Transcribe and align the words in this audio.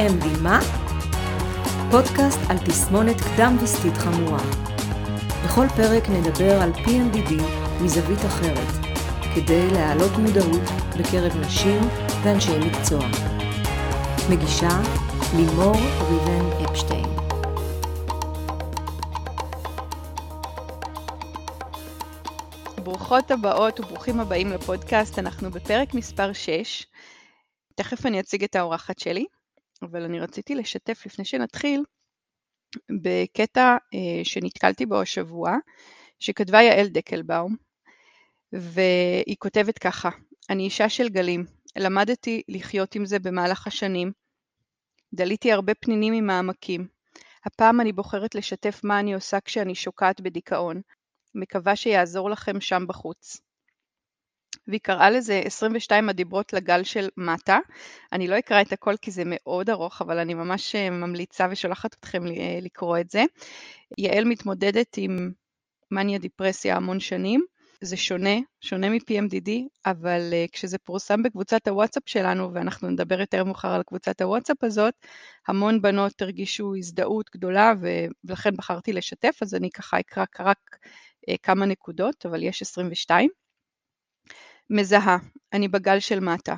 PMD 0.00 0.40
מה? 0.42 0.60
פודקאסט 1.90 2.38
על 2.48 2.58
תסמונת 2.58 3.16
קדם 3.20 3.56
וסתית 3.62 3.96
חמורה. 3.96 4.38
בכל 5.44 5.66
פרק 5.76 6.08
נדבר 6.08 6.62
על 6.62 6.72
PMDD 6.72 7.32
מזווית 7.82 8.18
אחרת, 8.18 8.86
כדי 9.34 9.70
להעלות 9.70 10.12
מודעות 10.12 10.62
בקרב 10.98 11.36
נשים 11.36 11.80
ואנשי 12.22 12.58
מקצוע. 12.58 13.06
מגישה 14.30 14.68
לימור 15.36 15.76
ריבן 16.10 16.64
אפשטיין. 16.70 17.08
ברוכות 22.84 23.30
הבאות 23.30 23.80
וברוכים 23.80 24.20
הבאים 24.20 24.48
לפודקאסט, 24.52 25.18
אנחנו 25.18 25.50
בפרק 25.50 25.94
מספר 25.94 26.32
6. 26.32 26.86
תכף 27.74 28.06
אני 28.06 28.20
אציג 28.20 28.44
את 28.44 28.56
האורחת 28.56 28.98
שלי, 28.98 29.24
אבל 29.82 30.02
אני 30.02 30.20
רציתי 30.20 30.54
לשתף 30.54 31.06
לפני 31.06 31.24
שנתחיל 31.24 31.84
בקטע 33.02 33.76
אה, 33.94 34.24
שנתקלתי 34.24 34.86
בו 34.86 35.00
השבוע, 35.00 35.56
שכתבה 36.18 36.62
יעל 36.62 36.88
דקלבאום, 36.88 37.56
והיא 38.52 39.36
כותבת 39.38 39.78
ככה: 39.78 40.10
אני 40.50 40.62
אישה 40.62 40.88
של 40.88 41.08
גלים, 41.08 41.44
למדתי 41.76 42.42
לחיות 42.48 42.94
עם 42.94 43.04
זה 43.04 43.18
במהלך 43.18 43.66
השנים, 43.66 44.12
דליתי 45.14 45.52
הרבה 45.52 45.74
פנינים 45.74 46.12
ממעמקים. 46.12 46.88
הפעם 47.44 47.80
אני 47.80 47.92
בוחרת 47.92 48.34
לשתף 48.34 48.80
מה 48.84 49.00
אני 49.00 49.14
עושה 49.14 49.40
כשאני 49.40 49.74
שוקעת 49.74 50.20
בדיכאון. 50.20 50.80
מקווה 51.34 51.76
שיעזור 51.76 52.30
לכם 52.30 52.60
שם 52.60 52.84
בחוץ. 52.88 53.40
והיא 54.68 54.80
קראה 54.82 55.10
לזה 55.10 55.42
22 55.44 56.08
הדיברות 56.08 56.52
לגל 56.52 56.82
של 56.82 57.08
מטה. 57.16 57.58
אני 58.12 58.28
לא 58.28 58.38
אקרא 58.38 58.60
את 58.60 58.72
הכל 58.72 58.96
כי 58.96 59.10
זה 59.10 59.22
מאוד 59.26 59.70
ארוך, 59.70 60.02
אבל 60.02 60.18
אני 60.18 60.34
ממש 60.34 60.74
אה, 60.74 60.90
ממליצה 60.90 61.46
ושולחת 61.50 61.94
אתכם 61.94 62.26
אה, 62.26 62.58
לקרוא 62.62 62.98
את 62.98 63.10
זה. 63.10 63.24
יעל 63.98 64.24
מתמודדת 64.24 64.94
עם 64.96 65.30
מניה 65.90 66.18
דיפרסיה 66.18 66.76
המון 66.76 67.00
שנים. 67.00 67.44
זה 67.84 67.96
שונה, 67.96 68.36
שונה 68.60 68.88
מ-PMDD, 68.90 69.50
אבל 69.86 70.20
uh, 70.32 70.50
כשזה 70.52 70.78
פורסם 70.78 71.22
בקבוצת 71.22 71.68
הוואטסאפ 71.68 72.02
שלנו, 72.06 72.54
ואנחנו 72.54 72.90
נדבר 72.90 73.20
יותר 73.20 73.44
מאוחר 73.44 73.68
על 73.68 73.82
קבוצת 73.82 74.20
הוואטסאפ 74.20 74.64
הזאת, 74.64 74.94
המון 75.48 75.82
בנות 75.82 76.22
הרגישו 76.22 76.74
הזדהות 76.76 77.30
גדולה, 77.34 77.72
ולכן 78.24 78.50
בחרתי 78.56 78.92
לשתף, 78.92 79.38
אז 79.42 79.54
אני 79.54 79.70
ככה 79.70 80.00
אקרא 80.00 80.24
רק 80.40 80.58
uh, 81.30 81.34
כמה 81.42 81.66
נקודות, 81.66 82.26
אבל 82.26 82.42
יש 82.42 82.62
22. 82.62 83.30
מזהה, 84.70 85.18
אני 85.52 85.68
בגל 85.68 86.00
של 86.00 86.20
מטה. 86.20 86.54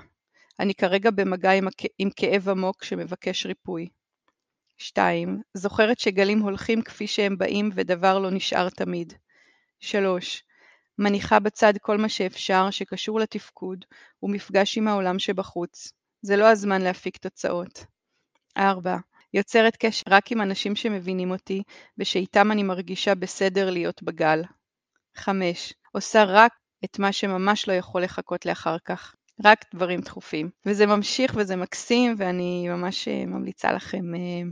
אני 0.61 0.75
כרגע 0.75 1.11
במגע 1.11 1.51
עם, 1.53 1.69
עם 1.99 2.11
כאב 2.17 2.49
עמוק 2.49 2.85
שמבקש 2.85 3.47
ריפוי. 3.47 3.89
2. 4.79 5.43
זוכרת 5.55 5.99
שגלים 5.99 6.41
הולכים 6.41 6.83
כפי 6.83 7.07
שהם 7.07 7.39
באים 7.39 7.71
ודבר 7.75 8.19
לא 8.19 8.31
נשאר 8.31 8.69
תמיד. 8.69 9.13
3. 9.81 10.45
מניחה 10.99 11.39
בצד 11.39 11.73
כל 11.81 11.99
מה 11.99 12.09
שאפשר 12.09 12.71
שקשור 12.71 13.21
לתפקוד 13.21 13.85
ומפגש 14.23 14.79
עם 14.79 14.89
העולם 14.89 15.19
שבחוץ. 15.19 15.93
זה 16.23 16.37
לא 16.37 16.51
הזמן 16.51 16.83
להפיק 16.83 17.17
תוצאות. 17.17 17.85
4. 18.57 18.97
יוצרת 19.35 19.77
קשר 19.77 20.03
רק 20.09 20.33
עם 20.33 20.41
אנשים 20.41 20.77
שמבינים 20.77 21.31
אותי 21.31 21.63
ושאיתם 21.99 22.53
אני 22.53 22.63
מרגישה 22.63 23.15
בסדר 23.15 23.71
להיות 23.71 24.03
בגל. 24.03 24.43
5. 25.17 25.75
עושה 25.93 26.25
רק 26.25 26.53
את 26.85 26.99
מה 26.99 27.13
שממש 27.13 27.69
לא 27.69 27.73
יכול 27.73 28.03
לחכות 28.03 28.47
לאחר 28.47 28.77
כך. 28.85 29.15
רק 29.45 29.65
דברים 29.75 30.01
דחופים. 30.01 30.51
וזה 30.67 30.87
ממשיך 30.87 31.33
וזה 31.37 31.57
מקסים 31.57 32.15
ואני 32.19 32.69
ממש 32.69 33.09
אה, 33.09 33.27
ממליצה 33.27 33.73
לכם 33.73 34.15
אה, 34.15 34.43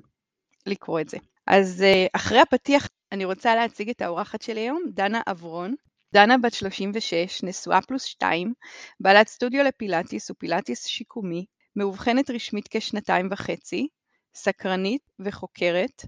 לקרוא 0.67 1.01
את 1.01 1.09
זה. 1.09 1.19
אז 1.47 1.83
אה, 1.83 2.07
אחרי 2.13 2.41
הפתיח 2.41 2.89
אני 3.13 3.25
רוצה 3.25 3.55
להציג 3.55 3.91
את 3.91 4.03
האורחת 4.03 4.43
שלי 4.43 4.61
היום, 4.61 4.83
דנה 4.95 5.21
אברון. 5.31 5.75
דנה 6.13 6.39
בת 6.39 6.53
36, 6.55 7.43
נשואה 7.43 7.83
פלוס 7.83 8.05
2, 8.05 8.53
בעלת 9.01 9.29
סטודיו 9.29 9.65
לפילאטיס 9.65 10.31
ופילאטיס 10.31 10.87
שיקומי, 10.87 11.45
מאובחנת 11.77 12.31
רשמית 12.31 12.69
כשנתיים 12.71 13.29
וחצי, 13.31 13.89
סקרנית 14.35 15.03
וחוקרת, 15.21 16.03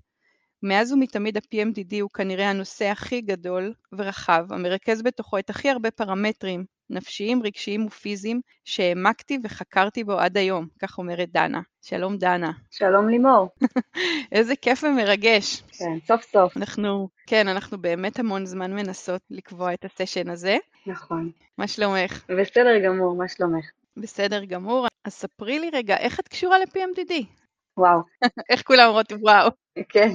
מאז 0.62 0.92
ומתמיד 0.92 1.36
ה-PMDD 1.36 2.00
הוא 2.00 2.10
כנראה 2.10 2.50
הנושא 2.50 2.84
הכי 2.84 3.20
גדול 3.20 3.72
ורחב, 3.92 4.52
המרכז 4.52 5.02
בתוכו 5.02 5.38
את 5.38 5.50
הכי 5.50 5.70
הרבה 5.70 5.90
פרמטרים 5.90 6.64
נפשיים, 6.90 7.42
רגשיים 7.42 7.86
ופיזיים 7.86 8.40
שהעמקתי 8.64 9.38
וחקרתי 9.44 10.04
בו 10.04 10.12
עד 10.12 10.36
היום, 10.36 10.66
כך 10.78 10.98
אומרת 10.98 11.28
דנה. 11.32 11.60
שלום 11.82 12.16
דנה. 12.16 12.52
שלום 12.70 13.08
לימור. 13.08 13.48
איזה 14.32 14.56
כיף 14.56 14.84
ומרגש. 14.84 15.62
כן, 15.78 15.98
סוף 16.06 16.22
סוף. 16.22 16.56
אנחנו, 16.56 17.08
כן, 17.26 17.48
אנחנו 17.48 17.78
באמת 17.78 18.18
המון 18.18 18.46
זמן 18.46 18.72
מנסות 18.72 19.22
לקבוע 19.30 19.74
את 19.74 19.84
הסשן 19.84 20.30
הזה. 20.30 20.56
נכון. 20.86 21.30
מה 21.58 21.68
שלומך? 21.68 22.24
בסדר 22.40 22.78
גמור, 22.84 23.16
מה 23.16 23.28
שלומך? 23.28 23.64
בסדר 23.96 24.44
גמור. 24.44 24.86
אז 25.04 25.12
ספרי 25.12 25.58
לי 25.58 25.70
רגע, 25.72 25.96
איך 25.96 26.20
את 26.20 26.28
קשורה 26.28 26.58
ל-PMDD? 26.58 27.12
וואו. 27.76 28.00
איך 28.50 28.62
כולם 28.62 28.88
אומרות 28.88 29.12
וואו. 29.12 29.50
כן. 29.88 30.08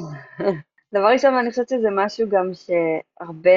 דבר 0.94 1.08
ראשון, 1.14 1.34
אני 1.34 1.50
חושבת 1.50 1.70
שזה 1.70 1.88
משהו 1.96 2.30
גם 2.30 2.52
שהרבה 2.54 3.52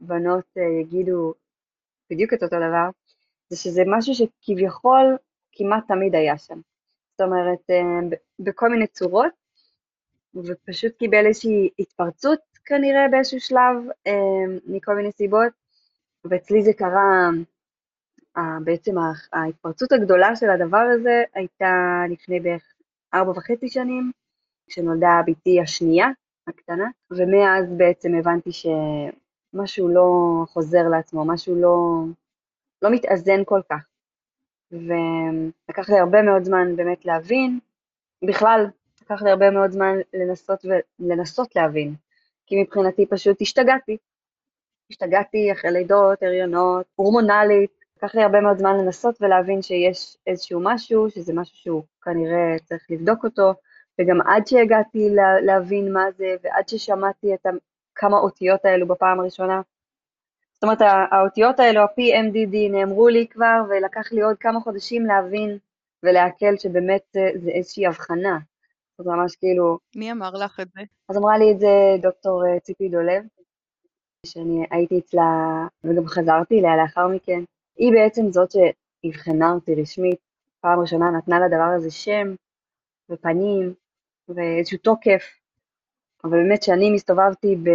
בנות 0.00 0.44
אה, 0.58 0.80
יגידו 0.80 1.34
בדיוק 2.10 2.32
את 2.32 2.42
אותו 2.42 2.56
דבר, 2.56 2.88
זה 3.48 3.56
שזה 3.56 3.82
משהו 3.86 4.14
שכביכול 4.14 5.16
כמעט 5.52 5.88
תמיד 5.88 6.14
היה 6.14 6.38
שם. 6.38 6.60
זאת 7.12 7.20
אומרת, 7.20 7.70
אה, 7.70 8.16
בכל 8.38 8.68
מיני 8.68 8.86
צורות, 8.86 9.32
ופשוט 10.34 10.92
קיבל 10.98 11.26
איזושהי 11.26 11.70
התפרצות 11.78 12.40
כנראה 12.64 13.08
באיזשהו 13.10 13.40
שלב, 13.40 13.76
אה, 14.06 14.56
מכל 14.66 14.94
מיני 14.94 15.12
סיבות, 15.12 15.52
ואצלי 16.24 16.62
זה 16.62 16.72
קרה, 16.72 17.30
בעצם 18.64 18.94
ההתפרצות 19.32 19.92
הגדולה 19.92 20.36
של 20.36 20.50
הדבר 20.50 20.86
הזה 20.94 21.22
הייתה 21.34 22.02
לפני 22.10 22.40
בערך 22.40 22.62
ארבע 23.14 23.30
וחצי 23.30 23.68
שנים, 23.68 24.12
כשנולדה 24.68 25.20
בתי 25.26 25.60
השנייה, 25.60 26.06
הקטנה, 26.46 26.88
ומאז 27.10 27.72
בעצם 27.76 28.14
הבנתי 28.14 28.50
שמשהו 28.52 29.88
לא 29.88 30.06
חוזר 30.48 30.82
לעצמו, 30.90 31.24
משהו 31.24 31.54
לא, 31.60 32.04
לא 32.82 32.90
מתאזן 32.90 33.44
כל 33.44 33.60
כך. 33.70 33.84
ולקח 34.72 35.90
לי 35.90 35.98
הרבה 35.98 36.22
מאוד 36.22 36.44
זמן 36.44 36.76
באמת 36.76 37.04
להבין, 37.04 37.58
בכלל, 38.24 38.66
לקח 39.02 39.22
לי 39.22 39.30
הרבה 39.30 39.50
מאוד 39.50 39.70
זמן 39.70 39.96
לנסות 40.14 40.64
ולנסות 41.00 41.56
להבין, 41.56 41.94
כי 42.46 42.62
מבחינתי 42.62 43.06
פשוט 43.06 43.40
השתגעתי. 43.40 43.96
השתגעתי 44.90 45.52
אחרי 45.52 45.70
לידות, 45.70 46.22
הריונות, 46.22 46.86
הורמונלית, 46.94 47.70
לקח 47.96 48.14
לי 48.14 48.22
הרבה 48.22 48.40
מאוד 48.40 48.58
זמן 48.58 48.78
לנסות 48.78 49.22
ולהבין 49.22 49.62
שיש 49.62 50.16
איזשהו 50.26 50.60
משהו, 50.62 51.10
שזה 51.10 51.32
משהו 51.34 51.56
שהוא 51.56 51.82
כנראה 52.02 52.58
צריך 52.64 52.86
לבדוק 52.90 53.24
אותו, 53.24 53.54
וגם 54.00 54.20
עד 54.20 54.46
שהגעתי 54.46 55.10
לה, 55.10 55.40
להבין 55.40 55.92
מה 55.92 56.04
זה, 56.16 56.36
ועד 56.42 56.68
ששמעתי 56.68 57.34
את 57.34 57.46
כמה 57.94 58.18
אותיות 58.18 58.64
האלו 58.64 58.88
בפעם 58.88 59.20
הראשונה, 59.20 59.60
זאת 60.58 60.64
אומרת, 60.64 60.78
האותיות 61.10 61.60
האלו, 61.60 61.80
ה-PMDD, 61.80 62.56
נאמרו 62.70 63.08
לי 63.08 63.26
כבר, 63.30 63.62
ולקח 63.68 64.12
לי 64.12 64.22
עוד 64.22 64.36
כמה 64.36 64.60
חודשים 64.60 65.06
להבין 65.06 65.58
ולעכל 66.02 66.56
שבאמת 66.56 67.02
זה, 67.12 67.20
זה 67.42 67.50
איזושהי 67.50 67.86
הבחנה. 67.86 68.38
זאת 68.98 69.06
ממש 69.06 69.36
כאילו... 69.36 69.78
מי 69.96 70.12
אמר 70.12 70.30
לך 70.30 70.60
את 70.60 70.68
זה? 70.74 70.80
אז 71.08 71.16
אמרה 71.16 71.38
לי 71.38 71.52
את 71.52 71.60
זה 71.60 71.96
דוקטור 72.02 72.46
אה, 72.46 72.60
ציפי 72.60 72.88
דולב, 72.88 73.22
שאני 74.26 74.66
הייתי 74.70 74.98
אצלה, 74.98 75.24
וגם 75.84 76.06
חזרתי 76.06 76.60
אליה 76.60 76.76
לאחר 76.76 77.08
מכן. 77.08 77.40
היא 77.76 77.92
בעצם 77.92 78.30
זאת 78.30 78.48
שאבחנה 78.50 79.52
אותי 79.52 79.74
רשמית, 79.74 80.18
פעם 80.60 80.80
ראשונה 80.80 81.10
נתנה 81.10 81.40
לדבר 81.40 81.72
הזה 81.76 81.90
שם 81.90 82.34
ופנים 83.10 83.74
ואיזשהו 84.28 84.78
תוקף, 84.78 85.24
אבל 86.24 86.30
באמת 86.30 86.62
שאני 86.62 86.90
מסתובבתי 86.90 87.56
ב... 87.56 87.68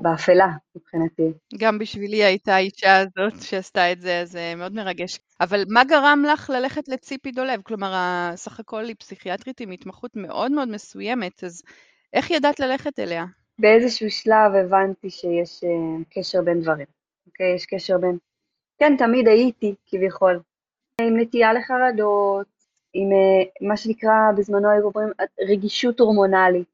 באפלה 0.00 0.48
מבחינתי. 0.76 1.32
גם 1.58 1.78
בשבילי 1.78 2.24
הייתה 2.24 2.54
האישה 2.54 2.98
הזאת 2.98 3.42
שעשתה 3.42 3.92
את 3.92 4.00
זה, 4.00 4.20
אז 4.20 4.30
זה 4.30 4.54
מאוד 4.56 4.72
מרגש. 4.72 5.18
אבל 5.40 5.64
מה 5.68 5.84
גרם 5.84 6.24
לך 6.32 6.50
ללכת 6.50 6.88
לציפי 6.88 7.32
דולב? 7.32 7.62
כלומר, 7.62 7.92
סך 8.34 8.60
הכל 8.60 8.84
היא 8.84 8.94
פסיכיאטרית 8.98 9.60
עם 9.60 9.70
התמחות 9.70 10.16
מאוד 10.16 10.52
מאוד 10.52 10.68
מסוימת, 10.68 11.44
אז 11.44 11.62
איך 12.12 12.30
ידעת 12.30 12.60
ללכת 12.60 12.98
אליה? 12.98 13.24
באיזשהו 13.58 14.10
שלב 14.10 14.54
הבנתי 14.54 15.10
שיש 15.10 15.64
uh, 15.64 16.04
קשר 16.14 16.42
בין 16.42 16.60
דברים, 16.60 16.86
אוקיי? 17.26 17.54
יש 17.54 17.66
קשר 17.66 17.98
בין... 17.98 18.18
כן, 18.78 18.96
תמיד 18.98 19.28
הייתי, 19.28 19.74
כביכול, 19.86 20.40
עם 21.00 21.20
נטייה 21.20 21.52
לחרדות, 21.52 22.46
עם 22.92 23.08
uh, 23.10 23.68
מה 23.68 23.76
שנקרא, 23.76 24.32
בזמנו 24.36 24.70
היו 24.70 24.84
אומרים, 24.84 25.08
רגישות 25.48 26.00
הורמונלית. 26.00 26.68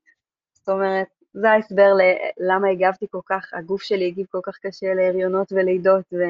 זאת 0.55 0.69
אומרת, 0.69 1.07
זה 1.33 1.51
ההסבר 1.51 1.93
ללמה 2.41 2.69
הגבתי 2.69 3.07
כל 3.11 3.21
כך, 3.27 3.55
הגוף 3.55 3.83
שלי 3.83 4.07
הגיב 4.07 4.27
כל 4.31 4.41
כך 4.43 4.59
קשה 4.59 4.95
להריונות 4.95 5.53
ולידות 5.53 6.05
ו, 6.13 6.23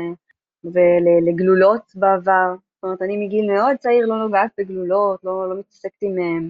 ולגלולות 0.64 1.92
בעבר. 1.94 2.54
זאת 2.74 2.84
אומרת, 2.84 3.02
אני 3.02 3.26
מגיל 3.26 3.52
מאוד 3.52 3.76
צעיר 3.76 4.06
לא 4.06 4.16
נוגעת 4.16 4.50
בגלולות, 4.58 5.24
לא, 5.24 5.48
לא 5.48 5.58
מתעסקת 5.58 6.02
עם 6.02 6.18
אה, 6.18 6.48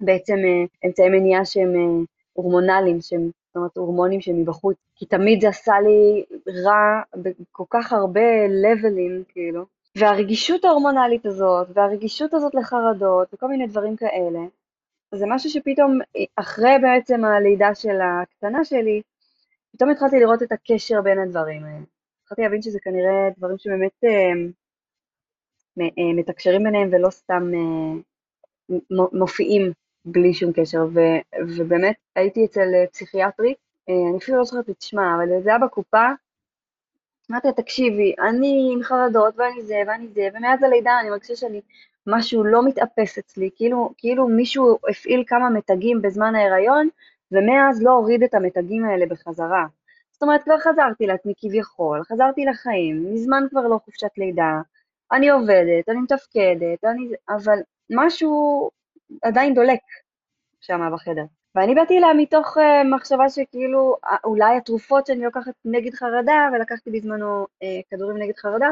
בעצם 0.00 0.34
אה, 0.34 0.88
אמצעי 0.88 1.08
מניעה 1.08 1.44
שהם 1.44 1.74
אה, 1.74 2.04
הורמונליים, 2.32 3.00
שהם, 3.00 3.30
זאת 3.46 3.56
אומרת, 3.56 3.76
הורמונים 3.76 4.20
שהם 4.20 4.40
מבחוץ, 4.40 4.76
כי 4.96 5.06
תמיד 5.06 5.40
זה 5.40 5.48
עשה 5.48 5.74
לי 5.80 6.24
רע 6.64 7.02
בכל 7.16 7.64
כך 7.70 7.92
הרבה 7.92 8.46
לבלים, 8.48 9.22
כאילו. 9.28 9.75
והרגישות 9.98 10.64
ההורמונלית 10.64 11.26
הזאת, 11.26 11.68
והרגישות 11.74 12.34
הזאת 12.34 12.54
לחרדות, 12.54 13.34
וכל 13.34 13.48
מיני 13.48 13.66
דברים 13.66 13.96
כאלה, 13.96 14.40
זה 15.14 15.24
משהו 15.28 15.50
שפתאום, 15.50 15.98
אחרי 16.36 16.74
בעצם 16.82 17.24
הלידה 17.24 17.74
של 17.74 17.98
הקטנה 18.00 18.64
שלי, 18.64 19.02
פתאום 19.72 19.90
התחלתי 19.90 20.20
לראות 20.20 20.42
את 20.42 20.52
הקשר 20.52 21.00
בין 21.00 21.18
הדברים 21.18 21.64
האלה. 21.64 21.84
התחלתי 22.22 22.42
להבין 22.42 22.62
שזה 22.62 22.78
כנראה 22.82 23.28
דברים 23.36 23.58
שבאמת 23.58 24.04
אה, 24.04 24.32
אה, 25.80 26.12
מתקשרים 26.14 26.62
ביניהם 26.64 26.88
ולא 26.92 27.10
סתם 27.10 27.50
אה, 27.54 27.98
מופיעים 29.12 29.72
בלי 30.04 30.34
שום 30.34 30.52
קשר, 30.52 30.86
ו, 30.94 31.00
ובאמת 31.48 31.96
הייתי 32.16 32.44
אצל 32.44 32.68
פסיכיאטרית, 32.92 33.56
אני 33.88 34.18
אפילו 34.18 34.38
לא 34.38 34.44
זוכרת 34.44 34.70
את 34.70 34.82
שמה, 34.82 35.14
אבל 35.16 35.42
זה 35.42 35.50
היה 35.50 35.58
בקופה, 35.58 36.06
אמרתי 37.30 37.48
לה, 37.48 37.52
תקשיבי, 37.52 38.14
אני 38.28 38.70
עם 38.72 38.82
חרדות 38.82 39.34
ואני 39.36 39.62
זה 39.62 39.82
ואני 39.86 40.08
זה, 40.08 40.28
ומאז 40.34 40.62
הלידה 40.62 41.00
אני 41.00 41.10
מרגישה 41.10 41.36
שאני, 41.36 41.60
משהו 42.06 42.44
לא 42.44 42.66
מתאפס 42.66 43.18
אצלי, 43.18 43.50
כאילו, 43.56 43.90
כאילו 43.96 44.28
מישהו 44.28 44.78
הפעיל 44.90 45.24
כמה 45.26 45.50
מתגים 45.50 46.02
בזמן 46.02 46.34
ההיריון, 46.34 46.88
ומאז 47.32 47.82
לא 47.82 47.90
הוריד 47.90 48.22
את 48.22 48.34
המתגים 48.34 48.84
האלה 48.84 49.06
בחזרה. 49.06 49.66
זאת 50.12 50.22
אומרת, 50.22 50.42
כבר 50.42 50.58
חזרתי 50.58 51.06
לעצמי 51.06 51.32
כביכול, 51.36 52.02
חזרתי 52.04 52.44
לחיים, 52.44 53.14
מזמן 53.14 53.44
כבר 53.50 53.68
לא 53.68 53.78
חופשת 53.84 54.18
לידה, 54.18 54.60
אני 55.12 55.28
עובדת, 55.28 55.88
אני 55.88 55.98
מתפקדת, 55.98 56.84
אני... 56.84 57.08
אבל 57.28 57.58
משהו 57.90 58.70
עדיין 59.22 59.54
דולק 59.54 59.80
שם 60.60 60.80
בחדר. 60.92 61.24
ואני 61.56 61.74
באתי 61.74 61.98
אליה 61.98 62.14
מתוך 62.14 62.56
uh, 62.56 62.60
מחשבה 62.96 63.28
שכאילו, 63.28 63.96
אולי 64.24 64.56
התרופות 64.56 65.06
שאני 65.06 65.24
לוקחת 65.24 65.52
נגד 65.64 65.94
חרדה, 65.94 66.48
ולקחתי 66.54 66.90
בזמנו 66.90 67.44
uh, 67.44 67.66
כדורים 67.90 68.16
נגד 68.16 68.36
חרדה, 68.36 68.68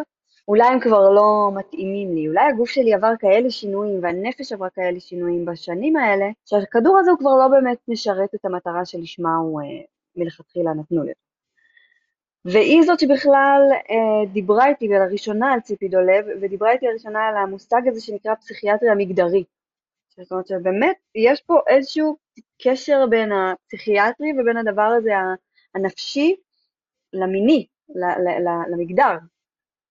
אולי 0.48 0.66
הם 0.66 0.80
כבר 0.80 1.10
לא 1.10 1.50
מתאימים 1.54 2.14
לי, 2.14 2.28
אולי 2.28 2.44
הגוף 2.52 2.70
שלי 2.70 2.94
עבר 2.94 3.12
כאלה 3.18 3.50
שינויים 3.50 4.02
והנפש 4.02 4.52
עברה 4.52 4.70
כאלה 4.70 5.00
שינויים 5.00 5.44
בשנים 5.44 5.96
האלה, 5.96 6.26
שהכדור 6.44 6.98
הזה 6.98 7.10
הוא 7.10 7.18
כבר 7.18 7.34
לא 7.38 7.48
באמת 7.48 7.78
משרת 7.88 8.34
את 8.34 8.44
המטרה 8.44 8.84
שלשמה 8.84 9.36
הוא 9.36 9.60
אה, 9.60 9.66
מלכתחילה 10.16 10.74
נתנו 10.74 11.02
לי. 11.02 11.12
והיא 12.44 12.82
זאת 12.82 13.00
שבכלל 13.00 13.60
אה, 13.72 14.32
דיברה 14.32 14.66
איתי 14.66 14.88
לראשונה 14.88 15.52
על 15.52 15.60
ציפי 15.60 15.88
דולב, 15.88 16.24
ודיברה 16.40 16.72
איתי 16.72 16.86
לראשונה 16.86 17.28
על 17.28 17.36
המושג 17.36 17.80
הזה 17.88 18.00
שנקרא 18.00 18.34
פסיכיאטריה 18.34 18.94
מגדרית. 18.94 19.53
זאת 20.18 20.32
אומרת 20.32 20.46
שבאמת 20.46 20.96
יש 21.14 21.42
פה 21.42 21.60
איזשהו 21.68 22.16
קשר 22.62 23.06
בין 23.10 23.32
הפסיכיאטרי 23.32 24.32
ובין 24.32 24.56
הדבר 24.56 24.82
הזה 24.82 25.10
הנפשי 25.74 26.36
למיני, 27.12 27.66
למגדר, 28.72 29.16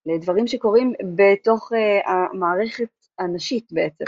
לדברים 0.05 0.47
שקורים 0.47 0.93
בתוך 1.15 1.71
uh, 1.71 2.09
המערכת 2.09 2.89
הנשית 3.19 3.71
בעצם, 3.71 4.05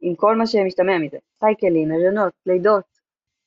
עם 0.00 0.14
כל 0.14 0.36
מה 0.36 0.46
שמשתמע 0.46 0.98
מזה, 0.98 1.18
סייקלים, 1.40 1.92
הריונות, 1.92 2.32
לידות, 2.46 2.84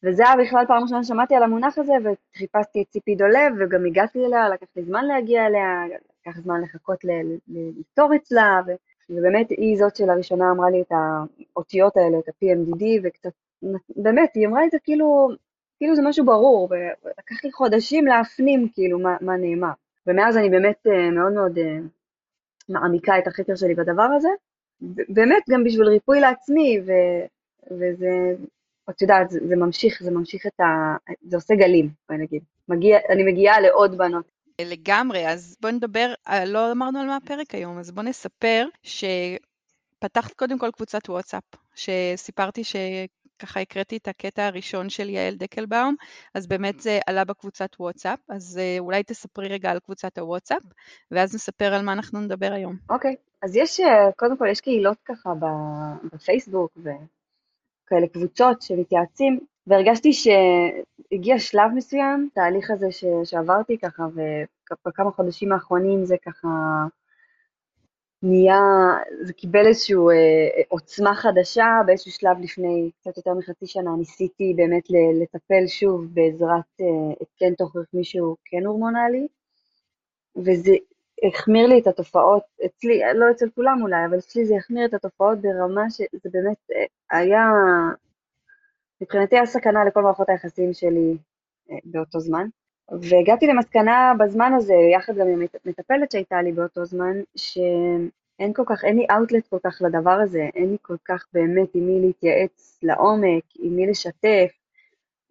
וזה 0.04 0.24
היה 0.24 0.36
בכלל 0.46 0.66
פעם 0.68 0.84
ראשונה 0.84 1.04
ששמעתי 1.04 1.36
על 1.36 1.44
המונח 1.44 1.78
הזה, 1.78 1.94
וחיפשתי 2.04 2.82
את 2.82 2.88
ציפי 2.88 3.16
דולב, 3.16 3.54
וגם 3.60 3.86
הגעתי 3.86 4.26
אליה, 4.26 4.50
לקח 4.50 4.68
לי 4.76 4.84
זמן 4.84 5.06
להגיע 5.06 5.46
אליה, 5.48 5.84
לקח 6.22 6.40
זמן 6.40 6.62
לחכות 6.62 7.00
לפתור 7.48 8.16
אצלה, 8.16 8.62
ו... 8.68 8.72
ובאמת 9.10 9.50
היא 9.50 9.78
זאת 9.78 9.96
שלראשונה 9.96 10.52
אמרה 10.52 10.70
לי 10.70 10.82
את 10.82 10.92
האותיות 10.92 11.98
האלה, 11.98 12.20
את 12.20 12.30
ה-PMDD, 12.30 12.84
וקצת, 13.04 13.30
באמת, 13.96 14.32
היא 14.36 14.48
אמרה 14.48 14.66
את 14.66 14.72
זה 14.72 14.78
כאילו, 14.84 15.30
כאילו 15.78 15.96
זה 15.96 16.02
משהו 16.06 16.26
ברור, 16.26 16.70
ולקח 16.72 17.44
לי 17.44 17.52
חודשים 17.52 18.06
להפנים 18.06 18.68
כאילו 18.74 19.00
מה, 19.00 19.18
מה 19.22 19.38
נאמר. 19.38 19.72
ומאז 20.08 20.38
אני 20.38 20.50
באמת 20.50 20.88
אה, 20.88 21.12
מאוד 21.12 21.34
מאוד 21.34 21.58
אה, 21.58 21.78
מעמיקה 22.70 23.18
את 23.18 23.28
החקר 23.28 23.56
שלי 23.56 23.76
בדבר 23.76 24.08
הזה, 24.16 24.30
באמת 25.10 25.44
גם 25.50 25.64
בשביל 25.64 25.88
ריפוי 25.88 26.20
לעצמי, 26.20 26.80
ו, 26.86 26.92
וזה, 27.72 28.10
את 28.90 29.02
יודעת, 29.02 29.30
זה, 29.30 29.40
זה 29.48 29.56
ממשיך, 29.56 30.04
זה 30.04 30.12
ממשיך 30.12 30.48
את 30.48 30.60
ה... 30.60 30.96
זה 31.22 31.38
עושה 31.38 31.56
גלים, 31.56 31.90
בואי 32.10 32.20
נגיד. 32.20 32.44
מגיע, 32.70 32.98
אני 33.10 33.24
מגיעה 33.32 33.60
לעוד 33.60 33.98
בנות. 33.98 34.26
לגמרי, 34.66 35.28
אז 35.30 35.58
בואי 35.62 35.74
נדבר, 35.74 36.14
אה, 36.28 36.46
לא 36.46 36.72
אמרנו 36.72 37.00
על 37.00 37.08
מה 37.08 37.16
הפרק 37.16 37.56
היום, 37.56 37.80
אז 37.80 37.92
בואי 37.92 38.06
נספר 38.06 38.68
שפתחת 38.84 40.34
קודם 40.34 40.60
כל 40.60 40.70
קבוצת 40.72 41.10
וואטסאפ, 41.10 41.44
שסיפרתי 41.76 42.64
ש... 42.64 42.76
ככה 43.40 43.60
הקראתי 43.60 43.98
את 43.98 44.08
הקטע 44.08 44.46
הראשון 44.46 44.90
של 44.90 45.10
יעל 45.10 45.36
דקלבאום, 45.36 45.96
אז 46.36 46.48
באמת 46.48 46.80
זה 46.80 47.00
עלה 47.08 47.26
בקבוצת 47.26 47.70
וואטסאפ, 47.80 48.20
אז 48.30 48.58
אה, 48.58 48.76
אולי 48.80 49.04
תספרי 49.04 49.48
רגע 49.48 49.72
על 49.72 49.80
קבוצת 49.80 50.18
הוואטסאפ, 50.18 50.62
ואז 51.12 51.36
נספר 51.36 51.74
על 51.74 51.86
מה 51.86 51.94
אנחנו 51.94 52.20
נדבר 52.20 52.52
היום. 52.54 52.76
אוקיי, 52.90 53.14
okay. 53.14 53.30
אז 53.44 53.56
יש, 53.56 53.80
אה, 53.80 54.12
קודם 54.16 54.38
כל 54.38 54.48
יש 54.52 54.62
קהילות 54.62 54.98
ככה 55.06 55.30
בפייסבוק 56.14 56.78
וכאלה 56.78 58.08
קבוצות 58.14 58.62
שמתייעצים, 58.62 59.40
והרגשתי 59.70 60.14
שהגיע 60.14 61.40
שלב 61.40 61.72
מסוים, 61.76 62.30
תהליך 62.34 62.72
הזה 62.72 62.92
ש, 62.92 63.06
שעברתי 63.24 63.78
ככה, 63.78 64.04
ובכמה 64.84 65.12
חודשים 65.12 65.52
האחרונים 65.52 66.06
זה 66.06 66.16
ככה 66.26 66.48
נהיה, 68.24 68.60
זה 69.22 69.34
קיבל 69.34 69.68
איזושהי 69.68 69.96
אה, 69.96 70.62
עוצמה 70.68 71.16
חדשה, 71.16 71.66
באיזשהו 71.86 72.12
שלב 72.12 72.40
לפני 72.40 72.90
קצת 73.02 73.18
יותר 73.18 73.34
מחצי 73.34 73.68
שנה 73.68 73.92
ניסיתי 73.98 74.54
באמת 74.56 74.84
לטפל 75.22 75.68
שוב 75.68 76.06
בעזרת 76.14 76.82
אה, 76.82 76.86
התקן 77.22 77.54
תוך 77.54 77.76
רכמי 77.76 78.04
שהוא 78.04 78.36
כן 78.46 78.66
הורמונלי, 78.66 79.28
וזה 80.36 80.72
החמיר 81.28 81.68
לי 81.68 81.80
את 81.80 81.88
התופעות, 81.88 82.44
אצלי, 82.66 83.02
לא 83.16 83.26
אצל 83.32 83.50
כולם 83.56 83.82
אולי, 83.82 84.06
אבל 84.06 84.18
אצלי 84.18 84.46
זה 84.46 84.56
החמיר 84.58 84.86
את 84.86 84.94
התופעות 84.94 85.38
ברמה 85.42 85.90
שזה 85.90 86.30
באמת 86.32 86.58
אה, 86.72 87.18
היה, 87.18 87.52
מבחינתי 89.02 89.36
היה 89.36 89.46
סכנה 89.46 89.86
לכל 89.86 90.04
מערכות 90.04 90.30
היחסים 90.30 90.74
שלי 90.74 91.18
אה, 91.72 91.78
באותו 91.84 92.20
זמן. 92.20 92.48
והגעתי 92.92 93.48
למסקנה 93.48 94.14
בזמן 94.20 94.54
הזה, 94.54 94.74
יחד 94.74 95.16
גם 95.16 95.28
עם 95.28 95.40
מטפלת 95.66 96.12
שהייתה 96.12 96.42
לי 96.42 96.52
באותו 96.52 96.86
זמן, 96.86 97.22
שאין 97.36 98.54
כל 98.56 98.64
כך, 98.66 98.84
אין 98.84 98.98
לי 98.98 99.06
אאוטלט 99.12 99.48
כל 99.48 99.58
כך 99.64 99.82
לדבר 99.82 100.20
הזה, 100.24 100.48
אין 100.56 100.72
לי 100.72 100.78
כל 100.82 100.96
כך 101.06 101.26
באמת 101.34 101.76
עם 101.76 101.86
מי 101.86 102.00
להתייעץ 102.00 102.80
לעומק, 102.84 103.44
עם 103.60 103.76
מי 103.76 103.88
לשתף, 103.88 104.52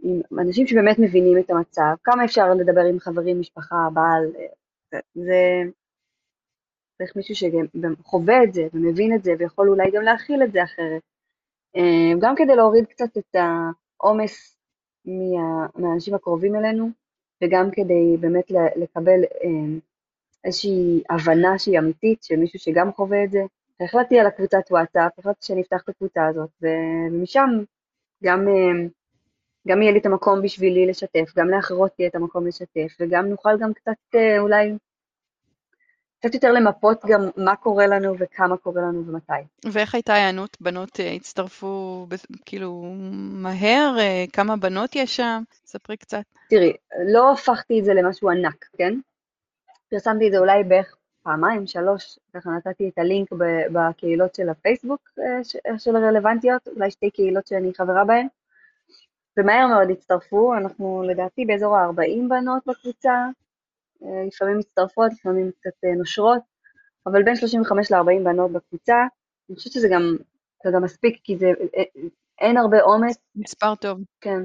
עם 0.02 0.20
אנשים 0.38 0.66
שבאמת 0.66 0.98
מבינים 0.98 1.38
את 1.38 1.50
המצב, 1.50 1.94
כמה 2.04 2.25
אפשר 2.25 2.54
לדבר 2.54 2.80
עם 2.80 2.98
חברים, 2.98 3.40
משפחה, 3.40 3.88
בעל, 3.94 4.32
זה... 5.14 5.62
צריך 6.98 7.16
מישהו 7.16 7.34
שחווה 7.34 8.44
את 8.44 8.52
זה 8.52 8.62
ומבין 8.72 9.14
את 9.14 9.25
זה 9.25 9.32
ויכול 9.38 9.68
אולי 9.68 9.90
גם 9.90 10.02
להכיל 10.02 10.42
את 10.42 10.52
זה 10.52 10.64
אחרת. 10.64 11.02
אה, 11.76 12.12
גם 12.20 12.34
כדי 12.37 12.56
להוריד 12.56 12.87
קצת 12.87 13.18
את 13.18 13.34
העומס 13.34 14.56
מה, 15.04 15.66
מהאנשים 15.76 16.14
הקרובים 16.14 16.56
אלינו, 16.56 16.90
וגם 17.44 17.70
כדי 17.72 18.16
באמת 18.20 18.50
לקבל 18.76 19.20
אה, 19.44 19.78
איזושהי 20.44 21.02
הבנה 21.10 21.58
שהיא 21.58 21.78
אמיתית, 21.78 22.22
של 22.22 22.37
מישהו 22.37 22.58
שגם 22.58 22.92
חווה 22.92 23.25
את 23.25 23.30
זה. 23.30 23.40
החלטתי 23.80 24.20
על 24.20 24.26
הקבוצת 24.26 24.70
וואטסאפ, 24.70 25.18
החלטתי 25.18 25.46
שאני 25.46 25.60
אפתח 25.60 25.82
את 25.84 25.88
הקבוצה 25.88 26.26
הזאת, 26.26 26.50
ומשם 26.62 27.48
גם, 28.25 28.48
אה, 28.48 28.88
גם 29.68 29.82
יהיה 29.82 29.92
לי 29.92 29.98
את 29.98 30.06
המקום 30.06 30.42
בשבילי 30.42 30.87
לשתף, 30.87 31.32
גם 31.37 31.48
לאחרות 31.48 31.92
יהיה 31.98 32.08
את 32.08 32.14
המקום 32.14 32.46
לשתף, 32.46 32.96
וגם 33.00 33.26
נוכל 33.26 33.58
גם 33.60 33.72
קצת 33.75 34.14
אולי 34.38 34.72
קצת 36.18 36.34
יותר 36.34 36.52
למפות 36.52 37.04
גם 37.08 37.20
מה 37.37 37.56
קורה 37.56 37.87
לנו 37.87 38.14
וכמה 38.18 38.56
קורה 38.56 38.82
לנו 38.82 39.06
ומתי. 39.06 39.32
ואיך 39.72 39.94
הייתה 39.94 40.12
ההיענות? 40.12 40.56
בנות 40.60 41.00
הצטרפו 41.16 42.06
כאילו 42.46 42.94
מהר? 43.32 43.96
כמה 44.32 44.56
בנות 44.56 44.96
יש 44.96 45.16
שם? 45.16 45.42
ספרי 45.66 45.96
קצת. 45.96 46.22
תראי, 46.50 46.72
לא 47.06 47.32
הפכתי 47.32 47.80
את 47.80 47.84
זה 47.84 47.94
למשהו 47.94 48.30
ענק, 48.30 48.64
כן? 48.78 48.94
פרסמתי 49.90 50.26
את 50.26 50.32
זה 50.32 50.38
אולי 50.38 50.64
בערך 50.64 50.96
פעמיים, 51.22 51.66
שלוש, 51.66 52.18
ככה 52.34 52.50
נתתי 52.50 52.88
את 52.88 52.98
הלינק 52.98 53.28
בקהילות 53.72 54.34
של 54.34 54.48
הפייסבוק 54.48 55.10
אה, 55.18 55.78
של 55.78 55.96
הרלוונטיות, 55.96 56.68
אולי 56.68 56.90
שתי 56.90 57.10
קהילות 57.10 57.46
שאני 57.46 57.75
חברה 57.75 58.04
בהן, 58.04 58.26
ומהר 59.37 59.66
מאוד 59.66 59.90
הצטרפו, 59.90 60.54
אנחנו 60.54 61.02
לדעתי 61.06 61.44
באזור 61.44 61.76
ה-40 61.76 62.28
בנות 62.28 62.62
בקבוצה, 62.66 63.12
אה, 63.12 63.28
לפעמים 64.00 64.59
מצטרפות, 64.59 65.12
לפעמים 65.12 65.50
קצת 65.61 65.85
אה, 65.85 65.95
נושרות, 65.95 66.43
אבל 67.07 67.23
בין 67.23 67.37
35 67.37 67.93
ל-40 67.93 68.25
בנות 68.25 68.52
בקבוצה, 68.52 68.97
אני 69.49 69.57
חושבת 69.57 69.73
שזה 69.73 69.88
גם, 69.90 70.17
זה 70.64 70.71
גם 70.75 70.83
מספיק, 70.83 71.21
כי 71.25 71.37
זה, 71.37 71.47
אין 72.40 72.57
הרבה 72.57 72.83
עומס. 72.83 73.19
מספר 73.37 73.75
טוב. 73.75 73.99
כן. 74.21 74.43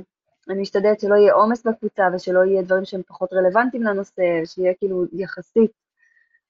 אני 0.50 0.62
משתדלת 0.62 1.00
שלא 1.00 1.16
יהיה 1.16 1.34
עומס 1.34 1.64
בקבוצה 1.68 2.04
ושלא 2.14 2.44
יהיה 2.44 2.62
דברים 2.62 2.86
שהם 2.86 3.02
פחות 3.08 3.34
רלוונטיים 3.34 3.84
לנושא, 3.84 4.24
שיהיה 4.46 4.74
כאילו 4.74 5.06
יחסית 5.14 5.72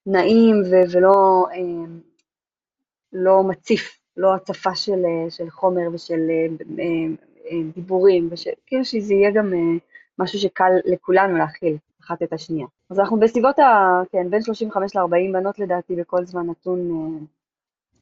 נעים 0.06 0.62
ו- 0.72 0.92
ולא 0.92 1.46
אה, 1.54 1.86
לא 3.14 3.44
מציף, 3.44 4.00
לא 4.18 4.36
הצפה 4.36 4.76
של, 4.76 5.04
של 5.30 5.50
חומר 5.50 5.94
ושל 5.94 6.20
דיבורים, 7.76 8.30
כאילו 8.66 8.86
שזה 8.86 9.14
יהיה 9.14 9.32
גם 9.32 9.54
משהו 10.20 10.40
שקל 10.40 10.72
לכולנו 10.86 11.38
להכיל 11.38 11.78
אחת 12.04 12.24
את 12.24 12.34
השנייה. 12.34 12.68
אז 12.90 13.00
אנחנו 13.00 13.20
בסביבות 13.20 13.60
ה... 13.60 14.02
כן, 14.12 14.30
בין 14.30 14.42
35 14.42 14.96
ל-40 14.96 15.34
בנות 15.34 15.60
לדעתי 15.60 15.96
בכל 15.96 16.26
זמן 16.26 16.50
נתון, 16.50 16.80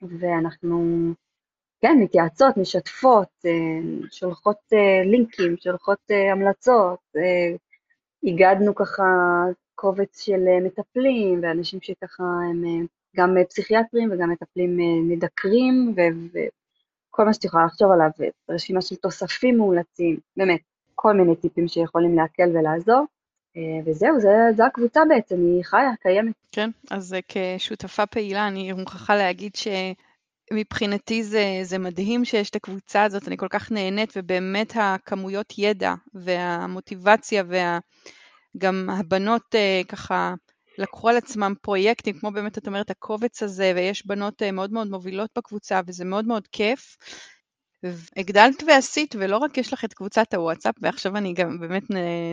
ואנחנו, 0.01 1.07
כן, 1.81 1.97
מתייעצות, 1.99 2.57
משתפות, 2.57 3.45
שולחות 4.11 4.57
לינקים, 5.05 5.55
שולחות 5.57 5.99
המלצות, 6.31 6.99
הגדנו 8.23 8.75
ככה 8.75 9.03
קובץ 9.81 10.21
של 10.21 10.47
אה, 10.47 10.59
מטפלים 10.59 11.39
ואנשים 11.43 11.79
שככה 11.81 12.23
הם 12.23 12.65
אה, 12.65 12.85
גם 13.15 13.37
אה, 13.37 13.45
פסיכיאטרים 13.45 14.09
וגם 14.11 14.29
מטפלים 14.29 14.77
מדקרים 15.09 15.95
וכל 15.95 17.25
מה 17.25 17.33
שאת 17.33 17.45
יכולה 17.45 17.65
לחשוב 17.65 17.91
עליו, 17.91 18.09
רשימה 18.49 18.81
של 18.81 18.95
תוספים 18.95 19.57
מאולצים, 19.57 20.19
באמת, 20.37 20.61
כל 20.95 21.13
מיני 21.13 21.35
טיפים 21.35 21.67
שיכולים 21.67 22.15
להקל 22.15 22.49
ולעזור. 22.57 23.05
וזהו, 23.85 24.19
זה, 24.19 24.29
זה 24.55 24.65
הקבוצה 24.65 25.01
בעצם, 25.09 25.35
היא 25.35 25.63
חיה, 25.63 25.91
קיימת. 26.01 26.33
כן, 26.51 26.69
אז 26.91 27.15
כשותפה 27.27 28.05
פעילה 28.05 28.47
אני 28.47 28.73
מוכרחה 28.73 29.15
להגיד 29.15 29.55
ש... 29.55 29.67
מבחינתי 30.53 31.23
זה, 31.23 31.59
זה 31.63 31.77
מדהים 31.77 32.25
שיש 32.25 32.49
את 32.49 32.55
הקבוצה 32.55 33.03
הזאת, 33.03 33.27
אני 33.27 33.37
כל 33.37 33.47
כך 33.49 33.71
נהנית, 33.71 34.13
ובאמת 34.15 34.73
הכמויות 34.75 35.53
ידע 35.57 35.93
והמוטיבציה 36.13 37.43
וגם 37.47 38.89
הבנות 38.89 39.55
uh, 39.55 39.87
ככה 39.87 40.33
לקחו 40.77 41.09
על 41.09 41.17
עצמם 41.17 41.53
פרויקטים, 41.61 42.19
כמו 42.19 42.31
באמת 42.31 42.57
את 42.57 42.67
אומרת 42.67 42.89
הקובץ 42.89 43.43
הזה, 43.43 43.71
ויש 43.75 44.05
בנות 44.05 44.41
uh, 44.41 44.51
מאוד 44.51 44.73
מאוד 44.73 44.87
מובילות 44.87 45.29
בקבוצה, 45.37 45.81
וזה 45.87 46.05
מאוד 46.05 46.27
מאוד 46.27 46.47
כיף. 46.47 46.97
הגדלת 48.17 48.63
ועשית, 48.67 49.15
ולא 49.19 49.37
רק 49.37 49.57
יש 49.57 49.73
לך 49.73 49.85
את 49.85 49.93
קבוצת 49.93 50.33
הוואטסאפ, 50.33 50.75
ועכשיו 50.81 51.17
אני 51.17 51.33
גם 51.33 51.59
באמת 51.59 51.83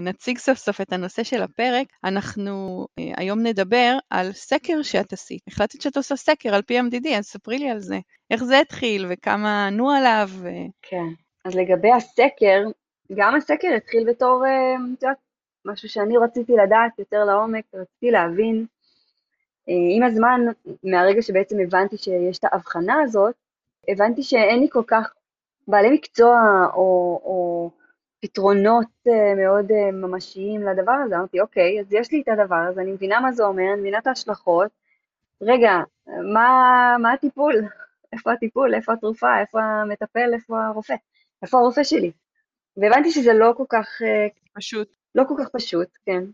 נציג 0.02 0.38
סוף 0.38 0.58
סוף 0.58 0.80
את 0.80 0.92
הנושא 0.92 1.22
של 1.22 1.42
הפרק, 1.42 1.86
אנחנו 2.04 2.86
אה, 2.98 3.12
היום 3.16 3.42
נדבר 3.42 3.98
על 4.10 4.32
סקר 4.32 4.82
שאת 4.82 5.12
עשית. 5.12 5.42
החלטת 5.48 5.80
שאת 5.80 5.96
עושה 5.96 6.16
סקר 6.16 6.54
על 6.54 6.62
PMDD, 6.72 7.08
אז 7.18 7.24
ספרי 7.24 7.58
לי 7.58 7.70
על 7.70 7.80
זה. 7.80 7.98
איך 8.30 8.44
זה 8.44 8.60
התחיל 8.60 9.06
וכמה 9.08 9.66
ענו 9.66 9.90
עליו? 9.90 10.28
ו... 10.32 10.48
כן, 10.82 11.06
אז 11.44 11.54
לגבי 11.54 11.92
הסקר, 11.92 12.64
גם 13.14 13.34
הסקר 13.34 13.68
התחיל 13.76 14.04
בתור, 14.10 14.44
אה, 14.46 14.74
את 14.74 15.02
יודעת, 15.02 15.16
משהו 15.64 15.88
שאני 15.88 16.16
רציתי 16.16 16.52
לדעת 16.52 16.98
יותר 16.98 17.24
לעומק, 17.24 17.64
רציתי 17.74 18.10
להבין. 18.10 18.66
אה, 19.68 19.74
עם 19.96 20.02
הזמן, 20.02 20.40
מהרגע 20.84 21.22
שבעצם 21.22 21.56
הבנתי 21.60 21.96
שיש 21.96 22.38
את 22.38 22.44
ההבחנה 22.44 23.02
הזאת, 23.02 23.34
הבנתי 23.88 24.22
שאין 24.22 24.60
לי 24.60 24.66
כל 24.70 24.82
כך 24.86 25.12
בעלי 25.68 25.90
מקצוע 25.90 26.40
או, 26.74 27.20
או 27.24 27.70
פתרונות 28.20 28.86
uh, 29.08 29.36
מאוד 29.36 29.70
uh, 29.70 29.92
ממשיים 29.92 30.62
לדבר 30.62 30.92
הזה, 30.92 31.16
אמרתי, 31.16 31.40
אוקיי, 31.40 31.80
אז 31.80 31.92
יש 31.92 32.12
לי 32.12 32.20
את 32.20 32.28
הדבר 32.28 32.56
הזה, 32.70 32.80
אני 32.80 32.92
מבינה 32.92 33.20
מה 33.20 33.32
זה 33.32 33.44
אומר, 33.44 33.72
אני 33.72 33.80
מבינה 33.80 33.98
את 33.98 34.06
ההשלכות, 34.06 34.70
רגע, 35.42 35.72
מה, 36.34 36.96
מה 36.98 37.12
הטיפול? 37.12 37.54
איפה 38.12 38.32
הטיפול? 38.32 38.74
איפה 38.74 38.92
התרופה? 38.92 39.40
איפה 39.40 39.60
המטפל? 39.62 40.34
איפה 40.34 40.66
הרופא? 40.66 40.94
איפה 41.42 41.58
הרופא 41.58 41.84
שלי? 41.84 42.12
והבנתי 42.76 43.10
שזה 43.10 43.32
לא 43.32 43.52
כל 43.56 43.64
כך... 43.68 43.88
Uh, 44.02 44.38
פשוט. 44.54 44.88
לא 45.14 45.24
כל 45.28 45.34
כך 45.38 45.48
פשוט, 45.48 45.88
כן. 46.06 46.24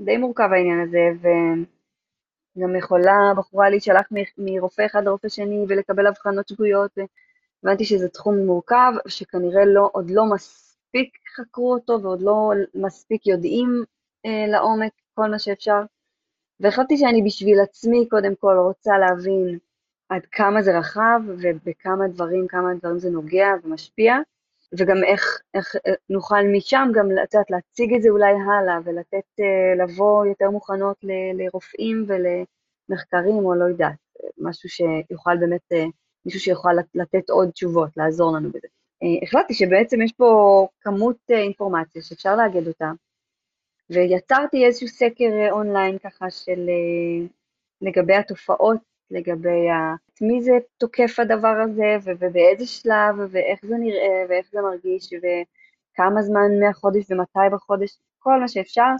די 0.00 0.16
מורכב 0.16 0.48
העניין 0.52 0.80
הזה, 0.80 1.28
וגם 2.56 2.76
יכולה 2.76 3.32
בחורה 3.36 3.70
להישלח 3.70 4.06
מרופא 4.38 4.86
אחד 4.86 5.04
לרופא 5.04 5.28
שני 5.28 5.64
ולקבל 5.68 6.06
אבחנות 6.06 6.48
שגויות, 6.48 6.98
הבנתי 7.64 7.84
שזה 7.84 8.08
תחום 8.08 8.46
מורכב, 8.46 8.92
שכנראה 9.08 9.64
לא, 9.64 9.90
עוד 9.92 10.10
לא 10.10 10.24
מספיק 10.34 11.18
חקרו 11.36 11.72
אותו 11.72 12.02
ועוד 12.02 12.22
לא 12.22 12.50
מספיק 12.74 13.26
יודעים 13.26 13.84
אה, 14.26 14.46
לעומק 14.52 14.92
כל 15.14 15.30
מה 15.30 15.38
שאפשר. 15.38 15.82
והחלטתי 16.60 16.96
שאני 16.96 17.22
בשביל 17.22 17.60
עצמי 17.60 18.08
קודם 18.08 18.34
כל 18.34 18.56
רוצה 18.58 18.98
להבין 18.98 19.58
עד 20.08 20.26
כמה 20.32 20.62
זה 20.62 20.78
רחב 20.78 21.20
ובכמה 21.26 22.08
דברים, 22.08 22.46
כמה 22.48 22.74
דברים 22.74 22.98
זה 22.98 23.10
נוגע 23.10 23.48
ומשפיע, 23.64 24.14
וגם 24.78 25.04
איך, 25.04 25.40
איך 25.54 25.76
אה, 25.86 25.92
נוכל 26.10 26.42
משם 26.56 26.88
גם 26.94 27.10
לצאת 27.10 27.50
להציג 27.50 27.94
את 27.94 28.02
זה 28.02 28.08
אולי 28.08 28.32
הלאה 28.32 28.78
ולתת, 28.84 29.40
אה, 29.40 29.84
לבוא 29.84 30.26
יותר 30.26 30.50
מוכנות 30.50 30.96
ל, 31.02 31.10
לרופאים 31.34 32.06
ולמחקרים 32.08 33.44
או 33.44 33.54
לא 33.54 33.64
יודעת, 33.64 33.96
משהו 34.38 34.68
שיוכל 34.68 35.36
באמת 35.40 35.72
אה, 35.72 35.84
מישהו 36.26 36.40
שיוכל 36.40 36.72
לתת 36.94 37.30
עוד 37.30 37.50
תשובות, 37.50 37.90
לעזור 37.96 38.36
לנו 38.36 38.48
בזה. 38.48 38.68
אה, 39.02 39.08
החלטתי 39.22 39.54
שבעצם 39.54 40.02
יש 40.02 40.12
פה 40.12 40.66
כמות 40.80 41.16
אה, 41.30 41.38
אינפורמציה 41.38 42.02
שאפשר 42.02 42.36
לאגד 42.36 42.68
אותה, 42.68 42.90
ויצרתי 43.90 44.66
איזשהו 44.66 44.88
סקר 44.88 45.30
אה, 45.32 45.50
אונליין 45.50 45.98
ככה 45.98 46.30
של 46.30 46.70
לגבי 47.80 48.14
התופעות, 48.14 48.78
לגבי 49.10 49.66
את 50.14 50.22
מי 50.22 50.42
זה 50.42 50.52
תוקף 50.78 51.18
הדבר 51.18 51.54
הזה, 51.64 51.96
ובאיזה 52.04 52.66
שלב, 52.66 53.14
ואיך 53.30 53.60
זה 53.66 53.74
נראה, 53.76 54.24
ואיך 54.28 54.48
זה 54.52 54.60
מרגיש, 54.60 55.10
וכמה 55.12 56.22
זמן 56.22 56.60
מהחודש 56.60 57.10
ומתי 57.10 57.54
בחודש, 57.54 57.98
כל 58.18 58.40
מה 58.40 58.48
שאפשר, 58.48 58.90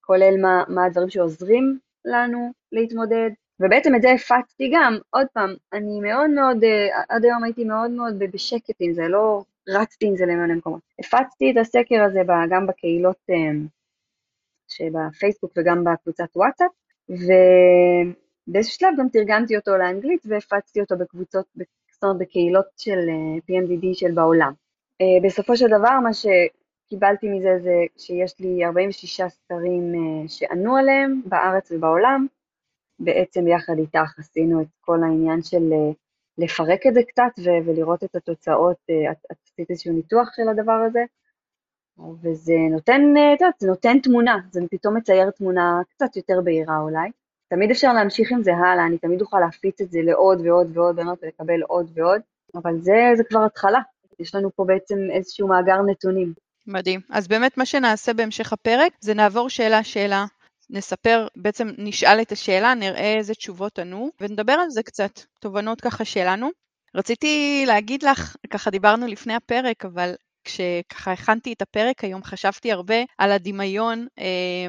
כולל 0.00 0.34
מה, 0.42 0.64
מה 0.68 0.84
הדברים 0.84 1.10
שעוזרים 1.10 1.78
לנו 2.04 2.52
להתמודד, 2.72 3.30
ובעצם 3.60 3.94
את 3.94 4.02
זה 4.02 4.10
הפצתי 4.10 4.70
גם, 4.74 4.98
עוד 5.10 5.26
פעם, 5.32 5.54
אני 5.72 6.00
מאוד 6.00 6.30
מאוד, 6.30 6.64
אה, 6.64 7.02
עד 7.08 7.24
היום 7.24 7.44
הייתי 7.44 7.64
מאוד 7.64 7.90
מאוד 7.90 8.18
בשקט 8.18 8.76
עם 8.80 8.92
זה, 8.92 9.08
לא 9.08 9.42
רצתי 9.68 10.06
עם 10.06 10.16
זה 10.16 10.26
למען 10.26 10.50
מקומות. 10.50 10.80
הפצתי 10.98 11.50
את 11.50 11.56
הסקר 11.56 12.02
הזה 12.02 12.20
גם 12.50 12.66
בקהילות 12.66 13.16
אה, 13.30 13.34
שבפייסבוק 14.68 15.52
וגם 15.56 15.84
בקבוצת 15.84 16.36
וואטסאפ, 16.36 16.70
ובאיזשהו 17.08 18.78
שלב 18.78 18.88
גם 18.98 19.08
תרגמתי 19.08 19.56
אותו 19.56 19.76
לאנגלית 19.76 20.22
והפצתי 20.24 20.80
אותו 20.80 20.96
בקבוצות, 20.96 21.46
זאת 21.92 22.02
אומרת 22.04 22.18
בקהילות 22.18 22.66
של 22.76 22.98
אה, 23.08 23.38
PMDD 23.48 23.86
של 23.94 24.12
בעולם. 24.12 24.52
בסופו 25.24 25.56
של 25.56 25.66
דבר 25.66 25.98
מה 26.02 26.10
שקיבלתי 26.12 27.28
מזה 27.28 27.58
זה 27.62 27.74
שיש 27.98 28.40
לי 28.40 28.64
46 28.64 29.20
סקרים 29.28 29.94
שענו 30.28 30.76
עליהם 30.76 31.22
בארץ 31.24 31.72
ובעולם, 31.72 32.26
בעצם 33.00 33.46
יחד 33.46 33.78
איתך 33.78 34.18
עשינו 34.18 34.62
את 34.62 34.66
כל 34.80 35.02
העניין 35.02 35.42
של 35.42 35.72
אה, 35.72 35.92
לפרק 36.38 36.86
את 36.86 36.94
זה 36.94 37.00
קצת 37.08 37.32
ולראות 37.64 38.04
את 38.04 38.16
התוצאות, 38.16 38.76
אה, 38.90 39.12
את, 39.12 39.16
את 39.32 39.36
עשית 39.46 39.70
איזשהו 39.70 39.92
ניתוח 39.92 40.28
של 40.36 40.48
הדבר 40.48 40.80
הזה, 40.86 41.00
וזה 42.22 42.54
נותן, 42.70 43.00
אה, 43.16 43.34
את 43.34 43.40
יודעת, 43.40 43.54
זה 43.58 43.68
נותן 43.68 43.98
תמונה, 43.98 44.38
זה 44.50 44.60
פתאום 44.70 44.96
מצייר 44.96 45.30
תמונה 45.30 45.80
קצת 45.90 46.16
יותר 46.16 46.40
בהירה 46.44 46.78
אולי. 46.78 47.10
תמיד 47.48 47.70
אפשר 47.70 47.92
להמשיך 47.92 48.32
עם 48.32 48.42
זה 48.42 48.54
הלאה, 48.54 48.86
אני 48.86 48.98
תמיד 48.98 49.20
אוכל 49.20 49.40
להפיץ 49.40 49.80
את 49.80 49.90
זה 49.90 49.98
לעוד 50.02 50.46
ועוד 50.46 50.76
ועוד 50.76 50.96
בנות 50.96 51.18
ולקבל 51.22 51.62
עוד 51.62 51.90
ועוד, 51.94 52.20
אבל 52.54 52.80
זה, 52.80 53.12
זה 53.16 53.24
כבר 53.24 53.44
התחלה, 53.44 53.80
יש 54.18 54.34
לנו 54.34 54.50
פה 54.56 54.64
בעצם 54.64 54.98
איזשהו 55.12 55.48
מאגר 55.48 55.82
נתונים. 55.82 56.32
מדהים. 56.66 57.00
אז 57.10 57.28
באמת 57.28 57.58
מה 57.58 57.66
שנעשה 57.66 58.14
בהמשך 58.14 58.52
הפרק 58.52 58.92
זה 59.00 59.14
נעבור 59.14 59.48
שאלה-שאלה 59.48 60.24
נספר, 60.72 61.26
בעצם 61.36 61.68
נשאל 61.78 62.20
את 62.22 62.32
השאלה, 62.32 62.74
נראה 62.74 63.16
איזה 63.16 63.34
תשובות 63.34 63.78
ענו, 63.78 64.10
ונדבר 64.20 64.52
על 64.52 64.70
זה 64.70 64.82
קצת, 64.82 65.20
תובנות 65.40 65.80
ככה 65.80 66.04
שלנו. 66.04 66.50
רציתי 66.94 67.64
להגיד 67.66 68.02
לך, 68.02 68.36
ככה 68.50 68.70
דיברנו 68.70 69.06
לפני 69.06 69.34
הפרק, 69.34 69.84
אבל 69.84 70.14
כשככה 70.44 71.12
הכנתי 71.12 71.52
את 71.52 71.62
הפרק 71.62 72.04
היום, 72.04 72.24
חשבתי 72.24 72.72
הרבה 72.72 72.94
על 73.18 73.32
הדמיון 73.32 74.06
אה, 74.18 74.68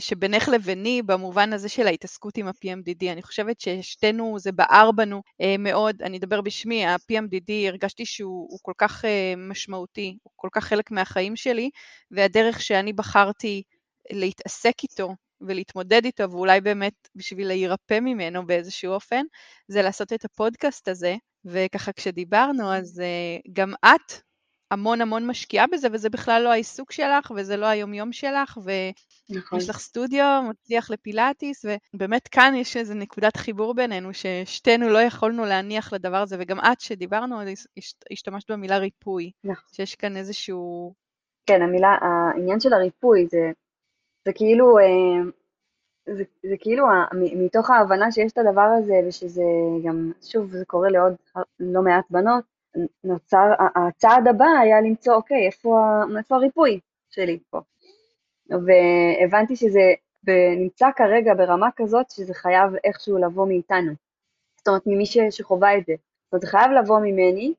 שבינך 0.00 0.48
לביני 0.48 1.02
במובן 1.02 1.52
הזה 1.52 1.68
של 1.68 1.86
ההתעסקות 1.86 2.36
עם 2.36 2.48
ה-PMDD. 2.48 3.12
אני 3.12 3.22
חושבת 3.22 3.60
ששתינו, 3.60 4.38
זה 4.38 4.52
בער 4.52 4.90
בנו 4.92 5.22
אה, 5.40 5.56
מאוד, 5.58 6.02
אני 6.02 6.18
אדבר 6.18 6.40
בשמי, 6.40 6.86
ה-PMDD, 6.86 7.52
הרגשתי 7.68 8.06
שהוא 8.06 8.58
כל 8.62 8.72
כך 8.78 9.04
אה, 9.04 9.34
משמעותי, 9.36 10.18
הוא 10.22 10.32
כל 10.36 10.48
כך 10.52 10.64
חלק 10.64 10.90
מהחיים 10.90 11.36
שלי, 11.36 11.70
והדרך 12.10 12.60
שאני 12.60 12.92
בחרתי 12.92 13.62
להתעסק 14.10 14.74
איתו 14.82 15.14
ולהתמודד 15.48 16.04
איתו, 16.04 16.30
ואולי 16.30 16.60
באמת 16.60 17.08
בשביל 17.14 17.46
להירפא 17.46 18.00
ממנו 18.00 18.46
באיזשהו 18.46 18.92
אופן, 18.92 19.22
זה 19.68 19.82
לעשות 19.82 20.12
את 20.12 20.24
הפודקאסט 20.24 20.88
הזה. 20.88 21.16
וככה 21.44 21.92
כשדיברנו, 21.92 22.74
אז 22.74 23.02
uh, 23.02 23.50
גם 23.52 23.72
את 23.84 24.12
המון 24.70 25.00
המון 25.00 25.26
משקיעה 25.26 25.66
בזה, 25.66 25.88
וזה 25.92 26.10
בכלל 26.10 26.42
לא 26.42 26.48
העיסוק 26.48 26.92
שלך, 26.92 27.32
וזה 27.36 27.56
לא 27.56 27.66
היומיום 27.66 28.12
שלך, 28.12 28.58
ויש 28.64 28.94
נכון. 29.30 29.58
לך 29.68 29.78
סטודיו, 29.78 30.42
מצליח 30.50 30.90
לפילאטיס, 30.90 31.64
ובאמת 31.94 32.28
כאן 32.28 32.54
יש 32.56 32.76
איזו 32.76 32.94
נקודת 32.94 33.36
חיבור 33.36 33.74
בינינו, 33.74 34.10
ששתינו 34.12 34.88
לא 34.88 34.98
יכולנו 34.98 35.44
להניח 35.44 35.92
לדבר 35.92 36.16
הזה, 36.16 36.36
וגם 36.38 36.60
את, 36.60 36.80
שדיברנו, 36.80 37.36
השתמשת 38.12 38.50
במילה 38.50 38.78
ריפוי, 38.78 39.30
נכון. 39.44 39.64
שיש 39.72 39.94
כאן 39.94 40.16
איזשהו... 40.16 40.94
כן, 41.46 41.62
המילה, 41.62 41.96
העניין 42.00 42.60
של 42.60 42.72
הריפוי 42.72 43.26
זה 43.30 43.52
זה 44.24 44.32
כאילו, 44.32 44.78
אה, 44.78 45.30
זה, 46.06 46.24
זה 46.42 46.56
כאילו 46.60 46.86
מתוך 47.14 47.70
ההבנה 47.70 48.12
שיש 48.12 48.32
את 48.32 48.38
הדבר 48.38 48.68
הזה 48.78 48.94
ושזה 49.08 49.42
גם, 49.84 50.12
שוב, 50.22 50.50
זה 50.50 50.64
קורה 50.64 50.88
לעוד 50.90 51.14
לא 51.60 51.82
מעט 51.82 52.04
בנות, 52.10 52.44
נוצר, 53.04 53.52
הצעד 53.74 54.28
הבא 54.28 54.46
היה 54.62 54.80
למצוא, 54.80 55.14
אוקיי, 55.14 55.46
איפה, 55.46 56.02
איפה 56.18 56.36
הריפוי 56.36 56.80
שלי 57.10 57.38
פה? 57.50 57.60
והבנתי 58.50 59.56
שזה 59.56 59.80
נמצא 60.56 60.88
כרגע 60.96 61.34
ברמה 61.34 61.68
כזאת 61.76 62.10
שזה 62.10 62.34
חייב 62.34 62.70
איכשהו 62.84 63.18
לבוא 63.18 63.48
מאיתנו. 63.48 63.92
זאת 64.56 64.68
אומרת, 64.68 64.82
ממי 64.86 65.04
שחווה 65.30 65.78
את 65.78 65.86
זה. 65.86 65.94
זאת 66.24 66.32
אומרת, 66.32 66.42
זה 66.42 66.46
חייב 66.46 66.70
לבוא 66.70 66.98
ממני, 66.98 67.54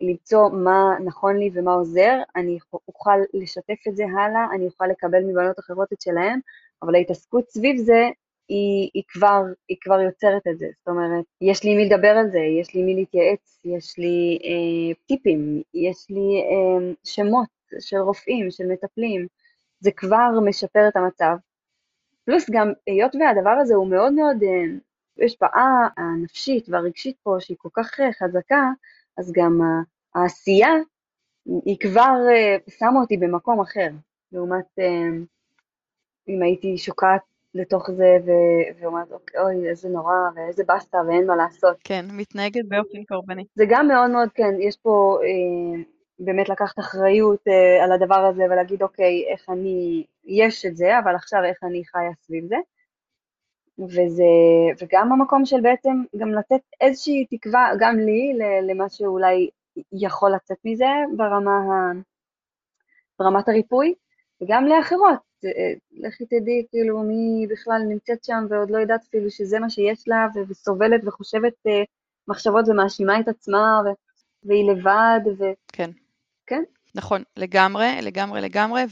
למצוא 0.00 0.48
מה 0.50 0.96
נכון 1.04 1.36
לי 1.36 1.50
ומה 1.54 1.72
עוזר, 1.72 2.18
אני 2.36 2.58
אוכל 2.88 3.18
לשתף 3.34 3.88
את 3.88 3.96
זה 3.96 4.04
הלאה, 4.04 4.46
אני 4.54 4.66
אוכל 4.66 4.86
לקבל 4.86 5.24
מבנות 5.24 5.58
אחרות 5.58 5.92
את 5.92 6.00
שלהן, 6.00 6.40
אבל 6.82 6.94
ההתעסקות 6.94 7.50
סביב 7.50 7.76
זה 7.76 8.08
היא, 8.48 8.90
היא, 8.94 9.02
כבר, 9.08 9.42
היא 9.68 9.76
כבר 9.80 10.00
יוצרת 10.00 10.46
את 10.48 10.58
זה. 10.58 10.66
זאת 10.78 10.88
אומרת, 10.88 11.24
יש 11.40 11.64
לי 11.64 11.74
מי 11.74 11.84
לדבר 11.84 12.08
על 12.08 12.30
זה, 12.30 12.38
יש 12.38 12.74
לי 12.74 12.82
מי 12.82 12.94
להתייעץ, 12.94 13.60
יש 13.64 13.98
לי 13.98 14.38
אה, 14.44 14.94
טיפים, 15.06 15.62
יש 15.74 16.06
לי 16.10 16.42
אה, 16.42 16.92
שמות 17.04 17.48
של 17.80 17.96
רופאים, 17.96 18.50
של 18.50 18.66
מטפלים, 18.66 19.26
זה 19.80 19.90
כבר 19.90 20.30
משפר 20.44 20.88
את 20.88 20.96
המצב. 20.96 21.36
פלוס 22.24 22.50
גם, 22.50 22.72
היות 22.86 23.14
והדבר 23.14 23.50
הזה 23.60 23.74
הוא 23.74 23.90
מאוד 23.90 24.12
מאוד, 24.12 24.42
אה, 24.42 24.64
השפעה 25.24 25.88
הנפשית 25.96 26.68
והרגשית 26.68 27.16
פה 27.22 27.36
שהיא 27.40 27.56
כל 27.60 27.68
כך 27.72 28.00
אה, 28.00 28.12
חזקה, 28.12 28.70
אז 29.18 29.32
גם 29.32 29.60
העשייה 30.14 30.72
היא 31.64 31.76
כבר 31.80 32.16
אה, 32.30 32.56
שמה 32.78 33.00
אותי 33.00 33.16
במקום 33.16 33.60
אחר, 33.60 33.88
לעומת 34.32 34.78
אם 36.28 36.42
הייתי 36.42 36.78
שוקעת 36.78 37.22
לתוך 37.54 37.90
זה 37.90 38.18
ואומרת, 38.80 39.12
אוקיי, 39.12 39.40
אוי, 39.40 39.68
איזה 39.68 39.88
נורא 39.88 40.14
ואיזה 40.34 40.64
באסה 40.64 40.98
ואין 41.08 41.26
מה 41.26 41.36
לעשות. 41.36 41.76
כן, 41.84 42.06
מתנהגת 42.12 42.64
באופן 42.68 43.04
קורבני. 43.04 43.44
זה 43.54 43.64
גם 43.68 43.88
מאוד 43.88 44.10
מאוד, 44.10 44.28
כן, 44.34 44.54
יש 44.60 44.76
פה 44.76 45.18
אה, 45.22 45.82
באמת 46.18 46.48
לקחת 46.48 46.78
אחריות 46.78 47.48
אה, 47.48 47.84
על 47.84 47.92
הדבר 47.92 48.26
הזה 48.26 48.42
ולהגיד, 48.44 48.82
אוקיי, 48.82 49.24
איך 49.28 49.50
אני, 49.50 50.04
יש 50.24 50.66
את 50.66 50.76
זה, 50.76 50.98
אבל 50.98 51.14
עכשיו 51.14 51.44
איך 51.44 51.56
אני 51.62 51.82
חיה 51.84 52.10
סביב 52.20 52.46
זה. 52.46 52.56
וזה, 53.78 54.24
וגם 54.82 55.12
המקום 55.12 55.44
של 55.44 55.60
בעצם 55.60 56.02
גם 56.16 56.28
לתת 56.28 56.60
איזושהי 56.80 57.26
תקווה, 57.30 57.70
גם 57.78 57.98
לי, 57.98 58.38
למה 58.68 58.88
שאולי 58.88 59.50
יכול 59.92 60.34
לצאת 60.34 60.58
מזה 60.64 60.86
ברמה 61.16 61.50
ה, 61.50 61.92
ברמת 63.18 63.48
הריפוי, 63.48 63.94
וגם 64.42 64.66
לאחרות. 64.66 65.32
אה, 65.44 65.72
לכי 65.92 66.26
תדעי 66.26 66.66
כאילו 66.70 67.02
מי 67.02 67.46
בכלל 67.50 67.82
נמצאת 67.88 68.24
שם 68.24 68.44
ועוד 68.50 68.70
לא 68.70 68.78
יודעת 68.78 69.00
אפילו 69.08 69.30
שזה 69.30 69.58
מה 69.58 69.70
שיש 69.70 70.08
לה 70.08 70.26
וסובלת 70.48 71.00
וחושבת 71.06 71.66
אה, 71.66 71.82
מחשבות 72.28 72.68
ומאשימה 72.68 73.20
את 73.20 73.28
עצמה 73.28 73.80
ו- 73.84 73.94
והיא 74.48 74.70
לבד 74.70 75.20
ו... 75.38 75.44
כן. 75.72 75.90
כן. 76.46 76.62
נכון, 76.94 77.22
לגמרי, 77.36 77.86
לגמרי, 78.02 78.40
לגמרי, 78.40 78.82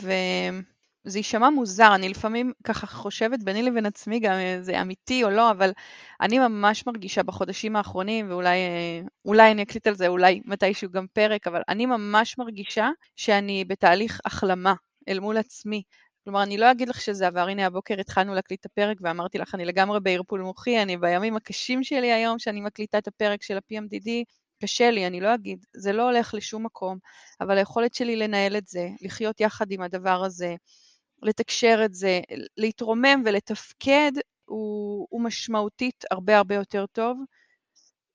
וזה 1.04 1.19
יישמע 1.19 1.50
מוזר, 1.50 1.95
אני 1.95 2.09
לפעמים 2.09 2.52
ככה 2.64 2.87
חושבת 2.87 3.42
ביני 3.42 3.62
לבין 3.62 3.87
עצמי 3.87 4.21
גם 4.21 4.33
אם 4.33 4.62
זה 4.62 4.80
אמיתי 4.80 5.25
או 5.25 5.30
לא, 5.30 5.50
אבל 5.50 5.73
אני 6.21 6.38
ממש 6.38 6.87
מרגישה 6.87 7.23
בחודשים 7.23 7.76
האחרונים, 7.76 8.30
ואולי 8.30 9.50
אני 9.50 9.62
אקליט 9.62 9.87
על 9.87 9.95
זה, 9.95 10.09
אולי 10.09 10.40
מתישהו 10.45 10.90
גם 10.90 11.07
פרק, 11.12 11.47
אבל 11.47 11.62
אני 11.69 11.86
ממש 11.86 12.39
מרגישה 12.39 12.89
שאני 13.17 13.65
בתהליך 13.65 14.21
החלמה 14.25 14.75
אל 15.08 15.21
מול 15.21 15.36
עצמי. 15.36 15.82
כלומר, 16.25 16.43
אני 16.43 16.58
לא 16.58 16.71
אגיד 16.71 16.89
לך 16.89 17.00
שזה 17.00 17.26
עבר, 17.26 17.49
הנה 17.49 17.67
הבוקר 17.67 18.00
התחלנו 18.00 18.34
להקליט 18.34 18.60
את 18.60 18.67
הפרק 18.67 18.97
ואמרתי 19.00 19.39
לך, 19.39 19.54
אני 19.54 19.65
לגמרי 19.65 20.00
בערפול 20.00 20.41
מוחי, 20.41 20.82
אני 20.82 20.97
בימים 20.97 21.36
הקשים 21.36 21.84
שלי 21.84 22.13
היום, 22.13 22.39
שאני 22.39 22.60
מקליטה 22.60 22.99
את 22.99 23.08
הפרק 23.08 23.43
של 23.43 23.56
ה-PMDD, 23.56 24.10
קשה 24.63 24.91
לי, 24.91 25.06
אני 25.06 25.21
לא 25.21 25.34
אגיד, 25.34 25.65
זה 25.76 25.93
לא 25.93 26.02
הולך 26.02 26.34
לשום 26.34 26.65
מקום, 26.67 26.99
אבל 27.41 27.58
היכולת 27.58 27.95
שלי 27.95 28.17
לנהל 28.17 28.56
את 28.56 28.67
זה, 28.69 28.89
לחיות 29.02 29.41
יחד 29.41 29.71
עם 29.71 29.82
הדבר 29.82 30.25
הזה, 30.25 30.54
לתקשר 31.23 31.80
את 31.85 31.95
זה, 31.95 32.21
להתרומם 32.56 33.23
ולתפקד, 33.25 34.13
הוא, 34.45 35.06
הוא 35.11 35.21
משמעותית 35.21 36.04
הרבה 36.11 36.37
הרבה 36.37 36.54
יותר 36.54 36.87
טוב. 36.93 37.19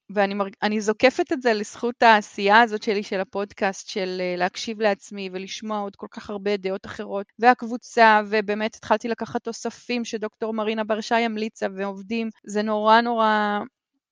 ואני. 0.10 0.82
זוקפת 0.82 1.32
את 1.32 1.42
זה 1.42 1.54
לזכות 1.54 2.04
העשייה 2.04 2.62
הזאת 2.62 2.84
שלי 2.84 3.04
של 3.04 3.20
הפודקאסט, 3.20 3.88
של 3.88 4.18
אה, 4.20 4.36
להקשיב 4.38 4.82
לעצמי 4.82 5.30
ולשמוע 5.34 5.80
עוד 5.80 5.96
כל 5.96 6.08
כך 6.12 6.30
הרבה 6.30 6.58
דעות 6.58 6.86
אחרות, 6.86 7.26
והקבוצה, 7.40 8.22
ובאמת 8.30 8.76
התחלתי 8.76 9.08
לקחת 9.08 9.44
תוספים 9.44 10.06
שדוקטור 10.06 10.54
מרינה 10.54 10.84
ברשי 10.84 11.16
המליצה 11.16 11.68
ועובדים, 11.76 12.30
זה 12.44 12.62
נורא 12.62 13.02
נורא 13.02 13.60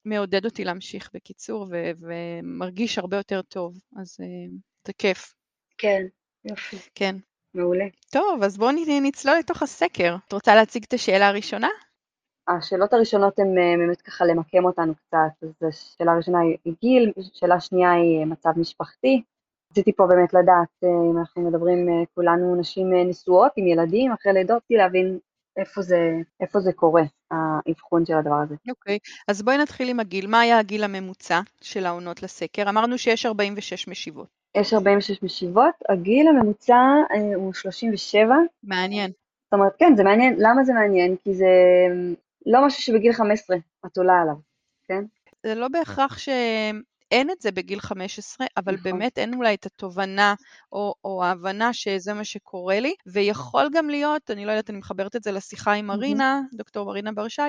מעודד 0.06 0.46
אותי 0.46 0.64
להמשיך 0.64 1.10
בקיצור, 1.14 1.68
ו- 1.72 1.92
ומרגיש 2.00 2.98
הרבה 2.98 3.18
יותר 3.18 3.42
טוב, 3.42 3.78
אז 3.96 4.18
uh, 4.22 4.52
זה 4.88 4.94
כיף. 4.98 5.34
כן, 5.78 6.02
יופי. 6.46 6.78
כן. 6.96 7.16
מעולה. 7.56 7.86
טוב, 8.12 8.44
אז 8.44 8.58
בואו 8.58 8.72
נצלול 9.02 9.38
לתוך 9.40 9.64
הסקר. 9.64 10.16
את 10.28 10.34
רוצה 10.34 10.56
להציג 10.56 10.84
את 10.88 10.94
השאלה 10.94 11.28
הראשונה? 11.28 11.70
השאלות 12.48 12.94
הראשונות 12.94 13.40
הן 13.40 13.58
אה, 13.58 13.78
באמת 13.78 14.02
ככה 14.02 14.26
למקם 14.26 14.66
אותנו 14.66 14.96
קצת, 14.96 15.44
אז 15.44 15.68
השאלה 15.70 16.12
הראשונה 16.12 16.40
היא 16.40 16.74
גיל, 16.82 17.12
שאלה 17.34 17.60
שנייה 17.60 17.92
היא 17.92 18.20
אה, 18.20 18.26
מצב 18.26 18.50
משפחתי. 18.56 19.24
רציתי 19.72 19.94
פה 19.94 20.08
באמת 20.08 20.34
לדעת 20.34 20.84
אם 21.12 21.18
אנחנו 21.20 21.50
מדברים 21.50 22.06
כולנו 22.16 22.56
נשים 22.56 22.94
נשואות 23.10 23.52
עם 23.56 23.68
ילדים 23.68 24.12
אחרי 24.12 24.34
לידות, 24.34 24.64
להבין 24.70 25.20
איפה 25.58 25.82
זה, 25.82 26.12
איפה 26.40 26.60
זה 26.60 26.74
קורה, 26.74 27.04
האבחון 27.32 28.06
של 28.06 28.14
הדבר 28.14 28.36
הזה. 28.36 28.56
אוקיי, 28.70 28.96
okay. 28.96 29.24
אז 29.28 29.42
בואי 29.42 29.58
נתחיל 29.58 29.90
עם 29.90 30.00
הגיל. 30.00 30.28
מה 30.28 30.40
היה 30.40 30.60
הגיל 30.60 30.84
הממוצע 30.84 31.42
של 31.62 31.86
העונות 31.86 32.24
לסקר? 32.24 32.70
אמרנו 32.70 32.98
שיש 32.98 33.26
46 33.26 33.88
משיבות. 33.88 34.43
יש 34.56 34.74
46 34.74 35.24
משיבות, 35.24 35.74
הגיל 35.90 36.28
הממוצע 36.28 36.82
אה, 37.12 37.36
הוא 37.36 37.54
37. 37.54 38.36
מעניין. 38.64 39.12
זאת 39.46 39.54
אומרת, 39.54 39.74
כן, 39.80 39.94
זה 39.96 40.04
מעניין. 40.04 40.36
למה 40.38 40.64
זה 40.64 40.74
מעניין? 40.74 41.16
כי 41.24 41.34
זה 41.34 41.48
לא 42.46 42.66
משהו 42.66 42.82
שבגיל 42.82 43.14
15 43.14 43.58
את 43.86 43.98
עולה 43.98 44.22
עליו, 44.22 44.36
כן? 44.88 45.04
זה 45.44 45.56
לא 45.56 45.68
בהכרח 45.68 46.18
ש... 46.18 46.30
אין 47.14 47.30
את 47.30 47.42
זה 47.42 47.52
בגיל 47.52 47.80
15, 47.80 48.48
אבל 48.58 48.74
נכון. 48.74 48.84
באמת 48.84 49.18
אין 49.18 49.34
אולי 49.34 49.54
את 49.54 49.66
התובנה 49.66 50.34
או, 50.72 50.94
או 51.04 51.24
ההבנה 51.24 51.74
שזה 51.74 52.14
מה 52.14 52.24
שקורה 52.24 52.80
לי, 52.80 52.96
ויכול 53.06 53.70
גם 53.74 53.90
להיות, 53.90 54.32
אני 54.32 54.46
לא 54.46 54.52
יודעת, 54.52 54.70
אני 54.70 54.78
מחברת 54.78 55.16
את 55.16 55.24
זה 55.24 55.32
לשיחה 55.32 55.74
עם 55.74 55.88
מרינה, 55.88 56.42
mm-hmm. 56.42 56.58
דוקטור 56.58 56.86
מרינה 56.86 57.12
ברשי, 57.12 57.42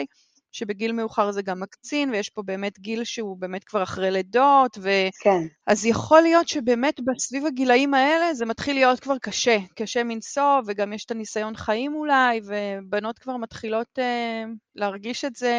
שבגיל 0.55 0.93
מאוחר 0.93 1.31
זה 1.33 1.43
גם 1.43 1.61
מקצין, 1.61 2.11
ויש 2.11 2.31
פה 2.31 2.43
באמת 2.43 2.79
גיל 2.79 3.05
שהוא 3.05 3.37
באמת 3.37 3.65
כבר 3.65 3.83
אחרי 3.83 4.11
לידות, 4.11 4.79
ו... 4.81 4.91
כן. 5.23 5.41
אז 5.67 5.87
יכול 5.87 6.21
להיות 6.21 6.49
שבאמת 6.49 7.01
בסביב 7.01 7.47
הגילאים 7.47 7.95
האלה 7.95 8.35
זה 8.35 8.47
מתחיל 8.47 8.75
להיות 8.75 9.01
כבר 9.01 9.19
קשה, 9.19 9.57
קשה 9.77 10.05
מנשוא, 10.05 10.61
וגם 10.67 10.93
יש 10.93 11.05
את 11.05 11.11
הניסיון 11.11 11.57
חיים 11.57 11.95
אולי, 11.95 12.41
ובנות 12.45 13.19
כבר 13.19 13.37
מתחילות 13.37 13.99
אה, 13.99 14.45
להרגיש 14.75 15.25
את 15.25 15.37
זה 15.37 15.55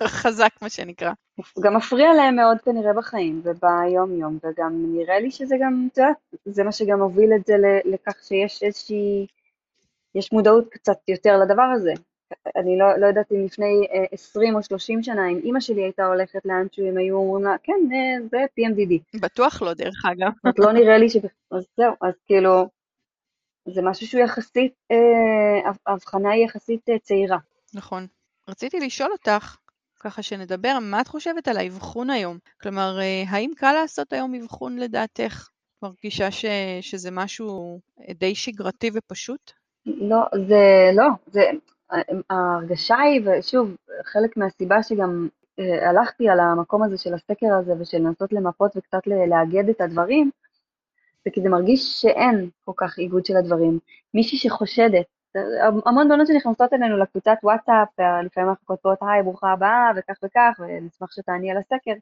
חזק, 0.22 0.50
מה 0.62 0.68
שנקרא. 0.68 1.12
גם 1.60 1.76
מפריע 1.76 2.14
להם 2.14 2.36
מאוד 2.36 2.60
כנראה 2.64 2.92
בחיים 2.92 3.42
וביום-יום, 3.44 4.38
וגם 4.44 4.72
נראה 4.94 5.20
לי 5.20 5.30
שזה 5.30 5.56
גם, 5.60 5.88
את 5.92 5.98
יודעת, 5.98 6.16
זה 6.44 6.62
מה 6.62 6.72
שגם 6.72 7.00
הוביל 7.00 7.30
את 7.36 7.46
זה 7.46 7.54
לכך 7.84 8.22
שיש 8.22 8.62
איזושהי, 8.62 9.26
יש 10.14 10.32
מודעות 10.32 10.68
קצת 10.70 10.96
יותר 11.08 11.38
לדבר 11.38 11.62
הזה. 11.74 11.92
אני 12.56 12.78
לא, 12.78 12.98
לא 12.98 13.06
יודעת 13.06 13.32
אם 13.32 13.44
לפני 13.44 13.86
20 14.12 14.52
אה, 14.54 14.58
או 14.58 14.62
30 14.62 15.02
שנה, 15.02 15.28
אם 15.28 15.40
אימא 15.44 15.60
שלי 15.60 15.82
הייתה 15.82 16.06
הולכת 16.06 16.40
לאנשהו, 16.44 16.86
הם 16.88 16.98
היו 16.98 17.16
אומרים 17.16 17.44
לה, 17.44 17.56
כן, 17.62 17.72
אה, 17.92 18.28
זה 18.30 18.38
PMDD. 18.60 19.20
בטוח 19.20 19.62
לא, 19.62 19.74
דרך 19.74 20.04
אגב. 20.12 20.32
זאת 20.46 20.58
לא 20.58 20.72
נראה 20.72 20.98
לי 20.98 21.10
ש... 21.10 21.16
אז 21.50 21.66
זהו, 21.76 21.94
אז 22.00 22.14
כאילו, 22.26 22.68
זה 23.68 23.82
משהו 23.82 24.06
שהוא 24.06 24.22
יחסית, 24.22 24.72
אה, 24.90 25.70
הבחנה 25.86 26.30
היא 26.30 26.44
יחסית 26.44 26.88
צעירה. 27.02 27.38
נכון. 27.74 28.06
רציתי 28.48 28.80
לשאול 28.80 29.12
אותך, 29.12 29.56
ככה 30.00 30.22
שנדבר, 30.22 30.78
מה 30.80 31.00
את 31.00 31.08
חושבת 31.08 31.48
על 31.48 31.56
האבחון 31.56 32.10
היום? 32.10 32.38
כלומר, 32.60 32.98
האם 33.28 33.50
קל 33.56 33.72
לעשות 33.72 34.12
היום 34.12 34.34
אבחון 34.34 34.78
לדעתך? 34.78 35.48
מרגישה 35.82 36.30
ש, 36.30 36.44
שזה 36.80 37.10
משהו 37.10 37.80
די 38.10 38.34
שגרתי 38.34 38.90
ופשוט? 38.94 39.52
לא, 39.86 40.20
זה 40.48 40.90
לא, 40.94 41.08
זה, 41.26 41.40
ההרגשה 42.30 42.98
היא, 42.98 43.20
ושוב, 43.24 43.76
חלק 44.04 44.36
מהסיבה 44.36 44.82
שגם 44.82 45.28
אה, 45.58 45.88
הלכתי 45.88 46.28
על 46.28 46.40
המקום 46.40 46.82
הזה 46.82 46.98
של 46.98 47.14
הסקר 47.14 47.54
הזה 47.54 47.72
ושל 47.78 47.98
לנסות 47.98 48.32
למפות 48.32 48.76
וקצת 48.76 49.06
לאגד 49.06 49.68
את 49.68 49.80
הדברים, 49.80 50.30
זה 51.24 51.30
כי 51.30 51.42
זה 51.42 51.48
מרגיש 51.48 52.00
שאין 52.00 52.50
כל 52.64 52.72
כך 52.76 52.98
איגוד 52.98 53.26
של 53.26 53.36
הדברים. 53.36 53.78
מישהי 54.14 54.38
שחושדת, 54.38 55.06
המון 55.86 56.08
בנות 56.08 56.26
שנכנסות 56.26 56.72
אלינו 56.72 56.98
לקבוצת 56.98 57.36
וואטסאפ, 57.42 57.88
לפעמים 58.24 58.48
אנחנו 58.48 58.66
כותבות 58.66 58.98
היי, 59.00 59.22
ברוכה 59.22 59.52
הבאה, 59.52 59.90
וכך 59.96 60.14
וכך, 60.24 60.60
ונשמח 60.60 61.12
שתעני 61.12 61.50
על 61.50 61.56
הסקר. 61.56 61.92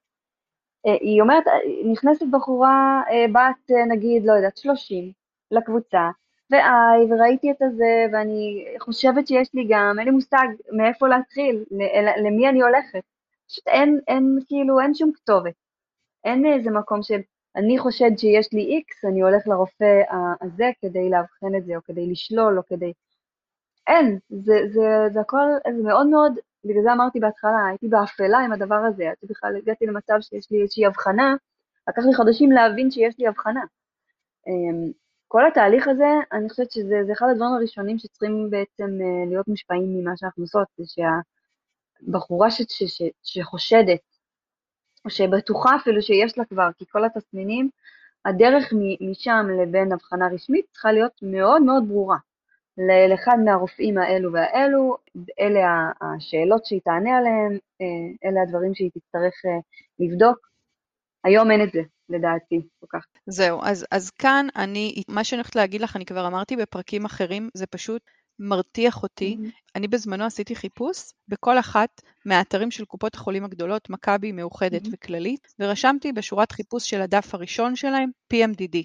אה, 0.86 0.92
היא 1.00 1.22
אומרת, 1.22 1.44
נכנסת 1.92 2.26
בחורה 2.30 3.02
בת, 3.32 3.74
נגיד, 3.88 4.22
לא 4.24 4.32
יודעת, 4.32 4.56
30, 4.56 5.12
לקבוצה, 5.50 6.10
ו-I, 6.50 7.12
וראיתי 7.12 7.50
את 7.50 7.62
הזה, 7.62 8.06
ואני 8.12 8.64
חושבת 8.78 9.26
שיש 9.26 9.50
לי 9.54 9.66
גם, 9.68 9.94
אין 9.98 10.06
לי 10.06 10.10
מושג 10.10 10.46
מאיפה 10.72 11.08
להתחיל, 11.08 11.64
למי 12.24 12.48
אני 12.48 12.62
הולכת. 12.62 13.02
פשוט 13.48 13.68
אין, 13.68 14.00
אין, 14.08 14.38
כאילו, 14.46 14.80
אין 14.80 14.94
שום 14.94 15.12
כתובת. 15.12 15.54
אין 16.24 16.46
איזה 16.46 16.70
מקום 16.70 17.02
של, 17.02 17.20
אני 17.56 17.78
חושד 17.78 18.10
שיש 18.16 18.52
לי 18.52 18.82
X, 18.82 19.08
אני 19.08 19.20
הולך 19.20 19.46
לרופא 19.46 20.00
הזה 20.40 20.70
כדי 20.80 21.10
לאבחן 21.10 21.54
את 21.56 21.64
זה, 21.66 21.76
או 21.76 21.82
כדי 21.84 22.06
לשלול, 22.06 22.58
או 22.58 22.62
כדי... 22.66 22.92
אין, 23.86 24.18
זה, 24.28 24.54
זה, 24.72 25.08
זה 25.12 25.20
הכל, 25.20 25.46
זה 25.76 25.82
מאוד 25.82 26.06
מאוד, 26.06 26.32
בגלל 26.64 26.82
זה 26.82 26.92
אמרתי 26.92 27.20
בהתחלה, 27.20 27.66
הייתי 27.68 27.88
באפלה 27.88 28.38
עם 28.38 28.52
הדבר 28.52 28.74
הזה, 28.74 29.10
עד 29.10 29.16
שבכלל 29.24 29.56
הגעתי 29.56 29.86
למצב 29.86 30.14
שיש 30.20 30.50
לי 30.50 30.62
איזושהי 30.62 30.86
הבחנה, 30.86 31.34
לקח 31.88 32.02
לי 32.06 32.14
חודשים 32.14 32.52
להבין 32.52 32.90
שיש 32.90 33.14
לי 33.18 33.26
הבחנה. 33.26 33.62
כל 35.32 35.46
התהליך 35.46 35.88
הזה, 35.88 36.08
אני 36.32 36.48
חושבת 36.48 36.70
שזה 36.70 37.12
אחד 37.12 37.26
הדברים 37.30 37.52
הראשונים 37.52 37.98
שצריכים 37.98 38.50
בעצם 38.50 38.84
אה, 38.84 39.26
להיות 39.28 39.48
מושפעים 39.48 39.96
ממה 39.96 40.16
שאנחנו 40.16 40.44
עושות, 40.44 40.68
זה 40.76 40.84
שהבחורה 40.86 42.50
ש, 42.50 42.62
ש, 42.68 42.82
ש, 42.82 43.02
שחושדת, 43.22 44.00
או 45.04 45.10
שבטוחה 45.10 45.76
אפילו 45.76 46.02
שיש 46.02 46.38
לה 46.38 46.44
כבר, 46.44 46.68
כי 46.78 46.84
כל 46.92 47.04
התסמינים, 47.04 47.70
הדרך 48.24 48.72
משם 49.10 49.46
לבין 49.62 49.92
הבחנה 49.92 50.28
רשמית 50.34 50.66
צריכה 50.72 50.92
להיות 50.92 51.12
מאוד 51.22 51.62
מאוד 51.62 51.88
ברורה. 51.88 52.18
לאחד 53.10 53.36
מהרופאים 53.44 53.98
האלו 53.98 54.32
והאלו, 54.32 54.96
אלה 55.40 55.90
השאלות 56.00 56.66
שהיא 56.66 56.80
תענה 56.84 57.18
עליהן, 57.18 57.58
אה, 57.80 58.28
אלה 58.28 58.42
הדברים 58.42 58.74
שהיא 58.74 58.90
תצטרך 58.90 59.34
אה, 59.46 59.58
לבדוק. 59.98 60.38
היום 61.24 61.50
אין 61.50 61.62
את 61.62 61.72
זה, 61.72 61.80
לדעתי, 62.10 62.60
כל 62.80 62.86
כך. 62.88 63.04
זהו, 63.26 63.60
אז, 63.62 63.86
אז 63.90 64.10
כאן 64.10 64.46
אני, 64.56 65.02
מה 65.08 65.24
שאני 65.24 65.38
הולכת 65.38 65.56
להגיד 65.56 65.80
לך, 65.80 65.96
אני 65.96 66.04
כבר 66.04 66.26
אמרתי 66.26 66.56
בפרקים 66.56 67.04
אחרים, 67.04 67.48
זה 67.54 67.66
פשוט 67.66 68.02
מרתיח 68.38 69.02
אותי. 69.02 69.36
Mm-hmm. 69.38 69.50
אני 69.76 69.88
בזמנו 69.88 70.24
עשיתי 70.24 70.56
חיפוש 70.56 71.12
בכל 71.28 71.58
אחת 71.58 72.00
מהאתרים 72.26 72.70
של 72.70 72.84
קופות 72.84 73.14
החולים 73.14 73.44
הגדולות, 73.44 73.90
מכבי, 73.90 74.32
מאוחדת 74.32 74.86
mm-hmm. 74.86 74.90
וכללית, 74.92 75.54
ורשמתי 75.58 76.12
בשורת 76.12 76.52
חיפוש 76.52 76.90
של 76.90 77.00
הדף 77.02 77.34
הראשון 77.34 77.76
שלהם, 77.76 78.10
PMDD. 78.34 78.82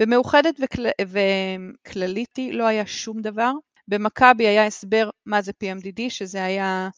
במאוחדת 0.00 0.54
וכל... 0.62 0.82
וכלליתי 1.06 2.52
לא 2.52 2.66
היה 2.66 2.86
שום 2.86 3.20
דבר. 3.20 3.52
במכבי 3.88 4.46
היה 4.46 4.66
הסבר 4.66 5.10
מה 5.26 5.42
זה 5.42 5.52
PMDD, 5.64 6.00
שזה 6.08 6.44
היה 6.44 6.88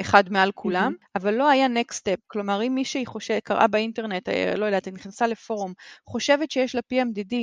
אחד 0.00 0.32
מעל 0.32 0.52
כולם, 0.52 0.92
mm-hmm. 0.92 1.06
אבל 1.16 1.34
לא 1.34 1.48
היה 1.48 1.66
next 1.66 1.94
step. 1.94 2.20
כלומר, 2.26 2.62
אם 2.62 2.74
מישהי 2.74 3.06
חושב, 3.06 3.38
קראה 3.38 3.66
באינטרנט, 3.66 4.28
אה, 4.28 4.54
לא 4.56 4.64
יודעת, 4.64 4.88
נכנסה 4.88 5.26
לפורום, 5.26 5.72
חושבת 6.06 6.50
שיש 6.50 6.74
לה 6.74 6.80
PMDD, 6.92 7.34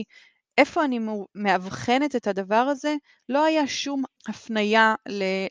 איפה 0.58 0.86
אני 0.86 1.00
מאבחנת 1.36 2.16
את 2.16 2.28
הדבר 2.28 2.56
הזה, 2.56 2.96
לא 3.30 3.46
היה 3.46 3.68
שום 3.68 4.04
הפנייה 4.28 4.96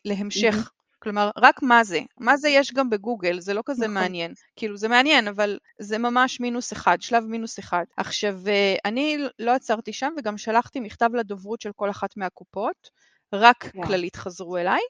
להמשך. 0.05 0.55
Mm-hmm. 0.55 0.83
כלומר, 1.03 1.31
רק 1.37 1.63
מה 1.63 1.85
זה. 1.85 2.01
מה 2.21 2.37
זה 2.37 2.49
יש 2.49 2.73
גם 2.73 2.91
בגוגל, 2.91 3.41
זה 3.41 3.55
לא 3.55 3.63
כזה 3.65 3.85
נכון. 3.85 3.95
מעניין. 3.95 4.35
כאילו, 4.57 4.77
זה 4.77 4.89
מעניין, 4.89 5.29
אבל 5.29 5.59
זה 5.79 5.99
ממש 5.99 6.41
מינוס 6.41 6.73
אחד, 6.73 6.97
שלב 7.01 7.25
מינוס 7.25 7.59
אחד. 7.59 7.85
עכשיו, 7.97 8.39
אה, 8.49 8.75
אני 8.85 9.19
לא 9.39 9.51
עצרתי 9.51 9.93
שם, 9.93 10.13
וגם 10.19 10.39
שלחתי 10.39 10.81
מכתב 10.81 11.11
לדוברות 11.15 11.61
של 11.61 11.71
כל 11.77 11.91
אחת 11.91 12.17
מהקופות, 12.17 12.91
רק 13.33 13.65
yeah. 13.65 13.87
כללית 13.87 14.17
חזרו 14.17 14.57
אליי, 14.57 14.81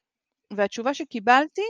והתשובה 0.57 0.95
שקיבלתי 0.95 1.63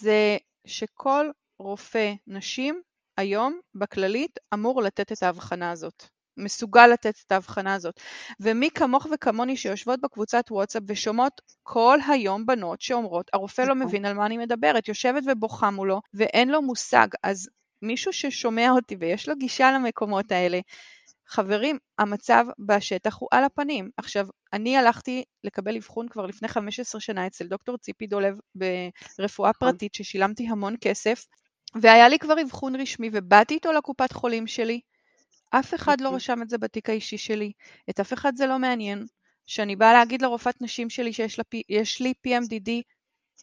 זה 0.00 0.36
שכל 0.66 1.30
רופא 1.58 2.12
נשים 2.26 2.82
היום 3.16 3.60
בכללית 3.74 4.38
אמור 4.54 4.82
לתת 4.82 5.12
את 5.12 5.22
ההבחנה 5.22 5.70
הזאת. 5.70 6.04
מסוגל 6.36 6.86
לתת 6.86 7.14
את 7.26 7.32
ההבחנה 7.32 7.74
הזאת. 7.74 8.00
ומי 8.40 8.70
כמוך 8.70 9.06
וכמוני 9.12 9.56
שיושבות 9.56 10.00
בקבוצת 10.00 10.44
וואטסאפ 10.50 10.82
ושומעות 10.88 11.40
כל 11.62 11.98
היום 12.08 12.46
בנות 12.46 12.80
שאומרות, 12.80 13.30
הרופא 13.32 13.62
לא 13.62 13.74
נכון. 13.74 13.86
מבין 13.86 14.04
על 14.04 14.14
מה 14.14 14.26
אני 14.26 14.38
מדברת, 14.38 14.88
יושבת 14.88 15.22
ובוכה 15.26 15.70
מולו 15.70 16.00
ואין 16.14 16.48
לו 16.48 16.62
מושג. 16.62 17.08
אז 17.22 17.48
מישהו 17.82 18.12
ששומע 18.12 18.70
אותי 18.70 18.96
ויש 19.00 19.28
לו 19.28 19.36
גישה 19.36 19.72
למקומות 19.72 20.32
האלה, 20.32 20.60
חברים, 21.32 21.78
המצב 21.98 22.44
בשטח 22.58 23.16
הוא 23.20 23.28
על 23.32 23.44
הפנים. 23.44 23.90
עכשיו, 23.96 24.26
אני 24.52 24.76
הלכתי 24.76 25.24
לקבל 25.44 25.76
אבחון 25.76 26.08
כבר 26.08 26.26
לפני 26.26 26.48
15 26.48 27.00
שנה 27.00 27.26
אצל 27.26 27.46
דוקטור 27.46 27.78
ציפי 27.78 28.06
דולב 28.06 28.34
ברפואה 28.54 29.50
נכון. 29.50 29.70
פרטית, 29.70 29.94
ששילמתי 29.94 30.48
המון 30.48 30.74
כסף, 30.80 31.24
והיה 31.82 32.08
לי 32.08 32.18
כבר 32.18 32.42
אבחון 32.42 32.76
רשמי, 32.76 33.10
ובאתי 33.12 33.54
איתו 33.54 33.72
לקופת 33.72 34.12
חולים 34.12 34.46
שלי, 34.46 34.80
אף 35.50 35.74
אחד 35.74 36.00
לא 36.00 36.06
אוקיי. 36.06 36.16
רשם 36.16 36.42
את 36.42 36.48
זה 36.48 36.58
בתיק 36.58 36.90
האישי 36.90 37.18
שלי, 37.18 37.52
את 37.90 38.00
אף 38.00 38.12
אחד 38.12 38.32
זה 38.36 38.46
לא 38.46 38.58
מעניין. 38.58 39.06
כשאני 39.46 39.76
באה 39.76 39.92
להגיד 39.92 40.22
לרופאת 40.22 40.62
נשים 40.62 40.90
שלי 40.90 41.12
שיש 41.12 42.00
לי 42.00 42.12
PMDD, 42.26 42.70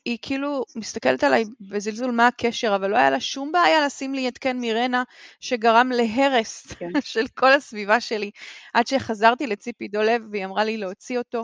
היא 0.06 0.18
כאילו 0.22 0.64
מסתכלת 0.76 1.24
עליי 1.24 1.44
בזלזול 1.62 2.12
מה 2.12 2.28
הקשר, 2.28 2.76
אבל 2.76 2.90
לא 2.90 2.98
היה 2.98 3.10
לה 3.10 3.20
שום 3.20 3.52
בעיה 3.52 3.86
לשים 3.86 4.14
לי 4.14 4.28
התקן 4.28 4.58
מירנה 4.58 5.04
שגרם 5.40 5.92
להרס 5.92 6.68
כן. 6.68 6.90
של 7.14 7.28
כל 7.28 7.54
הסביבה 7.54 8.00
שלי, 8.00 8.32
עד 8.74 8.88
שחזרתי 8.88 9.48
לציפי 9.48 9.88
דולב 9.88 10.22
והיא 10.32 10.46
אמרה 10.46 10.64
לי 10.64 10.78
להוציא 10.78 11.18
אותו. 11.18 11.42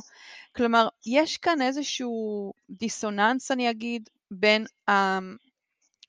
כלומר, 0.56 0.88
יש 1.06 1.38
כאן 1.38 1.62
איזשהו 1.62 2.54
דיסוננס, 2.70 3.52
אני 3.52 3.70
אגיד, 3.70 4.10
בין 4.32 4.66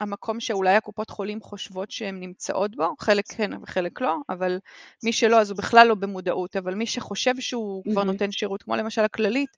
המקום 0.01 0.41
שאולי 0.41 0.75
הקופות 0.75 1.11
חולים 1.11 1.41
חושבות 1.41 1.91
שהן 1.91 2.21
נמצאות 2.21 2.77
בו, 2.77 2.95
חלק 2.99 3.25
כן 3.29 3.51
וחלק 3.63 4.01
לא, 4.01 4.17
אבל 4.29 4.59
מי 5.05 5.13
שלא 5.13 5.41
אז 5.41 5.51
הוא 5.51 5.59
בכלל 5.59 5.87
לא 5.87 5.95
במודעות, 5.95 6.57
אבל 6.57 6.75
מי 6.75 6.87
שחושב 6.87 7.41
שהוא 7.41 7.83
mm-hmm. 7.87 7.93
כבר 7.93 8.05
נותן 8.05 8.33
שירות, 8.33 8.63
כמו 8.63 8.77
למשל 8.77 9.01
הכללית, 9.01 9.51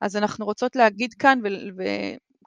אז 0.00 0.16
אנחנו 0.16 0.44
רוצות 0.44 0.76
להגיד 0.76 1.14
כאן 1.14 1.38
ו- 1.76 1.84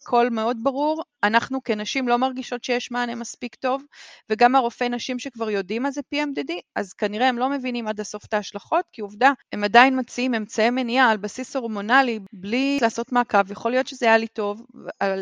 קול 0.04 0.30
מאוד 0.30 0.58
ברור, 0.64 1.04
אנחנו 1.24 1.64
כנשים 1.64 2.08
לא 2.08 2.18
מרגישות 2.18 2.64
שיש 2.64 2.92
מענה 2.92 3.16
מספיק 3.16 3.56
טוב, 3.56 3.84
וגם 4.30 4.56
הרופאי 4.56 4.90
נשים 4.90 5.20
שכבר 5.20 5.50
יודעים 5.50 5.84
מה 5.84 5.92
זה 5.92 6.02
PMDD, 6.16 6.54
אז 6.76 6.94
כנראה 6.94 7.30
הם 7.30 7.38
לא 7.38 7.50
מבינים 7.50 7.88
עד 7.88 8.00
הסוף 8.00 8.26
את 8.26 8.34
ההשלכות, 8.34 8.86
כי 8.92 9.02
עובדה, 9.02 9.32
הם 9.54 9.64
עדיין 9.64 10.00
מציעים 10.00 10.34
אמצעי 10.34 10.70
מניעה 10.70 11.12
על 11.12 11.18
בסיס 11.18 11.56
הורמונלי 11.56 12.20
בלי 12.34 12.80
לעשות 12.82 13.12
מעקב, 13.12 13.52
יכול 13.52 13.72
להיות 13.72 13.88
שזה 13.88 14.06
היה 14.06 14.18
לי 14.18 14.28
טוב, 14.28 14.62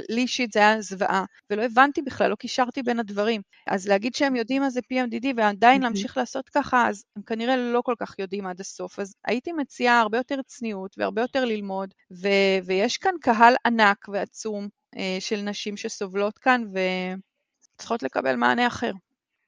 לי 0.10 0.22
אישית 0.22 0.52
זה 0.52 0.60
היה 0.60 0.82
זוועה, 0.82 1.26
ולא 1.50 1.64
הבנתי 1.64 2.02
בכלל, 2.02 2.30
לא 2.30 2.36
קישרתי 2.36 2.84
בין 2.84 3.00
הדברים. 3.00 3.42
אז 3.68 3.88
להגיד 3.88 4.16
שהם 4.16 4.36
יודעים 4.36 4.62
מה 4.62 4.70
זה 4.70 4.80
PMDD 4.94 5.28
ועדיין 5.36 5.82
להמשיך 5.82 6.18
לעשות 6.18 6.50
ככה, 6.50 6.90
אז 6.90 7.04
הם 7.16 7.24
כנראה 7.24 7.58
לא 7.58 7.82
כל 7.82 7.96
כך 8.00 8.20
יודעים 8.20 8.48
עד 8.48 8.60
הסוף. 8.60 9.00
אז 9.00 9.14
הייתי 9.28 9.52
מציעה 9.54 10.00
הרבה 10.00 10.18
יותר 10.18 10.42
צניעות 10.48 10.96
והרבה 10.98 11.22
יותר 11.22 11.46
ללמוד, 11.46 11.94
ו- 12.12 12.66
ויש 12.66 12.98
כאן 12.98 13.14
קהל 13.22 13.56
ענק 13.66 14.10
ועצום 14.10 14.68
של 15.20 15.42
נשים 15.42 15.78
שסובלות 15.78 16.38
כאן 16.38 16.64
וצריכות 17.78 18.04
לקבל 18.04 18.36
מענה 18.36 18.68
אחר. 18.68 18.92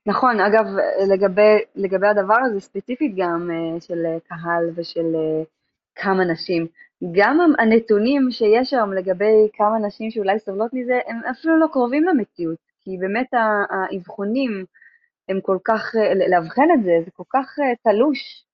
נכון, 0.06 0.40
אגב, 0.40 0.66
לגבי, 1.08 1.58
לגבי 1.76 2.08
הדבר 2.08 2.38
הזה 2.46 2.60
ספציפית 2.60 3.14
גם 3.18 3.50
אה, 3.52 3.82
של 3.82 4.06
קהל 4.28 4.70
ושל 4.76 5.16
אה, 5.16 5.44
כמה 5.96 6.26
נשים, 6.26 6.68
גם 7.12 7.40
הנתונים 7.60 8.32
שיש 8.32 8.74
היום 8.74 8.94
לגבי 8.94 9.50
כמה 9.54 9.80
נשים 9.80 10.12
שאולי 10.12 10.40
סובלות 10.40 10.74
מזה, 10.74 11.00
הם 11.08 11.22
אפילו 11.32 11.60
לא 11.60 11.68
קרובים 11.72 12.04
למציאות, 12.04 12.58
כי 12.82 12.98
באמת 12.98 13.28
האבחונים 13.70 14.66
הם 15.30 15.42
כל 15.42 15.58
כך, 15.66 15.96
לאבחן 16.30 16.68
את 16.74 16.84
זה, 16.84 16.92
זה 17.06 17.12
כל 17.12 17.24
כך 17.34 17.56
תלוש. 17.84 18.46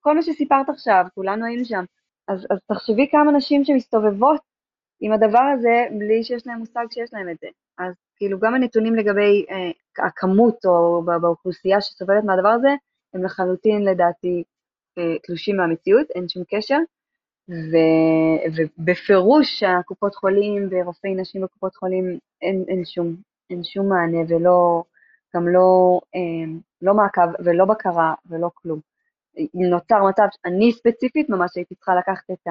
כל 0.00 0.14
מה 0.14 0.22
שסיפרת 0.22 0.68
עכשיו, 0.68 1.04
כולנו 1.14 1.46
היינו 1.46 1.64
שם. 1.64 1.84
אז, 2.28 2.46
אז 2.50 2.58
תחשבי 2.68 3.08
כמה 3.10 3.32
נשים 3.32 3.64
שמסתובבות 3.64 4.40
עם 5.00 5.12
הדבר 5.12 5.52
הזה 5.54 5.84
בלי 5.98 6.24
שיש 6.24 6.46
להם 6.46 6.58
מושג 6.58 6.86
שיש 6.90 7.10
להם 7.12 7.28
את 7.28 7.36
זה. 7.40 7.46
אז 7.78 7.94
כאילו 8.16 8.38
גם 8.38 8.54
הנתונים 8.54 8.94
לגבי 8.94 9.46
אה, 9.50 10.06
הכמות 10.06 10.64
או 10.64 11.02
באוכלוסייה 11.20 11.80
שסובלת 11.80 12.24
מהדבר 12.24 12.48
הזה, 12.48 12.68
הם 13.14 13.24
לחלוטין 13.24 13.84
לדעתי 13.84 14.44
אה, 14.98 15.18
תלושים 15.22 15.56
מהמציאות, 15.56 16.10
אין 16.10 16.28
שום 16.28 16.42
קשר. 16.48 16.78
ו, 17.48 17.76
ובפירוש 18.56 19.62
הקופות 19.62 20.14
חולים 20.14 20.68
ורופאי 20.70 21.14
נשים 21.14 21.42
בקופות 21.42 21.76
חולים 21.76 22.18
אין, 22.42 22.64
אין, 22.68 22.84
שום, 22.84 23.16
אין 23.50 23.64
שום 23.64 23.88
מענה 23.88 24.18
ולא, 24.28 24.82
גם 25.36 25.48
לא, 25.48 26.00
אה, 26.14 26.52
לא 26.82 26.94
מעקב 26.94 27.28
ולא 27.44 27.64
בקרה 27.64 28.14
ולא 28.26 28.50
כלום. 28.54 28.80
נוצר 29.54 30.04
מצב, 30.04 30.26
אני 30.44 30.72
ספציפית 30.72 31.28
ממש 31.28 31.50
הייתי 31.56 31.74
צריכה 31.74 31.94
לקחת 31.94 32.30
את 32.30 32.46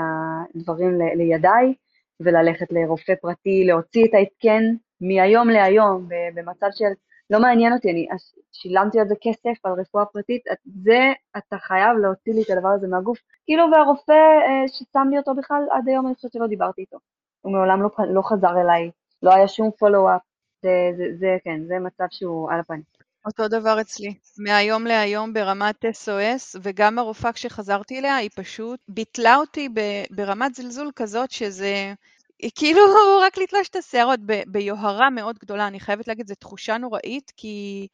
הדברים 0.56 1.00
לידיי 1.16 1.74
וללכת 2.20 2.68
לרופא 2.72 3.14
פרטי, 3.22 3.66
להוציא 3.66 4.06
את 4.06 4.14
ההתקן 4.14 4.64
מהיום 5.02 5.50
להיום, 5.50 6.08
במצב 6.36 6.68
של 6.72 6.86
לא 7.30 7.40
מעניין 7.40 7.74
אותי, 7.74 7.92
אני 7.92 8.08
שילמתי 8.52 9.00
על 9.00 9.08
זה 9.08 9.16
כסף, 9.22 9.66
על 9.66 9.72
רפואה 9.80 10.06
פרטית, 10.06 10.44
זה 10.84 11.14
אתה 11.38 11.58
חייב 11.58 11.98
להוציא 11.98 12.34
לי 12.34 12.42
את 12.42 12.50
הדבר 12.50 12.70
הזה 12.70 12.88
מהגוף. 12.88 13.18
כאילו, 13.46 13.64
והרופא 13.72 14.12
אה, 14.12 14.68
ששם 14.68 15.08
לי 15.12 15.18
אותו 15.18 15.36
בכלל, 15.36 15.64
עד 15.72 15.88
היום 15.88 16.08
אני 16.08 16.16
חושבת 16.16 16.32
שלא 16.32 16.48
דיברתי 16.48 16.82
איתו. 16.82 16.98
הוא 17.42 17.54
מעולם 17.54 17.82
לא, 17.82 17.90
לא 18.10 18.22
חזר 18.22 18.62
אליי, 18.62 18.92
לא 19.24 19.34
היה 19.34 19.48
שום 19.48 19.72
פולו-אפ, 19.80 20.22
זה, 20.62 20.70
זה, 20.98 21.04
זה, 21.20 21.38
כן, 21.44 21.66
זה 21.68 21.80
מצב 21.80 22.06
שהוא 22.12 22.52
על 22.52 22.60
הפנים. 22.60 22.95
אותו 23.26 23.48
דבר 23.48 23.82
אצלי. 23.82 24.14
מהיום 24.38 24.88
להיום 24.88 25.34
ברמת 25.34 25.86
SOS, 25.86 26.60
וגם 26.62 27.00
הרופאה 27.00 27.34
כשחזרתי 27.34 28.00
אליה, 28.00 28.16
היא 28.16 28.30
פשוט 28.36 28.80
ביטלה 28.88 29.36
אותי 29.36 29.70
ברמת 30.10 30.56
זלזול 30.56 30.92
כזאת 30.96 31.32
שזה... 31.32 31.94
היא 32.40 32.52
כאילו 32.56 32.82
רק 33.26 33.38
לתלוש 33.38 33.70
את 33.70 33.76
השערות 33.76 34.20
ביוהרה 34.48 35.10
מאוד 35.10 35.40
גדולה. 35.40 35.68
אני 35.68 35.80
חייבת 35.80 36.08
להגיד, 36.08 36.28
זו 36.28 36.36
תחושה 36.36 36.78
נוראית, 36.78 37.32
כי 37.38 37.88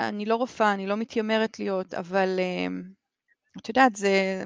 אני 0.00 0.24
לא 0.24 0.36
רופאה, 0.36 0.72
אני 0.72 0.86
לא 0.86 0.96
מתיימרת 0.96 1.58
להיות, 1.58 1.94
אבל 1.94 2.40
אמ, 2.40 2.82
את 3.58 3.68
יודעת, 3.68 3.96
זה... 3.96 4.42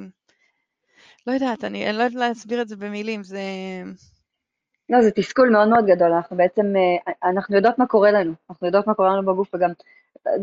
לא 1.26 1.32
יודעת, 1.32 1.64
אני, 1.64 1.88
אני 1.90 1.98
לא 1.98 2.02
יודעת 2.02 2.20
להסביר 2.20 2.62
את 2.62 2.68
זה 2.68 2.76
במילים, 2.76 3.22
זה... 3.22 3.40
לא, 4.90 5.02
זה 5.02 5.10
תסכול 5.10 5.50
מאוד 5.50 5.68
מאוד 5.68 5.86
גדול, 5.86 6.12
אנחנו 6.12 6.36
בעצם, 6.36 6.66
אה, 6.76 7.12
אנחנו 7.30 7.56
יודעות 7.56 7.78
מה 7.78 7.86
קורה 7.86 8.10
לנו, 8.10 8.32
אנחנו 8.50 8.66
יודעות 8.66 8.86
מה 8.86 8.94
קורה 8.94 9.16
לנו 9.16 9.26
בגוף, 9.26 9.54
וגם, 9.54 9.70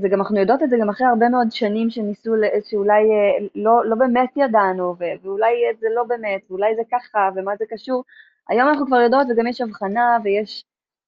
זה 0.02 0.10
גם, 0.10 0.20
אנחנו 0.20 0.40
יודעות 0.40 0.64
את 0.64 0.70
זה 0.70 0.78
גם 0.82 0.90
אחרי 0.90 1.08
הרבה 1.08 1.30
מאוד 1.30 1.52
שנים 1.52 1.90
שניסו, 1.90 2.32
שאולי 2.70 3.02
אה, 3.12 3.48
לא, 3.56 3.86
לא 3.86 3.96
באמת 3.96 4.30
ידענו, 4.36 4.96
ואולי 4.98 5.54
זה 5.80 5.88
לא 5.96 6.04
באמת, 6.04 6.42
ואולי 6.50 6.76
זה 6.76 6.82
ככה, 6.92 7.30
ומה 7.36 7.52
זה 7.60 7.66
קשור. 7.70 8.04
היום 8.50 8.70
אנחנו 8.70 8.86
כבר 8.86 8.98
יודעות, 8.98 9.28
וגם 9.30 9.48
יש 9.48 9.62
הבחנה, 9.62 10.18
ויש, 10.24 10.66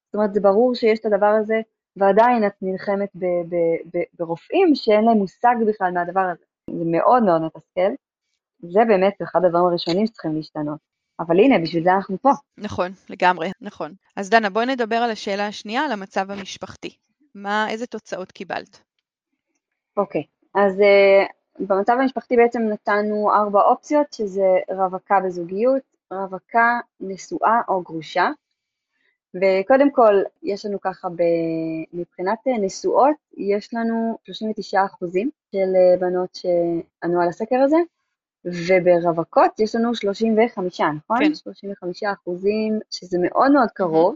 זאת 0.08 0.16
אומרת, 0.16 0.34
זה 0.34 0.42
ברור 0.42 0.76
שיש 0.76 1.00
את 1.00 1.06
הדבר 1.06 1.26
הזה, 1.42 1.62
ועדיין 1.96 2.48
את 2.48 2.54
נלחמת 2.62 3.10
ב, 3.16 3.26
ב, 3.26 3.56
ב, 3.94 4.04
ברופאים 4.20 4.76
שאין 4.76 5.06
להם 5.06 5.18
מושג 5.18 5.56
בכלל 5.68 5.92
מהדבר 5.92 6.20
הזה. 6.20 6.46
זה 6.70 6.84
מאוד 6.86 7.24
מאוד 7.24 7.42
מתסכל. 7.42 7.92
זה 8.60 8.80
באמת 8.88 9.22
אחד 9.22 9.46
הדברים 9.46 9.66
הראשונים 9.66 10.08
שצריכים 10.08 10.36
להשתנות. 10.36 10.95
אבל 11.20 11.40
הנה, 11.40 11.60
בשביל 11.60 11.84
זה 11.84 11.94
אנחנו 11.94 12.18
פה. 12.22 12.30
נכון, 12.58 12.92
לגמרי, 13.10 13.52
נכון. 13.62 13.94
אז 14.16 14.30
דנה, 14.30 14.50
בואי 14.50 14.66
נדבר 14.66 14.96
על 14.96 15.12
השאלה 15.12 15.48
השנייה, 15.48 15.86
על 15.86 15.92
המצב 15.92 16.32
המשפחתי. 16.32 16.90
מה, 17.36 17.70
איזה 17.70 17.88
תוצאות 17.88 18.32
קיבלת? 18.32 18.80
אוקיי, 19.98 20.24
אז 20.56 20.80
uh, 20.80 21.64
במצב 21.68 21.94
המשפחתי 22.02 22.36
בעצם 22.36 22.62
נתנו 22.62 23.32
ארבע 23.34 23.62
אופציות, 23.62 24.14
שזה 24.14 24.58
רווקה 24.70 25.20
בזוגיות, 25.20 25.82
רווקה, 26.12 26.80
נשואה 27.00 27.62
או 27.68 27.82
גרושה. 27.82 28.30
וקודם 29.36 29.92
כל, 29.92 30.22
יש 30.44 30.66
לנו 30.66 30.82
ככה, 30.82 31.10
ב... 31.10 31.22
מבחינת 31.94 32.40
אה, 32.48 32.58
נשואות, 32.58 33.16
יש 33.38 33.74
לנו 33.74 34.18
39 34.24 34.86
אחוזים 34.86 35.30
של 35.52 35.76
אה, 35.76 35.98
בנות 36.00 36.36
שענו 36.36 37.22
על 37.22 37.30
הסקר 37.30 37.56
הזה, 37.56 37.78
וברווקות 38.46 39.60
יש 39.60 39.76
לנו 39.76 39.96
35, 39.96 40.82
נכון? 40.82 41.18
כן. 41.20 41.36
35 41.36 42.04
אחוזים, 42.04 42.80
שזה 42.92 43.18
מאוד 43.22 43.52
מאוד 43.52 43.70
קרוב. 43.74 44.16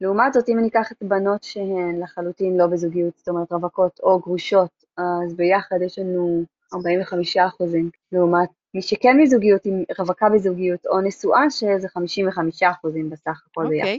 לעומת 0.00 0.32
זאת, 0.32 0.48
אם 0.48 0.58
אני 0.58 0.68
אקח 0.68 0.92
את 0.92 1.02
בנות 1.02 1.42
שהן 1.42 2.00
לחלוטין 2.02 2.56
לא 2.56 2.66
בזוגיות, 2.66 3.14
זאת 3.16 3.28
אומרת 3.28 3.52
רווקות 3.52 4.00
או 4.02 4.18
גרושות, 4.18 4.84
אז 4.96 5.34
ביחד 5.36 5.76
יש 5.82 5.98
לנו 5.98 6.44
45 6.74 7.36
אחוזים, 7.36 7.90
לעומת 8.12 8.48
מי 8.74 8.82
שכן 8.82 9.20
מזוגיות, 9.20 9.66
עם 9.66 9.82
רווקה 9.98 10.28
בזוגיות 10.28 10.86
או 10.86 11.00
נשואה, 11.00 11.50
שזה 11.50 11.88
55 11.88 12.62
אחוזים 12.62 13.10
בסך 13.10 13.42
הכל 13.50 13.66
okay. 13.66 13.68
ביחד. 13.68 13.88
אוקיי. 13.88 13.98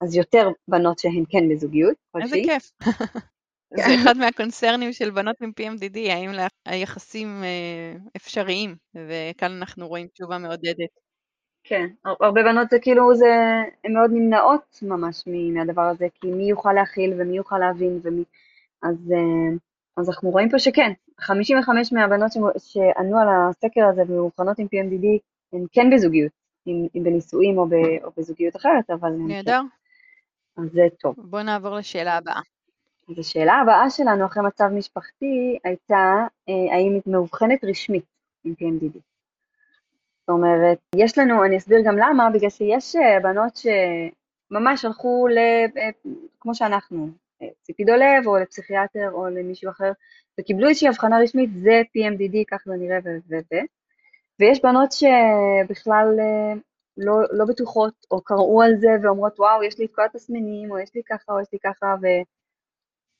אז 0.00 0.16
יותר 0.16 0.48
בנות 0.68 0.98
שהן 0.98 1.24
כן 1.28 1.48
בזוגיות. 1.48 1.96
איזה 2.22 2.36
כיף. 2.44 2.72
זה 3.76 3.82
אחד 4.02 4.16
מהקונצרנים 4.16 4.92
של 4.92 5.10
בנות 5.10 5.36
עם 5.40 5.52
PMDD, 5.60 5.98
האם 5.98 6.30
היחסים 6.66 7.44
אה, 7.44 7.94
אפשריים, 8.16 8.76
וכאן 8.94 9.52
אנחנו 9.52 9.88
רואים 9.88 10.06
תשובה 10.06 10.38
מעודדת. 10.38 10.90
כן, 11.64 11.86
הרבה 12.20 12.42
בנות 12.42 12.70
זה 12.70 12.78
כאילו, 12.82 13.14
זה, 13.14 13.26
הן 13.84 13.92
מאוד 13.92 14.10
נמנעות 14.12 14.78
ממש 14.82 15.24
מהדבר 15.26 15.82
הזה, 15.82 16.06
כי 16.14 16.26
מי 16.26 16.44
יוכל 16.44 16.72
להכיל 16.72 17.12
ומי 17.18 17.36
יוכל 17.36 17.58
להבין 17.58 18.00
ומי... 18.02 18.24
אז, 18.82 19.12
אה, 19.12 19.56
אז 19.96 20.08
אנחנו 20.08 20.30
רואים 20.30 20.50
פה 20.50 20.58
שכן, 20.58 20.92
55 21.20 21.92
מהבנות 21.92 22.32
שענו 22.58 23.18
על 23.18 23.28
הסקר 23.28 23.84
הזה 23.92 24.02
ומאובחנות 24.02 24.58
עם 24.58 24.66
PMDD 24.66 25.06
הן 25.52 25.66
כן 25.72 25.90
בזוגיות, 25.94 26.32
אם, 26.66 26.86
אם 26.94 27.04
בנישואים 27.04 27.58
או, 27.58 27.66
ב, 27.66 27.74
או 28.04 28.10
בזוגיות 28.16 28.56
אחרת, 28.56 28.90
אבל... 28.90 29.10
נהדר. 29.10 29.60
אז 30.56 30.64
זה 30.72 30.82
טוב. 31.00 31.14
בואו 31.18 31.42
נעבור 31.42 31.74
לשאלה 31.74 32.16
הבאה. 32.16 32.40
אז 33.10 33.18
השאלה 33.18 33.54
הבאה 33.54 33.90
שלנו 33.90 34.26
אחרי 34.26 34.42
מצב 34.42 34.68
משפחתי 34.72 35.58
הייתה, 35.64 36.26
אה, 36.48 36.74
האם 36.74 36.92
היא 36.92 37.02
מאובחנת 37.06 37.64
רשמית 37.64 38.04
עם 38.44 38.54
PMDD. 38.60 38.98
זאת 40.20 40.28
אומרת, 40.28 40.78
יש 40.96 41.18
לנו, 41.18 41.44
אני 41.44 41.56
אסביר 41.56 41.78
גם 41.84 41.96
למה, 41.98 42.30
בגלל 42.30 42.50
שיש 42.50 42.96
אה, 42.96 43.20
בנות 43.20 43.56
שממש 43.56 44.84
הלכו, 44.84 45.28
ל, 45.28 45.38
אה, 45.78 45.88
כמו 46.40 46.54
שאנחנו, 46.54 47.08
ציפי 47.62 47.84
דולב 47.84 48.26
או 48.26 48.36
לפסיכיאטר 48.36 49.10
או 49.12 49.26
למישהו 49.26 49.70
אחר, 49.70 49.92
וקיבלו 50.40 50.68
איזושהי 50.68 50.88
הבחנה 50.88 51.20
רשמית, 51.20 51.50
זה 51.62 51.82
PMDD, 51.96 52.36
כך 52.50 52.62
זה 52.64 52.76
נראה 52.76 52.98
ו... 53.04 53.08
ו... 53.28 53.36
ו... 53.52 53.56
ויש 54.40 54.62
בנות 54.62 54.92
שבכלל 54.92 56.08
לא, 56.96 57.14
לא 57.32 57.44
בטוחות, 57.44 58.06
או 58.10 58.20
קראו 58.20 58.62
על 58.62 58.76
זה 58.76 58.88
ואומרות, 59.02 59.40
וואו, 59.40 59.62
יש 59.62 59.78
לי 59.78 59.84
את 59.84 59.94
כל 59.94 60.02
התסמינים, 60.04 60.70
או 60.70 60.78
יש 60.78 60.90
לי 60.94 61.02
ככה, 61.06 61.32
או 61.32 61.40
יש 61.40 61.48
לי 61.52 61.58
ככה, 61.58 61.94
ו... 62.02 62.06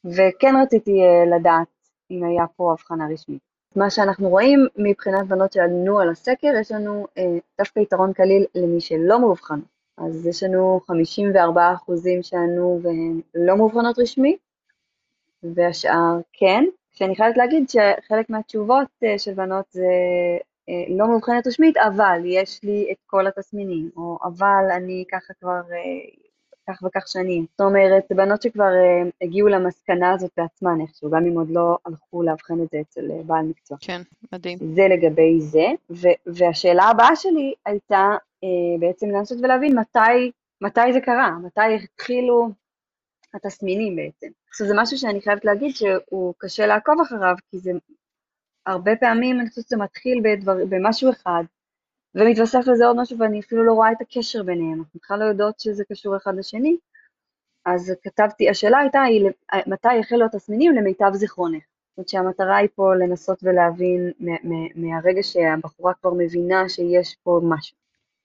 וכן 0.04 0.54
רציתי 0.62 0.90
uh, 0.90 1.36
לדעת 1.36 1.68
אם 2.10 2.24
היה 2.24 2.46
פה 2.56 2.72
הבחנה 2.72 3.06
רשמית. 3.12 3.40
מה 3.76 3.90
שאנחנו 3.90 4.28
רואים 4.28 4.66
מבחינת 4.76 5.26
בנות 5.26 5.52
שענו 5.52 6.00
על 6.00 6.10
הסקר, 6.10 6.52
יש 6.60 6.72
לנו 6.72 7.06
uh, 7.18 7.20
דווקא 7.58 7.80
יתרון 7.80 8.12
קליל 8.12 8.44
למי 8.54 8.80
שלא 8.80 9.20
מאובחן. 9.20 9.60
אז 9.96 10.26
יש 10.26 10.42
לנו 10.42 10.80
54 10.86 11.72
אחוזים 11.74 12.22
שענו 12.22 12.80
והן 12.82 13.20
לא 13.34 13.56
מאובחנות 13.56 13.98
רשמית, 13.98 14.38
והשאר 15.42 16.20
כן. 16.32 16.64
כשאני 16.92 17.16
חייבת 17.16 17.36
להגיד 17.36 17.68
שחלק 17.68 18.30
מהתשובות 18.30 18.88
uh, 19.04 19.18
של 19.18 19.34
בנות 19.34 19.64
זה 19.70 19.82
uh, 20.70 20.92
לא 20.98 21.08
מאובחנת 21.08 21.46
רשמית, 21.46 21.76
אבל 21.76 22.20
יש 22.24 22.60
לי 22.62 22.88
את 22.92 22.96
כל 23.06 23.26
התסמינים, 23.26 23.90
או 23.96 24.18
אבל 24.24 24.64
אני 24.76 25.04
ככה 25.12 25.34
כבר 25.40 25.60
כך 26.68 26.82
וכך 26.82 27.08
שנים. 27.08 27.46
זאת 27.50 27.60
אומרת, 27.60 28.04
בנות 28.10 28.42
שכבר 28.42 28.64
uh, 28.64 29.10
הגיעו 29.22 29.48
למסקנה 29.48 30.12
הזאת 30.12 30.30
בעצמן 30.36 30.80
איכשהו, 30.80 31.10
גם 31.10 31.26
אם 31.26 31.38
עוד 31.38 31.50
לא 31.50 31.78
הלכו 31.86 32.22
לאבחן 32.22 32.62
את 32.62 32.68
זה 32.72 32.80
אצל 32.80 33.10
uh, 33.10 33.24
בעל 33.26 33.44
מקצוע. 33.44 33.78
כן, 33.80 34.02
מדהים. 34.32 34.58
זה 34.58 34.82
לגבי 34.88 35.40
זה, 35.40 35.66
ו- 35.90 36.18
והשאלה 36.26 36.84
הבאה 36.84 37.16
שלי 37.16 37.54
הייתה 37.66 38.06
uh, 38.44 38.80
בעצם 38.80 39.06
לנסות 39.10 39.38
ולהבין 39.42 39.78
מתי, 39.78 40.30
מתי 40.60 40.92
זה 40.92 41.00
קרה, 41.00 41.30
מתי 41.30 41.74
התחילו 41.74 42.48
התסמינים 43.34 43.96
בעצם. 43.96 44.28
עכשיו 44.48 44.66
זה 44.66 44.74
משהו 44.76 44.98
שאני 44.98 45.20
חייבת 45.20 45.44
להגיד 45.44 45.74
שהוא 45.74 46.34
קשה 46.38 46.66
לעקוב 46.66 46.94
אחריו, 47.00 47.34
כי 47.50 47.58
זה 47.58 47.70
הרבה 48.66 48.96
פעמים 48.96 49.40
אני 49.40 49.48
חושבת 49.48 49.64
שזה 49.64 49.76
מתחיל 49.76 50.20
בדבר, 50.24 50.54
במשהו 50.68 51.10
אחד, 51.10 51.44
ומתווסף 52.18 52.66
לזה 52.66 52.86
עוד 52.86 52.96
משהו 52.96 53.18
ואני 53.18 53.40
אפילו 53.40 53.64
לא 53.64 53.72
רואה 53.72 53.92
את 53.92 54.00
הקשר 54.00 54.42
ביניהם, 54.42 54.78
אנחנו 54.78 55.00
בכלל 55.02 55.18
לא 55.18 55.24
יודעות 55.24 55.60
שזה 55.60 55.84
קשור 55.84 56.16
אחד 56.16 56.34
לשני. 56.36 56.76
אז 57.64 57.92
כתבתי, 58.02 58.50
השאלה 58.50 58.78
הייתה 58.78 59.02
היא 59.02 59.30
מתי 59.66 59.98
החלו 60.00 60.24
התסמינים 60.24 60.74
למיטב 60.74 61.10
זיכרונך. 61.14 61.62
זאת 61.62 61.98
אומרת 61.98 62.08
שהמטרה 62.08 62.56
היא 62.56 62.68
פה 62.74 62.94
לנסות 62.94 63.38
ולהבין 63.42 64.12
מהרגע 64.74 65.22
שהבחורה 65.22 65.94
כבר 65.94 66.10
מבינה 66.14 66.68
שיש 66.68 67.16
פה 67.22 67.40
משהו. 67.42 67.76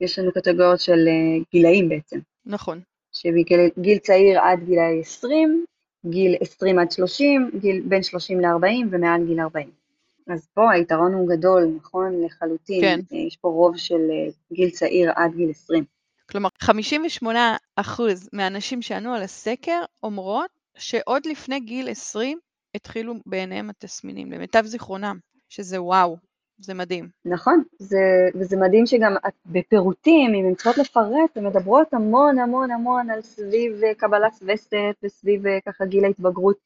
יש 0.01 0.19
לנו 0.19 0.31
קטגוריות 0.31 0.79
של 0.79 1.07
אה, 1.07 1.43
גילאים 1.51 1.89
בעצם. 1.89 2.19
נכון. 2.45 2.81
שגיל 3.11 3.97
צעיר 3.97 4.39
עד 4.39 4.59
גילאי 4.63 4.99
20, 4.99 5.65
גיל 6.05 6.35
20 6.41 6.79
עד 6.79 6.91
30, 6.91 7.51
גיל 7.59 7.83
בין 7.87 8.03
30 8.03 8.39
ל-40 8.39 8.87
ומעל 8.91 9.25
גיל 9.25 9.39
40. 9.39 9.82
אז 10.27 10.47
פה 10.53 10.71
היתרון 10.71 11.13
הוא 11.13 11.29
גדול, 11.29 11.73
נכון? 11.77 12.21
לחלוטין. 12.25 12.81
כן. 12.81 13.15
יש 13.15 13.37
פה 13.37 13.47
רוב 13.47 13.77
של 13.77 14.11
אה, 14.11 14.31
גיל 14.53 14.69
צעיר 14.69 15.11
עד 15.15 15.31
גיל 15.35 15.49
20. 15.49 15.83
כלומר, 16.31 16.49
58% 16.63 17.89
מהנשים 18.33 18.81
שענו 18.81 19.13
על 19.13 19.21
הסקר 19.21 19.81
אומרות 20.03 20.49
שעוד 20.77 21.25
לפני 21.25 21.59
גיל 21.59 21.89
20 21.89 22.39
התחילו 22.75 23.13
בעיניהם 23.25 23.69
התסמינים, 23.69 24.31
למיטב 24.31 24.65
זיכרונם, 24.65 25.17
שזה 25.49 25.81
וואו, 25.81 26.17
זה 26.59 26.73
מדהים. 26.73 27.09
נכון, 27.25 27.63
זה, 27.79 28.29
וזה 28.35 28.57
מדהים 28.57 28.85
שגם 28.85 29.15
בפירוטים, 29.45 30.33
אם 30.33 30.45
הן 30.45 30.55
צריכות 30.55 30.77
לפרט, 30.77 31.37
הן 31.37 31.47
מדברות 31.47 31.93
המון 31.93 32.39
המון 32.39 32.71
המון 32.71 33.09
על 33.09 33.21
סביב 33.21 33.83
אה, 33.83 33.95
קבלת 33.95 34.33
וסת 34.41 34.95
וסביב 35.03 35.47
אה, 35.47 35.57
ככה 35.65 35.85
גיל 35.85 36.05
ההתבגרות. 36.05 36.57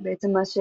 בעצם 0.00 0.30
מה 0.32 0.44
ש... 0.44 0.58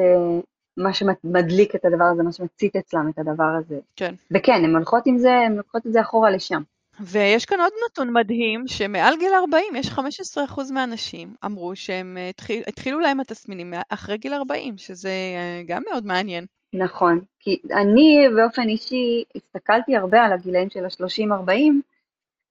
מה 0.80 0.94
שמדליק 0.94 1.76
את 1.76 1.86
הדבר 1.86 2.04
הזה, 2.04 2.24
מה 2.24 2.32
שמצית 2.32 2.76
אצלם 2.76 3.10
את 3.10 3.20
הדבר 3.20 3.52
הזה. 3.60 3.80
כן. 3.96 4.15
וכן, 4.32 4.62
הן 4.63 4.76
הולכות 4.76 5.04
עם 5.06 5.18
זה, 5.18 5.32
הן 5.32 5.56
לוקחות 5.56 5.88
את 5.88 5.94
זה 5.94 6.02
אחורה 6.02 6.32
לשם. 6.32 6.62
ויש 7.00 7.46
כאן 7.46 7.60
עוד 7.60 7.72
נתון 7.86 8.13
מדהים, 8.13 8.68
שמעל 8.68 9.18
גיל 9.20 9.34
40 9.34 9.76
יש 9.76 9.89
15% 9.89 10.74
מהאנשים 10.74 11.34
אמרו 11.46 11.76
שהם 11.76 12.18
אה, 12.18 12.30
התחיל, 12.30 12.63
התחילו 12.68 13.00
להם 13.00 13.20
התסמינים 13.20 13.74
אחרי 13.89 14.18
גיל 14.18 14.34
40, 14.34 14.78
שזה 14.78 15.10
אה, 15.10 15.63
גם 15.68 15.82
מאוד 15.89 16.06
מעניין. 16.06 16.46
נכון, 16.74 17.22
כי 17.39 17.58
אני 17.72 18.28
באופן 18.36 18.62
אישי 18.62 19.24
הסתכלתי 19.36 19.96
הרבה 19.96 20.22
על 20.22 20.34
הגילאים 20.34 20.70
של 20.70 20.86
ה-30-40, 20.86 21.52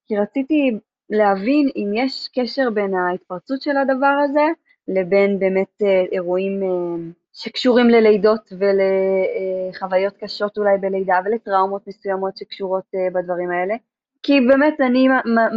כי 0.07 0.17
רציתי 0.17 0.71
להבין 1.11 1.71
אם 1.77 1.91
יש 1.95 2.29
קשר 2.35 2.71
בין 2.71 2.95
ההתפרצות 2.95 3.63
של 3.63 3.77
הדבר 3.77 4.17
הזה 4.25 4.47
לבין 4.89 5.39
באמת 5.39 5.83
אה, 5.83 6.05
אירועים 6.13 6.61
שקשורים 7.39 7.89
ללידות 7.89 8.53
ולחוויות 8.59 10.15
קשות 10.21 10.59
אולי 10.59 10.79
בלידה 10.81 11.19
ולטראומות 11.25 11.83
מסוימות 11.87 12.37
שקשורות 12.37 12.85
בדברים 13.15 13.51
האלה. 13.51 13.75
כי 14.23 14.41
באמת 14.41 14.81
אני 14.81 15.09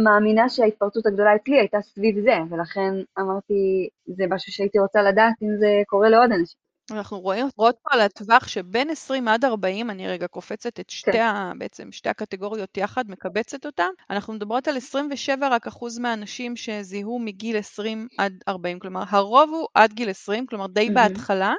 מאמינה 0.04 0.48
שההתפרצות 0.48 1.06
הגדולה 1.06 1.36
אצלי 1.36 1.58
הייתה 1.58 1.80
סביב 1.80 2.20
זה, 2.24 2.36
ולכן 2.50 2.94
אמרתי, 3.18 3.88
זה 4.06 4.24
משהו 4.28 4.52
שהייתי 4.52 4.78
רוצה 4.78 5.02
לדעת 5.02 5.32
אם 5.42 5.48
זה 5.60 5.82
קורה 5.86 6.08
לעוד 6.08 6.32
אנשים. 6.32 6.62
אנחנו 6.90 7.20
רואים, 7.20 7.46
רואות 7.56 7.76
פה 7.82 7.94
על 7.94 8.00
הטווח 8.00 8.48
שבין 8.48 8.90
20 8.90 9.28
עד 9.28 9.44
40, 9.44 9.90
אני 9.90 10.08
רגע 10.08 10.26
קופצת 10.26 10.80
את 10.80 10.90
שתי, 10.90 11.12
כן. 11.12 11.20
ה, 11.20 11.52
בעצם 11.58 11.92
שתי 11.92 12.08
הקטגוריות 12.08 12.76
יחד, 12.76 13.04
מקבצת 13.10 13.66
אותן, 13.66 13.88
אנחנו 14.10 14.32
מדברות 14.32 14.68
על 14.68 14.76
27 14.76 15.48
רק 15.48 15.66
אחוז 15.66 15.98
מהאנשים 15.98 16.56
שזיהו 16.56 17.18
מגיל 17.18 17.56
20 17.56 18.08
עד 18.18 18.32
40, 18.48 18.78
כלומר 18.78 19.02
הרוב 19.08 19.50
הוא 19.50 19.68
עד 19.74 19.92
גיל 19.92 20.10
20, 20.10 20.46
כלומר 20.46 20.66
די 20.66 20.88
mm-hmm. 20.88 20.94
בהתחלה, 20.94 21.52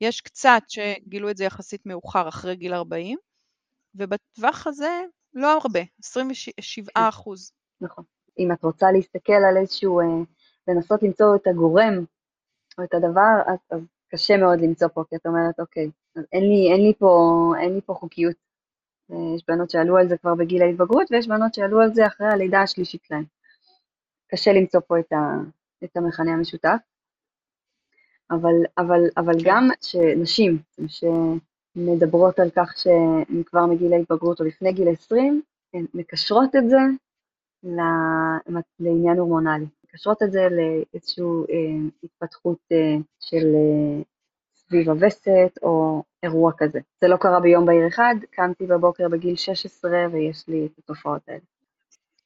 יש 0.00 0.20
קצת 0.20 0.62
שגילו 0.68 1.30
את 1.30 1.36
זה 1.36 1.44
יחסית 1.44 1.86
מאוחר 1.86 2.28
אחרי 2.28 2.56
גיל 2.56 2.74
40, 2.74 3.18
ובטווח 3.94 4.66
הזה 4.66 5.00
לא 5.34 5.52
הרבה, 5.52 5.80
27 6.04 6.84
כן. 6.84 7.00
אחוז. 7.08 7.52
נכון. 7.80 8.04
אם 8.38 8.52
את 8.52 8.64
רוצה 8.64 8.92
להסתכל 8.92 9.32
על 9.32 9.56
איזשהו, 9.56 10.00
אה, 10.00 10.04
לנסות 10.68 11.02
למצוא 11.02 11.36
את 11.36 11.46
הגורם 11.46 12.04
או 12.78 12.84
את 12.84 12.94
הדבר, 12.94 13.42
אז, 13.46 13.58
אז 13.70 13.80
קשה 14.08 14.36
מאוד 14.36 14.60
למצוא 14.60 14.88
פה, 14.88 15.04
כי 15.08 15.16
את 15.16 15.26
אומרת, 15.26 15.60
אוקיי, 15.60 15.90
אז 16.16 16.24
אין 16.32 16.42
לי, 16.42 16.72
אין 16.72 16.80
לי, 16.80 16.94
פה, 16.98 17.52
אין 17.60 17.74
לי 17.74 17.80
פה 17.80 17.94
חוקיות. 17.94 18.36
אה, 19.10 19.36
יש 19.36 19.42
בנות 19.48 19.70
שעלו 19.70 19.96
על 19.96 20.08
זה 20.08 20.16
כבר 20.16 20.34
בגיל 20.34 20.62
ההתבגרות, 20.62 21.06
ויש 21.10 21.28
בנות 21.28 21.54
שעלו 21.54 21.80
על 21.80 21.94
זה 21.94 22.06
אחרי 22.06 22.26
הלידה 22.26 22.62
השלישית 22.62 23.04
שלהן. 23.04 23.24
קשה 24.30 24.52
למצוא 24.52 24.80
פה 24.86 24.98
את, 24.98 25.12
ה, 25.12 25.16
את 25.84 25.96
המכנה 25.96 26.32
המשותף. 26.32 26.78
אבל, 28.30 28.54
אבל, 28.78 29.00
אבל 29.16 29.32
כן. 29.32 29.44
גם 29.44 29.68
שנשים 29.80 30.58
שמדברות 30.88 32.38
על 32.38 32.50
כך 32.50 32.72
שהן 32.76 33.42
כבר 33.46 33.66
מגיל 33.66 33.92
ההתבגרות 33.92 34.40
או 34.40 34.44
לפני 34.44 34.72
גיל 34.72 34.88
20, 34.88 35.42
הן 35.74 35.84
מקשרות 35.94 36.56
את 36.56 36.68
זה 36.68 36.78
לעניין 38.80 39.18
הורמונלי. 39.18 39.66
מקשרות 39.84 40.22
את 40.22 40.32
זה 40.32 40.48
לאיזושהי 40.50 41.24
אה, 41.24 41.88
התפתחות 42.02 42.58
אה, 42.72 42.96
של 43.20 43.54
אה, 43.54 44.02
סביב 44.54 44.90
הווסת 44.90 45.58
או 45.62 46.02
אירוע 46.22 46.52
כזה. 46.58 46.80
זה 47.00 47.08
לא 47.08 47.16
קרה 47.16 47.40
ביום 47.40 47.66
בהיר 47.66 47.88
אחד, 47.88 48.14
קמתי 48.30 48.66
בבוקר 48.66 49.08
בגיל 49.08 49.36
16 49.36 49.90
ויש 50.12 50.48
לי 50.48 50.66
את 50.66 50.78
התופעות 50.78 51.22
האלה. 51.28 51.40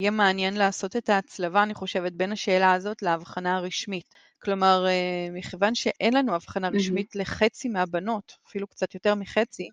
יהיה 0.03 0.11
מעניין 0.11 0.55
לעשות 0.55 0.97
את 0.97 1.09
ההצלבה, 1.09 1.63
אני 1.63 1.75
חושבת, 1.75 2.13
בין 2.13 2.33
השאלה 2.33 2.73
הזאת 2.73 3.03
להבחנה 3.03 3.57
הרשמית. 3.57 4.15
כלומר, 4.43 4.87
אה, 4.87 5.29
מכיוון 5.33 5.75
שאין 5.75 6.15
לנו 6.15 6.35
הבחנה 6.35 6.69
רשמית. 6.69 7.17
לחצי 7.17 7.69
מהבנות, 7.69 8.33
אפילו 8.49 8.67
קצת 8.67 8.95
יותר 8.95 9.15
מחצי, 9.15 9.69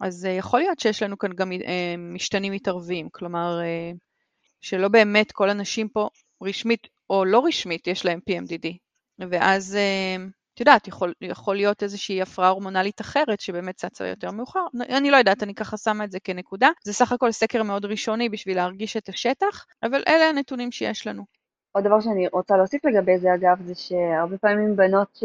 אז 0.00 0.26
אה, 0.26 0.30
יכול 0.30 0.60
להיות 0.60 0.78
שיש 0.78 1.02
לנו 1.02 1.18
כאן 1.18 1.32
גם 1.32 1.52
אה, 1.52 1.94
משתנים 1.98 2.52
מתערבים. 2.52 3.08
כלומר, 3.12 3.60
שלא 4.60 4.88
באמת 4.88 5.32
כל 5.32 5.50
הנשים 5.50 5.88
פה 5.88 6.08
רשמית 6.42 6.86
או 7.10 7.24
לא 7.24 7.42
רשמית 7.46 7.86
יש 7.86 8.04
להם 8.04 8.20
PMDD. 8.30 8.68
ואז, 9.30 9.76
את 10.58 10.60
יודעת, 10.60 10.88
יכול, 10.88 11.14
יכול 11.20 11.56
להיות 11.56 11.82
איזושהי 11.82 12.22
הפרעה 12.22 12.48
הורמונלית 12.48 13.00
אחרת 13.00 13.40
שבאמת 13.40 13.76
צצה 13.76 14.06
יותר 14.06 14.30
מאוחר. 14.30 14.60
אני 14.80 15.10
לא 15.10 15.16
יודעת, 15.16 15.42
אני 15.42 15.54
ככה 15.54 15.76
שמה 15.76 16.04
את 16.04 16.10
זה 16.12 16.20
כנקודה. 16.20 16.68
זה 16.84 16.92
סך 16.92 17.12
הכל 17.12 17.32
סקר 17.32 17.62
מאוד 17.62 17.84
ראשוני 17.84 18.28
בשביל 18.28 18.56
להרגיש 18.56 18.96
את 18.96 19.08
השטח, 19.08 19.66
אבל 19.82 20.02
אלה 20.08 20.28
הנתונים 20.28 20.72
שיש 20.72 21.06
לנו. 21.06 21.22
עוד 21.72 21.84
דבר 21.84 22.00
שאני 22.00 22.28
רוצה 22.32 22.56
להוסיף 22.56 22.84
לגבי 22.84 23.18
זה, 23.18 23.34
אגב, 23.34 23.62
זה 23.66 23.74
שהרבה 23.74 24.38
פעמים 24.38 24.76
בנות 24.76 25.18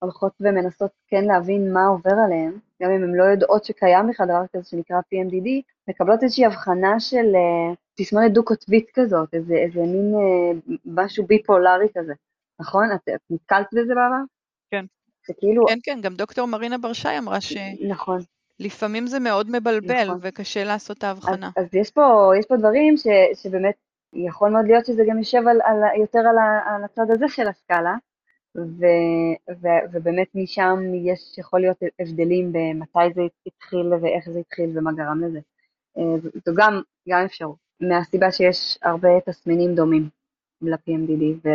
שהולכות 0.00 0.32
ומנסות 0.40 0.90
כן 1.08 1.24
להבין 1.24 1.72
מה 1.72 1.86
עובר 1.86 2.14
עליהן, 2.26 2.52
גם 2.82 2.90
אם 2.90 3.02
הן 3.02 3.14
לא 3.14 3.24
יודעות 3.24 3.64
שקיים 3.64 4.08
בכלל 4.08 4.26
דבר 4.26 4.42
כזה 4.52 4.64
שנקרא 4.64 4.96
PMDD, 4.96 5.48
מקבלות 5.88 6.22
איזושהי 6.22 6.46
הבחנה 6.46 7.00
של 7.00 7.34
uh, 7.34 7.76
תסמונת 7.94 8.32
דו-קוטבית 8.32 8.90
כזאת, 8.94 9.34
איזה, 9.34 9.54
איזה 9.54 9.80
מין 9.80 10.14
uh, 10.14 10.72
משהו 10.84 11.26
ביפולרי 11.26 11.88
כזה, 11.94 12.12
נכון? 12.60 12.88
את, 12.94 13.08
את 13.14 13.20
נתקלת 13.30 13.66
בזה 13.72 13.94
בעבר? 13.94 14.22
כן. 14.70 14.84
שכאילו... 15.26 15.66
כן, 15.66 15.78
כן, 15.82 16.00
גם 16.02 16.14
דוקטור 16.14 16.46
מרינה 16.46 16.78
ברשי 16.78 17.18
אמרה 17.18 17.40
ש... 17.40 17.56
נכון. 17.88 18.20
לפעמים 18.60 19.06
זה 19.06 19.18
מאוד 19.18 19.50
מבלבל 19.50 20.04
נכון. 20.04 20.18
וקשה 20.22 20.64
לעשות 20.64 20.98
את 20.98 21.04
ההבחנה. 21.04 21.50
אז, 21.56 21.64
אז 21.64 21.74
יש, 21.74 21.90
פה, 21.90 22.32
יש 22.38 22.46
פה 22.46 22.56
דברים 22.56 22.96
ש, 22.96 23.06
שבאמת 23.42 23.74
יכול 24.12 24.50
מאוד 24.50 24.64
להיות 24.66 24.86
שזה 24.86 25.02
גם 25.08 25.18
יושב 25.18 25.42
על, 25.48 25.60
על, 25.64 26.00
יותר 26.00 26.18
על, 26.18 26.36
על 26.66 26.84
הצד 26.84 27.10
הזה 27.10 27.28
של 27.28 27.48
הסקאלה, 27.48 27.94
ו, 28.56 28.84
ו, 29.62 29.68
ובאמת 29.92 30.28
משם 30.34 30.78
יש, 30.94 31.38
יכול 31.38 31.60
להיות 31.60 31.76
הבדלים 32.00 32.52
במתי 32.52 33.14
זה 33.14 33.22
התחיל 33.46 33.94
ואיך 33.94 34.30
זה 34.30 34.38
התחיל 34.38 34.78
ומה 34.78 34.92
גרם 34.92 35.24
לזה. 35.24 35.40
אה, 35.98 36.30
זו 36.46 36.52
גם, 36.56 36.80
גם 37.08 37.24
אפשרות, 37.24 37.56
מהסיבה 37.80 38.32
שיש 38.32 38.78
הרבה 38.82 39.08
תסמינים 39.26 39.74
דומים 39.74 40.08
ל-PMDD 40.62 41.48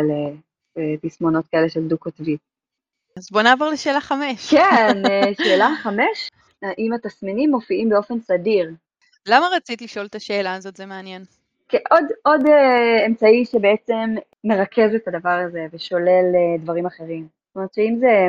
ולתסמונות 0.76 1.46
כאלה 1.46 1.68
של 1.68 1.88
דו-קוטבי. 1.88 2.36
אז 3.18 3.30
בוא 3.30 3.42
נעבור 3.42 3.68
לשאלה 3.68 4.00
חמש. 4.00 4.50
כן, 4.54 5.02
אה, 5.10 5.34
שאלה 5.44 5.68
חמש, 5.82 6.30
האם 6.62 6.92
התסמינים 6.92 7.50
מופיעים 7.50 7.88
באופן 7.88 8.20
סדיר? 8.20 8.70
למה 9.28 9.46
רצית 9.56 9.82
לשאול 9.82 10.06
את 10.06 10.14
השאלה 10.14 10.54
הזאת? 10.54 10.76
זה 10.76 10.86
מעניין. 10.86 11.24
עוד, 11.90 12.04
עוד 12.22 12.40
uh, 12.40 13.06
אמצעי 13.06 13.44
שבעצם 13.44 14.14
מרכז 14.44 14.94
את 14.94 15.08
הדבר 15.08 15.42
הזה 15.46 15.66
ושולל 15.72 16.24
uh, 16.34 16.62
דברים 16.62 16.86
אחרים. 16.86 17.28
זאת 17.46 17.56
אומרת 17.56 17.74
שאם 17.74 17.96
זה, 18.00 18.26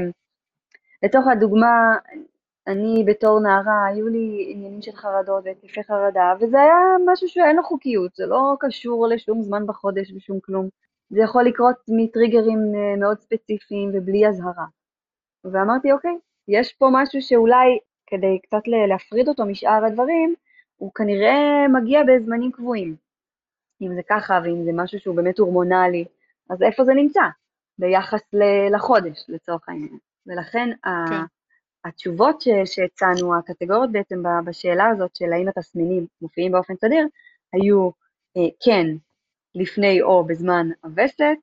לצורך 1.04 1.26
הדוגמה, 1.32 1.96
אני 2.68 3.04
בתור 3.08 3.40
נערה, 3.40 3.86
היו 3.86 4.08
לי 4.08 4.48
עניינים 4.50 4.82
של 4.82 4.92
חרדות 4.96 5.44
והתקפי 5.46 5.84
חרדה, 5.84 6.34
וזה 6.40 6.62
היה 6.62 6.76
משהו 7.06 7.28
שאין 7.30 7.56
לו 7.56 7.64
חוקיות, 7.64 8.16
זה 8.16 8.26
לא 8.26 8.56
קשור 8.60 9.08
לשום 9.08 9.44
זמן 9.44 9.68
בחודש 9.68 10.12
ושום 10.16 10.40
כלום. 10.40 10.70
זה 11.10 11.22
יכול 11.22 11.44
לקרות 11.44 11.76
מטריגרים 11.90 12.60
uh, 12.60 13.00
מאוד 13.00 13.20
ספציפיים 13.20 13.92
ובלי 13.94 14.28
אזהרה. 14.28 14.66
ואמרתי, 15.44 15.92
אוקיי, 15.92 16.18
יש 16.48 16.74
פה 16.74 16.90
משהו 16.92 17.22
שאולי, 17.22 17.80
כדי 18.08 18.40
קצת 18.44 18.62
להפריד 18.90 19.28
אותו 19.28 19.46
משאר 19.46 19.86
הדברים, 19.86 20.36
הוא 20.76 20.92
כנראה 20.94 21.68
מגיע 21.68 22.02
בזמנים 22.04 22.52
קבועים. 22.52 22.96
אם 23.82 23.96
זה 23.96 24.02
ככה 24.10 24.40
ואם 24.44 24.64
זה 24.66 24.72
משהו 24.74 25.00
שהוא 25.00 25.16
באמת 25.16 25.40
הורמונלי, 25.40 26.06
אז 26.50 26.62
איפה 26.62 26.84
זה 26.84 26.94
נמצא? 26.94 27.22
ביחס 27.80 28.22
לחודש, 28.72 29.26
לצורך 29.30 29.70
העניין. 29.70 29.98
ולכן 30.28 30.70
כן. 30.84 31.16
התשובות 31.86 32.44
שהצענו, 32.66 33.38
הקטגוריות 33.38 33.92
בעצם 33.92 34.24
בשאלה 34.46 34.88
הזאת 34.88 35.16
של 35.16 35.34
האם 35.34 35.48
התסמינים 35.48 36.06
מופיעים 36.22 36.52
באופן 36.52 36.74
סדיר, 36.76 37.08
היו 37.54 37.90
אה, 38.38 38.50
כן 38.66 38.88
לפני 39.56 40.02
או 40.02 40.24
בזמן 40.24 40.68
הווסת, 40.84 41.38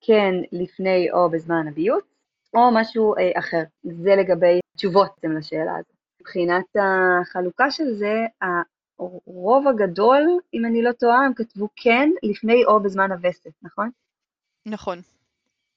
כן 0.00 0.34
לפני 0.52 1.10
או 1.12 1.30
בזמן 1.30 1.68
הביוץ, 1.68 2.04
או 2.54 2.60
משהו 2.74 3.16
אה, 3.16 3.38
אחר. 3.38 3.62
זה 3.82 4.16
לגבי 4.16 4.60
תשובות 4.76 5.10
לשאלה 5.38 5.76
הזאת. 5.76 5.94
מבחינת 6.20 6.64
החלוקה 6.80 7.70
של 7.70 7.94
זה, 7.94 8.26
הרוב 8.98 9.68
הגדול, 9.68 10.22
אם 10.54 10.64
אני 10.66 10.82
לא 10.82 10.92
טועה, 10.92 11.26
הם 11.26 11.34
כתבו 11.34 11.68
כן 11.76 12.10
לפני 12.22 12.64
או 12.64 12.82
בזמן 12.82 13.12
הווסת, 13.12 13.52
נכון? 13.62 13.90
נכון. 14.66 15.00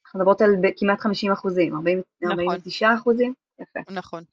אנחנו 0.06 0.20
מדברות 0.20 0.42
על 0.42 0.50
כמעט 0.78 1.00
50 1.00 1.32
אחוזים, 1.32 1.76
49 1.76 2.86
נכון. 2.86 2.98
אחוזים? 2.98 3.34
יפה. 3.60 3.80
נכון. 3.92 4.24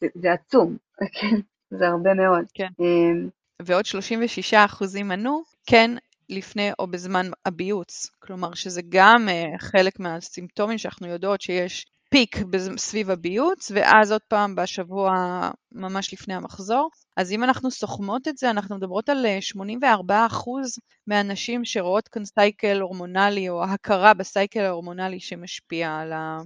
זה, 0.00 0.06
זה 0.14 0.32
עצום, 0.32 0.76
כן, 1.20 1.36
זה 1.70 1.88
הרבה 1.88 2.14
מאוד. 2.14 2.44
כן. 2.54 2.68
אמ, 2.80 3.28
ועוד 3.62 3.86
36 3.86 4.54
אחוזים 4.54 5.10
ענו, 5.10 5.42
כן, 5.66 5.90
לפני 6.28 6.70
או 6.78 6.86
בזמן 6.86 7.30
הביוץ. 7.46 8.10
כלומר, 8.18 8.54
שזה 8.54 8.80
גם 8.88 9.28
uh, 9.28 9.58
חלק 9.58 10.00
מהסימפטומים 10.00 10.78
שאנחנו 10.78 11.06
יודעות 11.06 11.40
שיש 11.40 11.86
פיק 12.10 12.36
סביב 12.76 13.10
הביוץ, 13.10 13.70
ואז 13.74 14.12
עוד 14.12 14.20
פעם 14.28 14.54
בשבוע 14.54 15.12
ממש 15.72 16.12
לפני 16.12 16.34
המחזור. 16.34 16.90
אז 17.16 17.32
אם 17.32 17.44
אנחנו 17.44 17.70
סוכמות 17.70 18.28
את 18.28 18.36
זה, 18.36 18.50
אנחנו 18.50 18.76
מדברות 18.76 19.08
על 19.08 19.26
84% 19.56 19.84
אה, 19.84 19.94
מהנשים 21.06 21.64
שרואות 21.64 22.08
כאן 22.08 22.24
סייקל 22.24 22.80
הורמונלי, 22.80 23.48
או 23.48 23.64
הכרה 23.64 24.14
בסייקל 24.14 24.60
ההורמונלי 24.60 25.20
שמשפיע 25.20 25.96
על, 25.96 26.12
ה... 26.12 26.38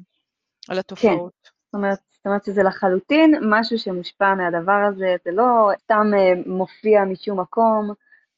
על 0.68 0.78
התופעות. 0.78 1.33
כן, 1.43 1.51
זאת 1.66 1.74
אומרת, 1.74 1.99
זאת 2.16 2.26
אומרת 2.26 2.45
שזה 2.45 2.62
לחלוטין 2.62 3.35
משהו 3.51 3.78
שמושפע 3.78 4.35
מהדבר 4.35 4.87
הזה, 4.89 5.16
זה 5.24 5.30
לא 5.30 5.70
סתם 5.83 6.11
אה, 6.16 6.33
מופיע 6.47 7.05
משום 7.05 7.41
מקום, 7.41 7.93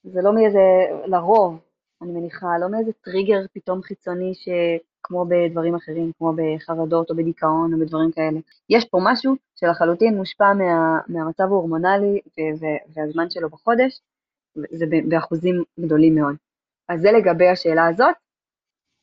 זה 0.05 0.20
לא 0.22 0.34
מאיזה, 0.34 0.61
לרוב, 1.07 1.59
אני 2.02 2.12
מניחה, 2.12 2.46
לא 2.61 2.68
מאיזה 2.70 2.92
טריגר 2.92 3.40
פתאום 3.52 3.82
חיצוני 3.82 4.34
ש... 4.34 4.48
כמו 5.07 5.24
בדברים 5.28 5.74
אחרים, 5.74 6.12
כמו 6.18 6.32
בחרדות 6.36 7.11
או 7.11 7.16
בדיכאון 7.16 7.74
או 7.74 7.78
בדברים 7.78 8.12
כאלה. 8.12 8.40
יש 8.70 8.84
פה 8.84 8.98
משהו 9.02 9.34
שלחלוטין 9.55 10.16
מושפע 10.16 10.52
מה, 10.52 10.98
מהמצב 11.09 11.44
ההורמונלי 11.44 12.20
והזמן 12.96 13.30
שלו 13.30 13.50
בחודש, 13.50 14.00
זה 14.55 14.86
באחוזים 15.09 15.62
גדולים 15.80 16.14
מאוד. 16.14 16.36
אז 16.88 17.00
זה 17.00 17.12
לגבי 17.12 17.48
השאלה 17.48 17.86
הזאת. 17.86 18.14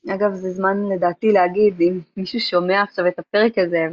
אגב, 0.10 0.34
זה 0.34 0.50
זמן 0.52 0.78
לדעתי 0.90 1.32
להגיד, 1.32 1.82
אם 1.82 2.00
מישהו 2.18 2.40
שומע 2.40 2.82
עכשיו 2.82 3.08
את 3.08 3.20
הפרק 3.20 3.58
הזה 3.58 3.86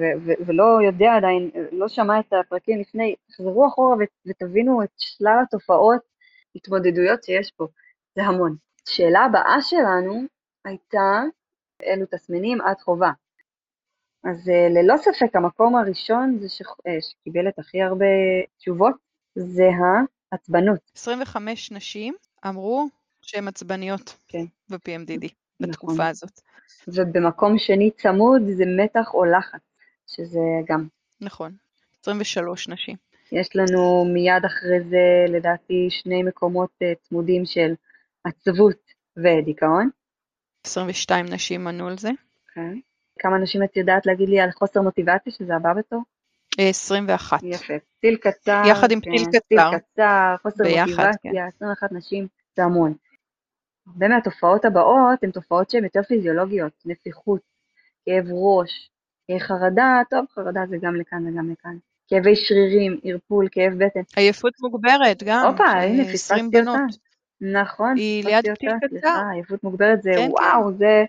ולא 0.46 0.78
יודע 0.86 1.14
עדיין, 1.16 1.50
לא 1.72 1.88
שמע 1.88 2.20
את 2.20 2.32
הפרקים 2.32 2.80
לפני, 2.80 3.14
תחזרו 3.28 3.66
אחורה 3.66 3.96
ותבינו 4.26 4.82
את 4.82 4.88
שלל 4.96 5.38
התופעות, 5.42 6.00
התמודדויות 6.54 7.24
שיש 7.24 7.50
פה. 7.56 7.66
זה 8.14 8.22
המון. 8.22 8.56
השאלה 8.88 9.20
הבאה 9.20 9.62
שלנו 9.62 10.22
הייתה, 10.64 11.22
אילו 11.82 12.06
תסמינים 12.10 12.58
את 12.72 12.80
חובה? 12.80 13.10
אז 14.24 14.48
אה, 14.48 14.68
ללא 14.68 14.96
ספק 14.96 15.36
המקום 15.36 15.76
הראשון 15.76 16.38
זה 16.40 16.48
ש... 16.48 16.62
אה, 16.86 16.96
שקיבל 17.00 17.48
את 17.48 17.58
הכי 17.58 17.82
הרבה 17.82 18.06
תשובות, 18.58 18.94
זה 19.34 19.68
העצבנות. 20.32 20.90
25 20.96 21.72
נשים 21.72 22.14
אמרו 22.46 22.88
שהן 23.22 23.48
עצבניות 23.48 24.16
כן. 24.28 24.44
ב-PMDD 24.70 25.24
נכון. 25.60 25.70
בתקופה 25.70 26.08
הזאת. 26.08 26.40
ובמקום 26.88 27.58
שני 27.58 27.90
צמוד 27.90 28.42
זה 28.56 28.64
מתח 28.66 29.14
או 29.14 29.24
לחץ, 29.24 29.60
שזה 30.06 30.40
גם. 30.68 30.86
נכון, 31.20 31.52
23 32.00 32.68
נשים. 32.68 32.96
יש 33.32 33.56
לנו 33.56 34.04
מיד 34.04 34.44
אחרי 34.46 34.80
זה, 34.90 35.24
לדעתי, 35.28 35.86
שני 35.90 36.22
מקומות 36.22 36.70
אה, 36.82 36.92
צמודים 37.02 37.46
של 37.46 37.74
עצבות 38.24 38.78
ודיכאון. 39.16 39.90
22 40.66 41.26
נשים 41.26 41.66
ענו 41.66 41.88
על 41.88 41.98
זה. 41.98 42.10
כן. 42.54 42.78
כמה 43.18 43.38
נשים 43.38 43.62
את 43.62 43.76
יודעת 43.76 44.06
להגיד 44.06 44.28
לי 44.28 44.40
על 44.40 44.50
חוסר 44.50 44.82
מוטיבציה, 44.82 45.32
שזה 45.32 45.56
הבא 45.56 45.72
בתור? 45.74 46.02
21. 46.58 47.40
יפה. 47.42 47.74
טיל 48.00 48.16
קצר. 48.16 48.62
יחד 48.70 48.90
עם 48.90 49.00
כן, 49.00 49.10
טיל 49.10 49.24
טיל 49.24 49.40
קצר. 49.40 49.78
קצר, 49.78 50.34
חוסר 50.42 50.64
ביחד, 50.64 51.06
מוטיבציה, 51.06 51.46
21 51.46 51.92
נשים, 51.92 52.26
זה 52.56 52.64
המון. 52.64 52.94
הרבה 53.86 54.08
מהתופעות 54.08 54.64
הבאות 54.64 55.22
הן 55.22 55.30
תופעות 55.30 55.70
שהן 55.70 55.84
יותר 55.84 56.02
פיזיולוגיות, 56.02 56.72
נפיחות, 56.84 57.40
כאב 58.06 58.24
ראש, 58.30 58.90
אה, 59.30 59.40
חרדה, 59.40 60.02
טוב, 60.10 60.24
חרדה 60.34 60.60
זה 60.68 60.76
גם 60.82 60.96
לכאן 60.96 61.26
וגם 61.26 61.50
לכאן. 61.50 61.76
כאבי 62.08 62.36
שרירים, 62.36 62.98
ערפול, 63.04 63.48
כאב 63.50 63.72
בטן. 63.84 64.00
עייפות 64.16 64.52
מוגברת 64.60 65.22
גם. 65.22 65.46
הופה, 65.46 65.64
אה, 65.64 65.84
הנה, 65.84 66.02
20 66.02 66.50
פספסתי. 66.50 66.68
אותה. 66.68 66.82
נכון, 67.40 67.96
היא 67.96 68.24
ליד 68.24 68.48
אותה, 68.50 68.86
קצר. 68.86 69.22
עייפות 69.32 69.64
מוגברת 69.64 70.02
זה 70.02 70.12
כן, 70.16 70.28
וואו, 70.30 70.72
זה... 70.72 71.04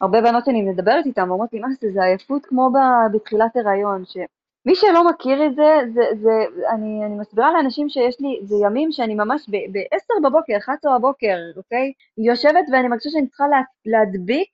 הרבה 0.00 0.20
בנות 0.20 0.44
שאני 0.44 0.62
מדברת 0.62 1.06
איתן 1.06 1.22
אומרות 1.22 1.52
לי, 1.52 1.60
מה 1.60 1.68
זה, 1.80 1.88
זה 1.92 2.02
עייפות 2.02 2.46
כמו 2.46 2.70
ב- 2.70 3.16
בתחילת 3.16 3.56
הריון, 3.56 4.04
שמי 4.04 4.74
שלא 4.74 5.10
מכיר 5.10 5.46
את 5.46 5.54
זה, 5.54 5.78
זה, 5.94 6.02
זה 6.22 6.30
אני, 6.70 7.06
אני 7.06 7.14
מסבירה 7.14 7.52
לאנשים 7.52 7.88
שיש 7.88 8.20
לי, 8.20 8.40
זה 8.42 8.54
ימים 8.62 8.92
שאני 8.92 9.14
ממש 9.14 9.48
ב-10 9.48 10.28
בבוקר, 10.28 10.56
11 10.56 10.98
בבוקר, 10.98 11.36
אוקיי? 11.56 11.92
יושבת 12.18 12.64
ואני 12.72 12.88
מרגישה 12.88 13.10
שאני 13.10 13.26
צריכה 13.26 13.48
לה, 13.48 13.60
להדביק 13.86 14.50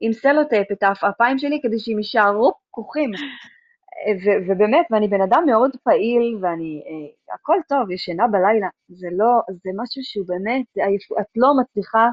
עם 0.00 0.12
סלוטייפ 0.12 0.72
את 0.72 0.82
העפעפיים 0.82 1.38
שלי 1.38 1.60
כדי 1.62 1.78
שהם 1.78 1.98
יישארו 1.98 2.52
פקוחים. 2.68 3.10
ו- 4.24 4.40
ובאמת, 4.52 4.86
ואני 4.90 5.08
בן 5.08 5.20
אדם 5.20 5.42
מאוד 5.46 5.70
פעיל, 5.82 6.38
ואני, 6.40 6.82
אה, 6.86 7.34
הכל 7.34 7.56
טוב, 7.68 7.90
ישנה 7.90 8.28
בלילה, 8.28 8.68
זה 8.88 9.08
לא, 9.12 9.40
זה 9.48 9.70
משהו 9.76 10.02
שהוא 10.04 10.26
באמת, 10.26 10.64
את 11.20 11.26
לא 11.36 11.48
מצליחה, 11.60 12.08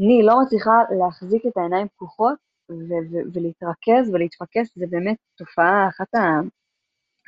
אני 0.00 0.22
לא 0.22 0.34
מצליחה 0.42 0.72
להחזיק 0.98 1.46
את 1.46 1.56
העיניים 1.56 1.88
פקוחות 1.88 2.34
ו- 2.70 3.02
ו- 3.10 3.24
ולהתרכז 3.34 4.10
ולהתפקס, 4.12 4.74
זה 4.76 4.86
באמת 4.90 5.16
תופעה 5.36 5.88
אחת, 5.88 6.14
ה- 6.14 6.40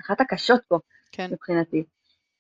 אחת 0.01 0.21
הקשות 0.21 0.61
פה 0.69 0.79
כן. 1.13 1.29
מבחינתי. 1.33 1.85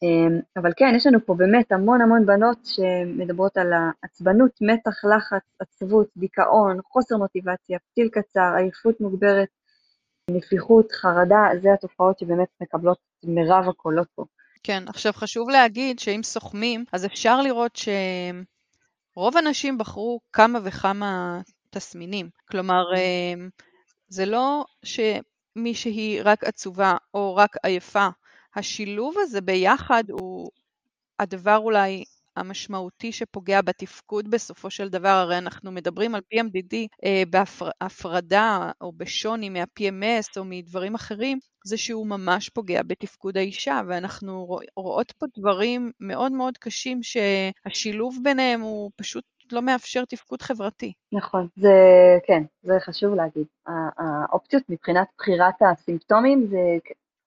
אמ, 0.03 0.41
אבל 0.57 0.73
כן, 0.77 0.93
יש 0.97 1.07
לנו 1.07 1.27
פה 1.27 1.35
באמת 1.35 1.73
המון 1.73 2.01
המון 2.01 2.27
בנות 2.27 2.59
שמדברות 2.65 3.57
על 3.57 3.73
העצבנות, 3.73 4.51
מתח, 4.61 5.05
לחץ, 5.05 5.43
עצבות, 5.61 6.07
דיכאון, 6.17 6.79
חוסר 6.85 7.17
מוטיבציה, 7.17 7.79
פתיל 7.79 8.09
קצר, 8.09 8.55
עייפות 8.57 9.01
מוגברת, 9.01 9.49
נפיחות, 10.37 10.93
חרדה, 10.93 11.45
זה 11.63 11.73
התופעות 11.73 12.19
שבאמת 12.19 12.49
מקבלות 12.61 12.99
את 13.21 13.25
מירב 13.29 13.69
הקולות 13.69 14.09
פה. 14.15 14.25
כן, 14.63 14.83
עכשיו 14.87 15.13
חשוב 15.13 15.51
להגיד 15.51 15.99
שאם 15.99 16.21
סוכמים, 16.23 16.85
אז 16.93 17.07
אפשר 17.07 17.43
לראות 17.43 17.79
שרוב 19.15 19.37
הנשים 19.37 19.79
בחרו 19.79 20.21
כמה 20.33 20.59
וכמה 20.63 21.41
תסמינים. 21.71 22.29
כלומר, 22.51 22.83
אמ, 22.97 23.49
זה 24.09 24.27
לא 24.27 24.65
שמישהי 24.85 26.21
רק 26.23 26.45
עצובה 26.45 26.97
או 27.15 27.37
רק 27.37 27.57
עייפה. 27.63 28.09
השילוב 28.57 29.15
הזה 29.19 29.41
ביחד 29.41 30.05
הוא 30.11 30.51
הדבר 31.19 31.57
אולי 31.57 32.05
המשמעותי 32.37 33.13
שפוגע 33.13 33.63
בתפקוד 33.63 34.31
בסופו 34.31 34.71
של 34.71 34.89
דבר, 34.89 35.09
הרי 35.09 35.39
אנחנו 35.39 35.73
מדברים 35.73 36.15
על 36.15 36.21
PMDD 36.35 36.77
אה, 37.05 37.23
בהפרדה 37.31 38.71
או 38.81 38.93
בשוני 38.93 39.49
מה-PMS 39.49 40.39
או 40.39 40.45
מדברים 40.45 40.95
אחרים, 40.95 41.39
זה 41.67 41.77
שהוא 41.77 42.07
ממש 42.07 42.49
פוגע 42.49 42.83
בתפקוד 42.83 43.37
האישה, 43.37 43.81
ואנחנו 43.89 44.59
רואות 44.77 45.13
פה 45.13 45.27
דברים 45.39 45.93
מאוד 46.01 46.33
מאוד 46.33 46.59
קשים 46.59 47.01
שהשילוב 47.03 48.19
ביניהם 48.23 48.61
הוא 48.61 48.91
פשוט 48.97 49.25
לא 49.53 49.63
מאפשר 49.63 50.05
תפקוד 50.05 50.43
חברתי. 50.43 50.93
נכון, 51.13 51.49
זה, 51.57 51.69
כן, 52.27 52.43
זה 52.63 52.73
חשוב 52.81 53.15
להגיד. 53.15 53.47
האופציות 53.99 54.63
מבחינת 54.69 55.09
בחירת 55.19 55.55
הסימפטומים 55.61 56.47
זה 56.51 56.59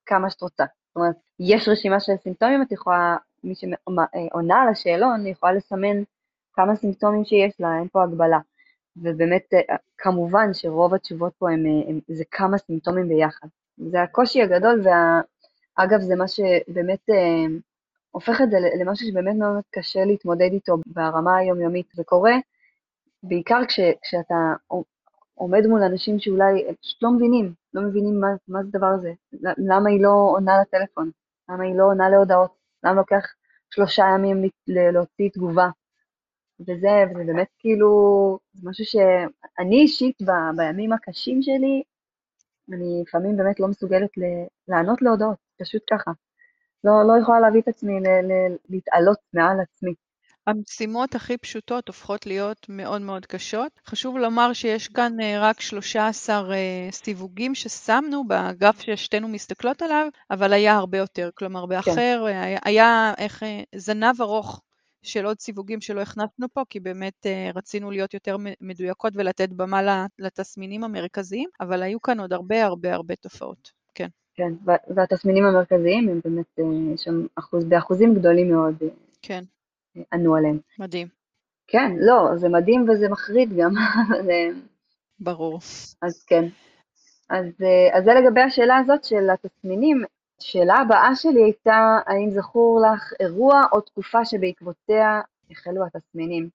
כמה 0.05 0.29
שאת 0.29 0.41
רוצה. 0.41 0.63
זאת 0.87 0.95
אומרת, 0.95 1.15
יש 1.39 1.67
רשימה 1.67 1.99
של 1.99 2.13
סימפטומים, 2.23 2.61
את 2.61 2.71
יכולה 2.71 3.15
מי 3.45 3.55
שעונה 3.55 4.61
על 4.61 4.69
השאלון 4.69 5.27
יכולה 5.27 5.53
לסמן 5.53 6.03
כמה 6.53 6.75
סימפטומים 6.75 7.25
שיש 7.25 7.53
לה, 7.59 7.77
אין 7.79 7.87
פה 7.87 8.03
הגבלה. 8.03 8.39
ובאמת, 8.97 9.53
אה, 9.53 9.75
כמובן 9.97 10.53
שרוב 10.53 10.93
התשובות 10.93 11.33
פה 11.37 11.51
הם, 11.51 11.65
הם, 11.65 11.81
הם, 11.87 11.99
זה 12.07 12.23
כמה 12.31 12.57
סימפטומים 12.57 13.07
ביחד. 13.07 13.47
זה 13.77 14.01
הקושי 14.01 14.41
הגדול, 14.41 14.83
ואגב, 14.83 15.99
זה 15.99 16.15
מה 16.15 16.27
שבאמת 16.27 17.09
אה, 17.09 17.45
הופך 18.11 18.41
את 18.41 18.51
זה 18.51 18.57
למשהו 18.79 19.07
שבאמת 19.07 19.35
מאוד 19.35 19.63
קשה 19.71 20.05
להתמודד 20.05 20.49
איתו 20.51 20.77
ברמה 20.87 21.37
היומיומית. 21.37 21.85
זה 21.93 22.03
קורה 22.03 22.33
בעיקר 23.23 23.65
כש, 23.67 23.79
כשאתה 24.01 24.53
עומד 25.33 25.67
מול 25.67 25.83
אנשים 25.83 26.19
שאולי 26.19 26.65
פשוט 26.81 27.03
לא 27.03 27.11
מבינים, 27.11 27.53
לא 27.73 27.81
מבינים 27.81 28.19
מה, 28.19 28.27
מה 28.47 28.63
זה 28.63 28.69
הדבר 28.73 28.87
הזה, 28.87 29.13
למה 29.57 29.89
היא 29.89 30.03
לא 30.03 30.09
עונה 30.09 30.61
לטלפון, 30.61 31.11
למה 31.49 31.63
היא 31.63 31.75
לא 31.75 31.83
עונה 31.83 32.09
להודעות. 32.09 32.64
למה 32.85 32.95
לוקח 32.95 33.25
שלושה 33.69 34.03
ימים 34.15 34.49
להוציא 34.67 35.29
תגובה. 35.29 35.69
וזה, 36.59 37.03
וזה 37.09 37.23
באמת 37.33 37.47
כאילו, 37.59 37.89
זה 38.53 38.69
משהו 38.69 38.85
שאני 38.85 39.81
אישית 39.81 40.21
ב, 40.21 40.31
בימים 40.57 40.93
הקשים 40.93 41.41
שלי, 41.41 41.83
אני 42.73 43.03
לפעמים 43.07 43.37
באמת 43.37 43.59
לא 43.59 43.67
מסוגלת 43.67 44.17
ל, 44.17 44.23
לענות 44.67 45.01
להודעות, 45.01 45.37
פשוט 45.61 45.81
ככה. 45.91 46.11
לא, 46.83 47.07
לא 47.07 47.21
יכולה 47.21 47.39
להביא 47.39 47.61
את 47.61 47.67
עצמי 47.67 47.99
ל, 47.99 48.07
ל, 48.07 48.55
להתעלות 48.69 49.17
מעל 49.33 49.59
עצמי. 49.59 49.93
המשימות 50.47 51.15
הכי 51.15 51.37
פשוטות 51.37 51.87
הופכות 51.87 52.25
להיות 52.25 52.65
מאוד 52.69 53.01
מאוד 53.01 53.25
קשות. 53.25 53.71
חשוב 53.87 54.17
לומר 54.17 54.53
שיש 54.53 54.87
כאן 54.87 55.19
אה, 55.21 55.39
רק 55.41 55.61
13 55.61 56.53
אה, 56.55 56.87
סיווגים 56.91 57.55
ששמנו 57.55 58.23
בגרף 58.27 58.81
ששתינו 58.81 59.27
מסתכלות 59.27 59.81
עליו, 59.81 60.07
אבל 60.31 60.53
היה 60.53 60.75
הרבה 60.75 60.97
יותר. 60.97 61.29
כלומר, 61.35 61.61
כן. 61.61 61.69
באחר 61.69 62.23
כן. 62.27 62.35
היה, 62.35 62.59
היה 62.65 63.13
איך, 63.17 63.43
זנב 63.75 64.21
ארוך 64.21 64.61
של 65.01 65.25
עוד 65.25 65.39
סיווגים 65.39 65.81
שלא 65.81 66.01
הכנסנו 66.01 66.47
פה, 66.53 66.61
כי 66.69 66.79
באמת 66.79 67.25
רצינו 67.55 67.91
להיות 67.91 68.13
יותר 68.13 68.37
מדויקות 68.61 69.13
ולתת 69.15 69.49
במה 69.49 70.05
לתסמינים 70.19 70.83
המרכזיים, 70.83 71.49
אבל 71.61 71.83
היו 71.83 72.01
כאן 72.01 72.19
עוד 72.19 72.33
הרבה 72.33 72.65
הרבה 72.65 72.93
הרבה 72.93 73.15
תופעות. 73.15 73.71
כן. 73.95 74.07
כן, 74.35 74.53
והתסמינים 74.95 75.45
המרכזיים 75.45 76.09
הם 76.09 76.19
באמת 76.25 76.59
שם 76.97 77.25
אחוז, 77.35 77.65
באחוזים 77.65 78.15
גדולים 78.15 78.51
מאוד. 78.51 78.75
כן. 79.21 79.43
ענו 80.13 80.35
עליהם. 80.35 80.59
מדהים. 80.79 81.07
כן, 81.67 81.91
לא, 81.99 82.37
זה 82.37 82.49
מדהים 82.49 82.89
וזה 82.89 83.09
מחריד 83.09 83.53
גם. 83.57 83.73
ברור. 85.19 85.59
אז 86.01 86.23
כן. 86.27 86.45
אז, 87.29 87.45
אז 87.93 88.03
זה 88.03 88.13
לגבי 88.13 88.41
השאלה 88.41 88.77
הזאת 88.77 89.03
של 89.03 89.29
התסמינים. 89.29 90.03
השאלה 90.41 90.75
הבאה 90.75 91.15
שלי 91.15 91.43
הייתה, 91.43 91.97
האם 92.07 92.31
זכור 92.31 92.81
לך 92.81 93.13
אירוע 93.19 93.61
או 93.71 93.81
תקופה 93.81 94.25
שבעקבותיה 94.25 95.21
החלו 95.51 95.85
התסמינים? 95.85 96.49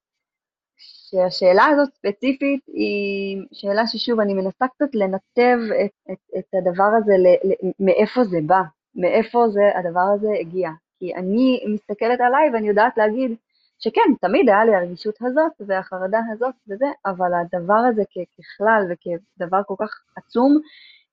שהשאלה 0.77 1.67
הזאת 1.67 1.89
ספציפית 1.95 2.61
היא 2.67 3.43
שאלה 3.53 3.87
ששוב, 3.87 4.21
אני 4.21 4.35
מנסה 4.35 4.69
קצת 4.69 4.95
לנתב 4.95 5.59
את, 5.85 6.13
את, 6.13 6.19
את 6.39 6.55
הדבר 6.55 6.91
הזה, 6.99 7.13
ל, 7.13 7.27
ל, 7.49 7.71
מאיפה 7.81 8.25
זה 8.25 8.39
בא, 8.47 8.61
מאיפה 8.95 9.49
זה, 9.49 9.61
הדבר 9.79 10.07
הזה 10.15 10.29
הגיע. 10.41 10.71
כי 11.01 11.15
אני 11.15 11.61
מסתכלת 11.75 12.21
עליי 12.21 12.51
ואני 12.53 12.69
יודעת 12.69 12.97
להגיד 12.97 13.37
שכן, 13.79 14.15
תמיד 14.21 14.49
היה 14.49 14.65
לי 14.65 14.75
הרגישות 14.75 15.15
הזאת 15.21 15.53
והחרדה 15.61 16.21
הזאת 16.33 16.55
וזה, 16.69 16.87
אבל 17.07 17.31
הדבר 17.35 17.83
הזה 17.91 18.03
ככלל 18.39 18.83
וכדבר 18.91 19.61
כל 19.67 19.75
כך 19.79 20.01
עצום, 20.17 20.59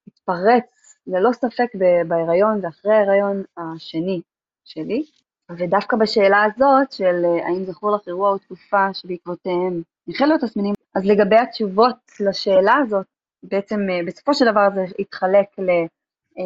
התפרץ 0.07 0.97
ללא 1.07 1.31
ספק 1.31 1.67
בהיריון 2.07 2.59
ואחרי 2.63 2.93
ההיריון 2.93 3.43
השני 3.57 4.21
שלי. 4.65 5.03
ודווקא 5.51 5.97
בשאלה 5.97 6.43
הזאת 6.43 6.91
של 6.91 7.25
האם 7.45 7.63
זכור 7.65 7.91
לך 7.91 8.07
אירוע 8.07 8.29
או 8.29 8.37
תקופה 8.37 8.93
שבעקבותיהם 8.93 9.81
החלו 10.07 10.35
התסמינים. 10.35 10.73
אז 10.95 11.05
לגבי 11.05 11.35
התשובות 11.35 11.95
לשאלה 12.19 12.75
הזאת, 12.75 13.05
בעצם 13.43 13.79
אה, 13.89 13.99
בסופו 14.07 14.33
של 14.33 14.45
דבר 14.51 14.67
זה 14.75 14.85
התחלק 14.99 15.47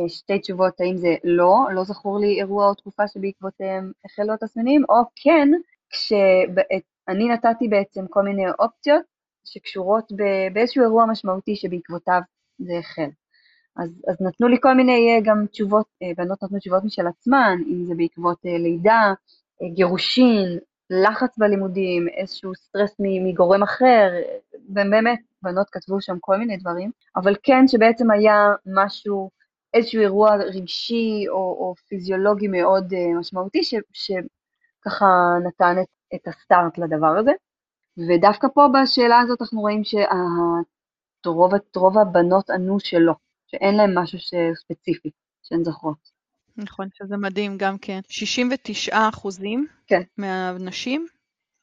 לשתי 0.05 0.39
תשובות, 0.39 0.81
האם 0.81 0.97
זה 0.97 1.15
לא, 1.23 1.65
לא 1.73 1.83
זכור 1.83 2.19
לי 2.19 2.39
אירוע 2.39 2.69
או 2.69 2.75
תקופה 2.75 3.07
שבעקבותיהם 3.07 3.91
החלו 4.05 4.33
התסמינים, 4.33 4.83
או 4.89 4.95
כן, 5.15 5.49
כשאני 5.89 7.29
נתתי 7.29 7.67
בעצם 7.67 8.07
כל 8.09 8.21
מיני 8.21 8.43
אופציות 8.59 9.03
שקשורות 9.45 10.11
באיזשהו 10.53 10.83
אירוע 10.83 11.05
משמעותי 11.05 11.55
שבעקבותיו 11.55 12.21
זה 12.59 12.77
החל. 12.79 13.09
אז, 13.77 13.89
אז 14.07 14.21
נתנו 14.21 14.47
לי 14.47 14.57
כל 14.61 14.73
מיני 14.73 15.15
אה, 15.15 15.21
גם 15.23 15.45
תשובות, 15.51 15.85
אה, 16.03 16.11
בנות 16.17 16.43
נתנו 16.43 16.59
תשובות 16.59 16.83
משל 16.83 17.07
עצמן, 17.07 17.57
אם 17.67 17.85
זה 17.85 17.93
בעקבות 17.97 18.37
לידה, 18.43 19.13
גירושין, 19.73 20.59
לחץ 20.89 21.37
בלימודים, 21.37 22.07
איזשהו 22.07 22.55
סטרס 22.55 22.95
מגורם 22.99 23.63
אחר, 23.63 24.09
ובאמת, 24.69 25.19
בנות 25.41 25.67
כתבו 25.71 26.01
שם 26.01 26.17
כל 26.19 26.37
מיני 26.37 26.57
דברים, 26.57 26.91
אבל 27.15 27.35
כן 27.43 27.67
שבעצם 27.67 28.11
היה 28.11 28.53
משהו, 28.65 29.29
איזשהו 29.73 30.01
אירוע 30.01 30.35
רגשי 30.35 31.25
או, 31.29 31.35
או 31.35 31.75
פיזיולוגי 31.87 32.47
מאוד 32.47 32.93
uh, 32.93 33.19
משמעותי, 33.19 33.63
ש, 33.63 33.73
שככה 33.93 35.05
נתן 35.47 35.75
את, 35.81 35.87
את 36.15 36.27
הסטארט 36.27 36.77
לדבר 36.77 37.17
הזה. 37.19 37.31
ודווקא 37.97 38.47
פה 38.53 38.67
בשאלה 38.73 39.19
הזאת 39.19 39.41
אנחנו 39.41 39.61
רואים 39.61 39.81
שרוב 41.23 41.97
הבנות 41.97 42.49
ענו 42.49 42.79
שלא, 42.79 43.13
שאין 43.47 43.75
להן 43.75 43.97
משהו 43.97 44.19
ספציפי 44.55 45.09
שהן 45.43 45.63
זוכרות. 45.63 46.11
נכון, 46.57 46.87
שזה 46.93 47.17
מדהים 47.17 47.57
גם 47.57 47.77
כן. 47.77 47.99
69 48.09 49.09
אחוזים 49.13 49.67
כן. 49.87 50.01
מהנשים 50.17 51.05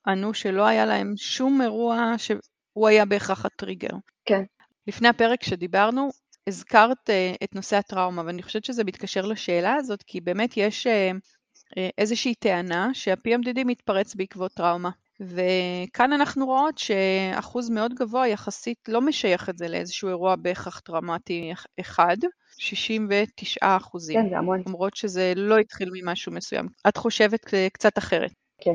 ענו 0.06 0.34
שלא 0.34 0.66
היה 0.66 0.86
להם 0.86 1.14
שום 1.16 1.62
אירוע 1.62 2.14
שהוא 2.18 2.88
היה 2.88 3.04
בהכרח 3.04 3.44
הטריגר. 3.44 3.96
כן. 4.24 4.42
לפני 4.86 5.08
הפרק 5.08 5.42
שדיברנו, 5.42 6.10
הזכרת 6.48 7.10
uh, 7.10 7.44
את 7.44 7.54
נושא 7.54 7.76
הטראומה, 7.76 8.22
ואני 8.26 8.42
חושבת 8.42 8.64
שזה 8.64 8.84
מתקשר 8.84 9.26
לשאלה 9.26 9.74
הזאת, 9.74 10.02
כי 10.02 10.20
באמת 10.20 10.56
יש 10.56 10.86
uh, 10.86 10.90
uh, 10.90 11.80
איזושהי 11.98 12.34
טענה 12.34 12.90
שה-PMDD 12.92 13.64
מתפרץ 13.64 14.14
בעקבות 14.14 14.52
טראומה. 14.52 14.90
וכאן 15.20 16.12
אנחנו 16.12 16.46
רואות 16.46 16.78
שאחוז 16.78 17.70
מאוד 17.70 17.94
גבוה 17.94 18.28
יחסית 18.28 18.78
לא 18.88 19.00
משייך 19.00 19.48
את 19.48 19.58
זה 19.58 19.68
לאיזשהו 19.68 20.08
אירוע 20.08 20.36
בהכרח 20.36 20.80
טראומטי 20.80 21.52
אחד, 21.80 22.16
69 22.58 23.76
אחוזים. 23.76 24.22
כן, 24.22 24.30
זה 24.30 24.38
המון. 24.38 24.62
למרות 24.66 24.96
שזה 24.96 25.32
לא 25.36 25.58
התחיל 25.58 25.90
ממשהו 25.92 26.32
מסוים. 26.32 26.66
את 26.88 26.96
חושבת 26.96 27.40
קצת 27.72 27.98
אחרת. 27.98 28.30
כן. 28.60 28.74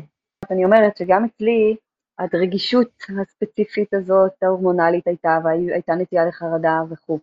אני 0.51 0.65
אומרת 0.65 0.97
שגם 0.97 1.25
אצלי, 1.25 1.75
הרגישות 2.19 2.91
הספציפית 3.21 3.93
הזאת, 3.93 4.43
ההורמונלית 4.43 5.07
הייתה, 5.07 5.37
והייתה 5.43 5.95
נטייה 5.95 6.25
לחרדה 6.25 6.81
וכו'. 6.91 7.19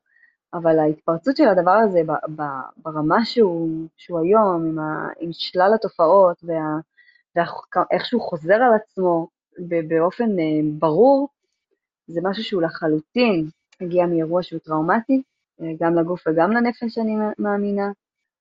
אבל 0.54 0.78
ההתפרצות 0.78 1.36
של 1.36 1.48
הדבר 1.48 1.70
הזה 1.70 2.00
ברמה 2.76 3.24
שהוא, 3.24 3.86
שהוא 3.96 4.18
היום, 4.20 4.66
עם, 4.66 4.78
עם 5.20 5.30
שלל 5.32 5.72
התופעות 5.74 6.44
ואיך 6.44 8.04
שהוא 8.04 8.22
חוזר 8.22 8.54
על 8.54 8.72
עצמו 8.74 9.28
באופן 9.88 10.38
אה, 10.38 10.60
ברור, 10.78 11.28
זה 12.06 12.20
משהו 12.22 12.44
שהוא 12.44 12.62
לחלוטין 12.62 13.48
הגיע 13.80 14.06
מאירוע 14.06 14.42
שהוא 14.42 14.60
טראומטי, 14.60 15.22
אה, 15.60 15.66
גם 15.80 15.94
לגוף 15.94 16.26
וגם 16.26 16.52
לנפש, 16.52 16.98
אני 16.98 17.16
מאמינה. 17.38 17.92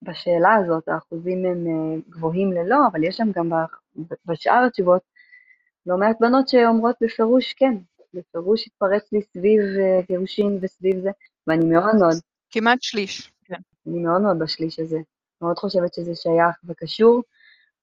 בשאלה 0.01 0.55
הזאת 0.55 0.87
האחוזים 0.87 1.45
הם 1.45 1.67
אה, 1.67 1.99
גבוהים 2.09 2.53
ללא, 2.53 2.87
אבל 2.91 3.03
יש 3.03 3.17
שם 3.17 3.31
גם 3.31 3.49
בשאר 4.25 4.63
התשובות 4.67 5.01
לא 5.85 5.97
מעט 5.97 6.17
בנות 6.19 6.47
שאומרות 6.47 6.95
בפירוש 7.01 7.53
כן, 7.53 7.77
בפירוש 8.13 8.67
התפרץ 8.67 9.11
לי 9.13 9.21
סביב 9.21 9.61
גירושין 10.07 10.59
וסביב 10.61 10.99
זה, 10.99 11.09
ואני 11.47 11.65
מאוד 11.65 11.95
מאוד... 11.99 12.15
כמעט 12.51 12.81
שליש, 12.81 13.31
כן. 13.45 13.59
אני 13.87 13.99
מאוד 13.99 14.21
מאוד 14.21 14.39
בשליש 14.39 14.79
הזה, 14.79 14.97
מאוד 15.41 15.57
חושבת 15.57 15.93
שזה 15.93 16.15
שייך 16.15 16.55
וקשור. 16.63 17.23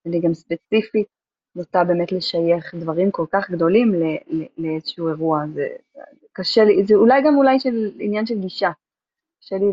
אני 0.07 0.21
גם 0.21 0.35
ספציפית 0.35 1.07
נוטה 1.57 1.85
באמת 1.85 2.13
לשייך 2.13 2.75
דברים 2.75 3.11
כל 3.11 3.27
כך 3.33 3.51
גדולים 3.51 3.95
לאיזשהו 4.59 5.09
אירוע. 5.09 5.45
זה 5.55 5.67
קשה 6.33 6.65
לי, 6.65 6.85
זה 6.85 6.95
אולי 6.95 7.23
גם 7.23 7.37
אולי 7.37 7.61
של 7.61 7.91
עניין 7.99 8.27
של 8.27 8.41
גישה. 8.41 8.71
קשה 9.41 9.57
לי 9.57 9.67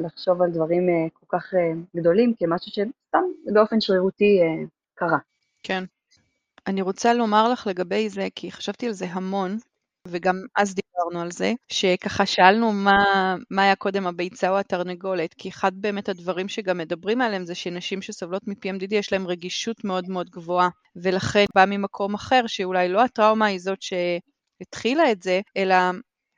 לחשוב 0.00 0.42
על 0.42 0.50
דברים 0.50 0.88
אה, 0.88 1.08
כל 1.12 1.38
כך 1.38 1.54
אה, 1.54 1.72
גדולים 1.96 2.34
כמשהו 2.38 2.70
שסתם 2.70 3.52
באופן 3.52 3.80
שרירותי 3.80 4.40
אה, 4.42 4.64
קרה. 4.94 5.18
כן. 5.62 5.84
אני 6.66 6.82
רוצה 6.82 7.14
לומר 7.14 7.48
לך 7.52 7.66
לגבי 7.66 8.08
זה, 8.08 8.28
כי 8.34 8.52
חשבתי 8.52 8.86
על 8.86 8.92
זה 8.92 9.06
המון, 9.10 9.58
וגם 10.08 10.42
אז 10.56 10.74
דיברנו 10.74 11.20
על 11.20 11.30
זה, 11.30 11.52
שככה 11.68 12.26
שאלנו 12.26 12.72
מה, 12.72 13.04
מה 13.50 13.62
היה 13.62 13.76
קודם 13.76 14.06
הביצה 14.06 14.50
או 14.50 14.58
התרנגולת, 14.58 15.34
כי 15.34 15.48
אחד 15.48 15.72
באמת 15.74 16.08
הדברים 16.08 16.48
שגם 16.48 16.78
מדברים 16.78 17.20
עליהם 17.20 17.44
זה 17.44 17.54
שנשים 17.54 18.02
שסובלות 18.02 18.48
מ-PMDD 18.48 18.94
יש 18.94 19.12
להן 19.12 19.26
רגישות 19.26 19.84
מאוד 19.84 20.08
מאוד 20.08 20.30
גבוהה, 20.30 20.68
ולכן 20.96 21.44
בא 21.54 21.64
ממקום 21.68 22.14
אחר 22.14 22.46
שאולי 22.46 22.88
לא 22.88 23.02
הטראומה 23.04 23.46
היא 23.46 23.58
זאת 23.58 23.78
שהתחילה 23.82 25.12
את 25.12 25.22
זה, 25.22 25.40
אלא 25.56 25.74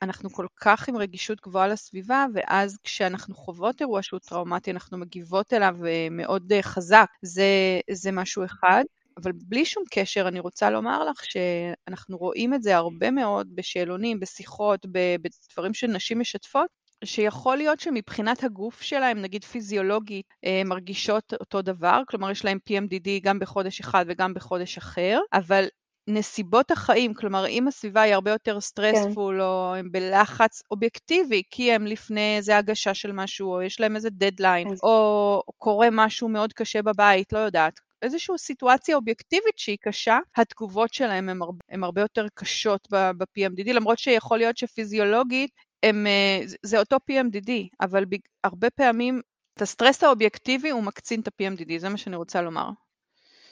אנחנו 0.03 0.31
כל 0.31 0.47
כך 0.61 0.89
עם 0.89 0.97
רגישות 0.97 1.41
גבוהה 1.41 1.69
לסביבה, 1.69 2.27
ואז 2.35 2.77
כשאנחנו 2.85 3.35
חוות 3.35 3.81
אירוע 3.81 4.03
שהוא 4.03 4.21
טראומטי, 4.21 4.71
אנחנו 4.71 4.99
מגיבות 4.99 5.53
אליו 5.53 5.77
אה, 5.87 6.09
מאוד 6.11 6.53
אה, 6.53 6.63
חזק. 6.63 7.07
זה, 7.23 7.45
זה 7.91 8.13
משהו 8.13 8.45
אחד. 8.45 8.85
אבל 9.23 9.33
בלי 9.35 9.65
שום 9.65 9.83
קשר, 9.91 10.29
אני 10.29 10.41
רוצה 10.41 10.71
לומר 10.71 11.05
לך 11.05 11.25
שאנחנו 11.25 12.17
רואים 12.17 12.55
את 12.55 12.63
זה 12.63 12.77
הרבה 12.77 13.11
מאוד 13.11 13.49
בשאלונים, 13.55 14.21
בשיחות, 14.21 14.87
בדברים 14.87 15.75
שנשים 15.75 16.21
משתפות, 16.21 16.67
שיכול 17.05 17.57
להיות 17.57 17.81
שמבחינת 17.81 18.45
הגוף 18.45 18.83
שלהם, 18.83 19.19
נגיד 19.19 19.45
פיזיולוגית, 19.45 20.27
אה, 20.45 20.63
מרגישות 20.65 21.35
אותו 21.41 21.63
דבר, 21.63 22.03
כלומר 22.09 22.31
יש 22.31 22.45
להם 22.45 22.59
PMDD 22.71 23.09
גם 23.23 23.39
בחודש 23.39 23.81
אחד 23.81 24.05
וגם 24.09 24.35
בחודש 24.35 24.79
אחר, 24.79 25.21
אבל 25.33 25.65
נסיבות 26.09 26.71
החיים, 26.71 27.15
כלומר 27.15 27.47
אם 27.47 27.69
הסביבה 27.69 28.03
היא 28.03 28.15
הרבה 28.15 28.31
יותר 28.31 28.61
stressful, 28.61 29.35
כן. 29.37 29.41
או 29.41 29.75
הם 29.75 29.93
בלחץ 29.93 30.63
אובייקטיבי, 30.71 31.43
כי 31.51 31.73
הם 31.73 31.87
לפני 31.87 32.37
איזה 32.37 32.57
הגשה 32.57 32.95
של 32.95 33.13
משהו, 33.13 33.53
או 33.53 33.63
יש 33.63 33.81
להם 33.81 33.97
איזה 33.97 34.11
דדליין, 34.11 34.69
כן. 34.69 34.75
או 34.83 35.43
קורה 35.59 35.89
משהו 35.93 36.29
מאוד 36.29 36.53
קשה 36.53 36.83
בבית, 36.83 37.33
לא 37.33 37.39
יודעת, 37.39 37.81
איזושהי 38.03 38.39
סיטואציה 38.39 38.97
אובייקטיבית 38.97 39.59
שהיא 39.59 39.77
קשה, 39.81 40.19
התגובות 40.37 40.95
שלהם 40.95 41.29
הן 41.29 41.43
הרבה, 41.43 41.59
הרבה 41.83 42.01
יותר 42.01 42.27
קשות 42.35 42.89
ב-PMDD, 42.93 43.73
למרות 43.73 43.99
שיכול 43.99 44.39
להיות 44.39 44.57
שפיזיולוגית 44.57 45.51
הם, 45.83 46.07
אה, 46.07 46.41
זה 46.63 46.79
אותו 46.79 46.97
PMDD, 47.11 47.51
אבל 47.81 48.05
הרבה 48.45 48.71
פעמים 48.71 49.21
את 49.55 49.63
הסטרס 49.63 50.05
האובייקטיבי 50.05 50.71
הוא 50.71 50.83
מקצין 50.83 51.21
את 51.21 51.29
ה-PMDD, 51.29 51.73
זה 51.79 51.89
מה 51.89 51.97
שאני 51.97 52.17
רוצה 52.17 52.43
לומר. 52.43 52.69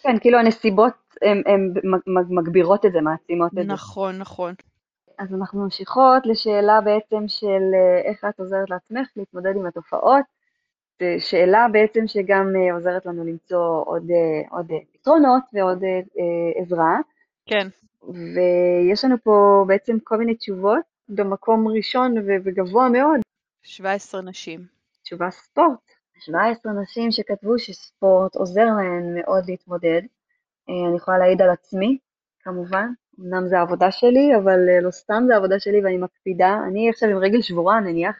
כן, 0.02 0.18
כאילו 0.20 0.38
הנסיבות 0.38 0.92
הן 1.22 1.72
מגבירות 2.28 2.86
את 2.86 2.92
זה, 2.92 3.00
מעצימות 3.00 3.52
את 3.52 3.66
זה. 3.66 3.72
נכון, 3.72 4.18
נכון. 4.18 4.54
אז 5.18 5.34
אנחנו 5.34 5.64
ממשיכות 5.64 6.26
לשאלה 6.26 6.80
בעצם 6.80 7.28
של 7.28 7.62
אה, 7.74 8.10
איך 8.10 8.24
את 8.28 8.40
עוזרת 8.40 8.70
לעצמך 8.70 9.08
להתמודד 9.16 9.56
עם 9.56 9.66
התופעות. 9.66 10.35
שאלה 11.18 11.66
בעצם 11.72 12.06
שגם 12.06 12.52
אה, 12.56 12.74
עוזרת 12.74 13.06
לנו 13.06 13.24
למצוא 13.24 13.82
עוד, 13.86 14.10
אה, 14.10 14.48
עוד 14.50 14.70
אה, 14.70 14.76
פתרונות 14.92 15.42
ועוד 15.52 15.82
עזרה. 16.62 16.96
כן. 17.46 17.68
ויש 18.02 19.04
לנו 19.04 19.16
פה 19.22 19.64
בעצם 19.66 19.96
כל 20.04 20.16
מיני 20.16 20.34
תשובות 20.34 20.82
במקום 21.08 21.68
ראשון 21.68 22.14
וגבוה 22.44 22.88
מאוד. 22.88 23.20
17 23.62 24.22
נשים. 24.22 24.60
תשובה 25.02 25.30
ספורט. 25.30 25.90
17 26.18 26.72
נשים 26.72 27.10
שכתבו 27.10 27.58
שספורט 27.58 28.36
עוזר 28.36 28.64
להן 28.64 29.18
מאוד 29.18 29.44
להתמודד. 29.48 30.02
אני 30.68 30.96
יכולה 30.96 31.18
להעיד 31.18 31.42
על 31.42 31.50
עצמי, 31.50 31.98
כמובן. 32.40 32.88
אמנם 33.20 33.48
זה 33.48 33.58
העבודה 33.58 33.90
שלי, 33.90 34.36
אבל 34.36 34.58
לא 34.82 34.90
סתם 34.90 35.24
זה 35.26 35.34
העבודה 35.34 35.58
שלי 35.58 35.84
ואני 35.84 35.98
מקפידה. 35.98 36.58
אני 36.68 36.90
עכשיו 36.90 37.08
עם 37.08 37.16
רגל 37.16 37.42
שבורה, 37.42 37.80
נניח, 37.80 38.16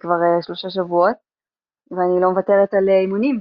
כבר 0.00 0.16
שלושה 0.42 0.70
שבועות. 0.70 1.31
ואני 1.92 2.20
לא 2.20 2.30
מוותרת 2.30 2.74
על 2.74 2.88
אה, 2.88 3.00
אימונים. 3.00 3.40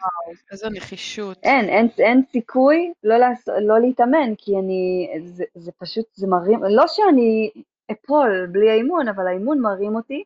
וואו, 0.00 0.36
איזו 0.52 0.68
נחישות. 0.70 1.38
אין, 1.42 1.68
אין, 1.68 1.88
אין 1.98 2.22
סיכוי 2.32 2.92
לא, 3.04 3.16
לעש, 3.16 3.48
לא 3.48 3.80
להתאמן, 3.80 4.34
כי 4.38 4.52
אני, 4.58 5.08
זה, 5.24 5.44
זה 5.54 5.72
פשוט, 5.78 6.04
זה 6.14 6.26
מרים, 6.26 6.64
לא 6.64 6.86
שאני 6.86 7.50
אפול 7.92 8.46
בלי 8.52 8.70
האימון, 8.70 9.08
אבל 9.08 9.26
האימון 9.26 9.60
מרים 9.60 9.96
אותי, 9.96 10.24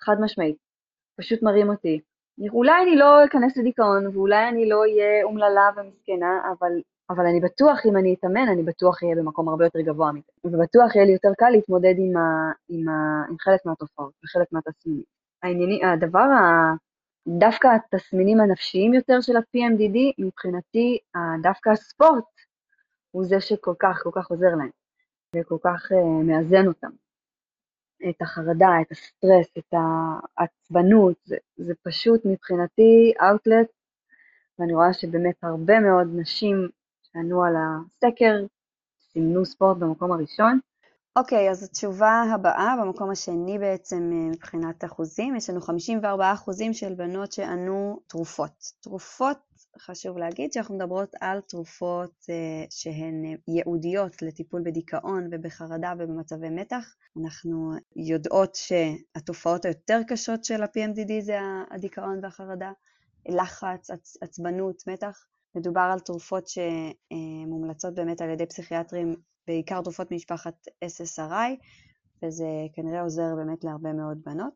חד 0.00 0.16
משמעית, 0.20 0.56
פשוט 1.16 1.42
מרים 1.42 1.68
אותי. 1.68 2.00
אולי 2.50 2.82
אני 2.82 2.96
לא 2.96 3.24
אכנס 3.24 3.56
לדיכאון, 3.56 4.06
ואולי 4.06 4.48
אני 4.48 4.68
לא 4.68 4.80
אהיה 4.80 5.24
אומללה 5.24 5.70
ומסכנה, 5.76 6.52
אבל, 6.58 6.72
אבל 7.10 7.26
אני 7.26 7.40
בטוח, 7.40 7.86
אם 7.86 7.96
אני 7.96 8.14
אתאמן, 8.14 8.48
אני 8.52 8.62
בטוח 8.62 9.02
אהיה 9.02 9.16
במקום 9.16 9.48
הרבה 9.48 9.64
יותר 9.64 9.80
גבוה 9.80 10.12
מזה. 10.12 10.32
ובטוח 10.44 10.96
יהיה 10.96 11.06
לי 11.06 11.12
יותר 11.12 11.32
קל 11.38 11.50
להתמודד 11.50 11.94
עם, 11.98 12.16
ה, 12.16 12.52
עם, 12.68 12.88
ה, 12.88 13.24
עם 13.30 13.36
חלק 13.40 13.60
מהתופעות 13.66 14.12
וחלק 14.24 14.52
מהתסמינים. 14.52 15.17
הענייני, 15.42 15.84
הדבר, 15.84 16.26
דווקא 17.28 17.68
התסמינים 17.68 18.40
הנפשיים 18.40 18.94
יותר 18.94 19.20
של 19.20 19.36
ה-PMDD, 19.36 19.98
מבחינתי 20.18 20.98
דווקא 21.42 21.70
הספורט 21.70 22.24
הוא 23.10 23.24
זה 23.24 23.40
שכל 23.40 23.74
כך 23.78 24.00
כל 24.02 24.10
כך 24.14 24.30
עוזר 24.30 24.54
להם. 24.58 24.70
וכל 25.36 25.56
כך 25.64 25.92
uh, 25.92 26.24
מאזן 26.24 26.66
אותם. 26.66 26.90
את 28.10 28.22
החרדה, 28.22 28.68
את 28.82 28.92
הסטרס, 28.92 29.58
את 29.58 29.74
העצבנות, 30.38 31.16
זה, 31.24 31.36
זה 31.56 31.74
פשוט 31.82 32.20
מבחינתי 32.24 33.12
אאוטלט, 33.20 33.66
ואני 34.58 34.74
רואה 34.74 34.92
שבאמת 34.92 35.44
הרבה 35.44 35.80
מאוד 35.80 36.06
נשים 36.14 36.68
שענו 37.02 37.44
על 37.44 37.54
הסקר 37.56 38.34
סימנו 39.00 39.44
ספורט 39.44 39.76
במקום 39.76 40.12
הראשון, 40.12 40.60
אוקיי, 41.18 41.50
אז 41.50 41.62
התשובה 41.62 42.22
הבאה, 42.34 42.74
במקום 42.82 43.10
השני 43.10 43.58
בעצם 43.58 44.10
אה, 44.12 44.30
מבחינת 44.30 44.84
אחוזים, 44.84 45.36
יש 45.36 45.50
לנו 45.50 45.60
54 45.60 46.32
אחוזים 46.32 46.74
של 46.74 46.94
בנות 46.94 47.32
שענו 47.32 48.00
תרופות. 48.06 48.72
תרופות, 48.80 49.38
חשוב 49.78 50.18
להגיד 50.18 50.52
שאנחנו 50.52 50.74
מדברות 50.74 51.14
על 51.20 51.40
תרופות 51.40 52.12
אה, 52.30 52.64
שהן 52.70 53.24
אה, 53.24 53.34
ייעודיות 53.48 54.22
לטיפול 54.22 54.62
בדיכאון 54.64 55.28
ובחרדה 55.32 55.92
ובמצבי 55.98 56.50
מתח. 56.50 56.94
אנחנו 57.22 57.72
יודעות 57.96 58.54
שהתופעות 58.54 59.64
היותר 59.64 60.00
קשות 60.08 60.44
של 60.44 60.62
ה-PMDD 60.62 61.12
זה 61.20 61.38
הדיכאון 61.70 62.18
והחרדה, 62.22 62.72
לחץ, 63.28 63.90
עצ, 63.90 64.16
עצבנות, 64.22 64.82
מתח. 64.86 65.26
מדובר 65.54 65.90
על 65.92 66.00
תרופות 66.00 66.48
שמומלצות 66.48 67.94
באמת 67.94 68.20
על 68.20 68.30
ידי 68.30 68.46
פסיכיאטרים 68.46 69.16
בעיקר 69.48 69.82
תרופות 69.82 70.10
ממשפחת 70.12 70.68
SSRI, 70.84 71.56
וזה 72.22 72.46
כנראה 72.72 73.00
עוזר 73.00 73.34
באמת 73.36 73.64
להרבה 73.64 73.92
מאוד 73.92 74.18
בנות. 74.26 74.52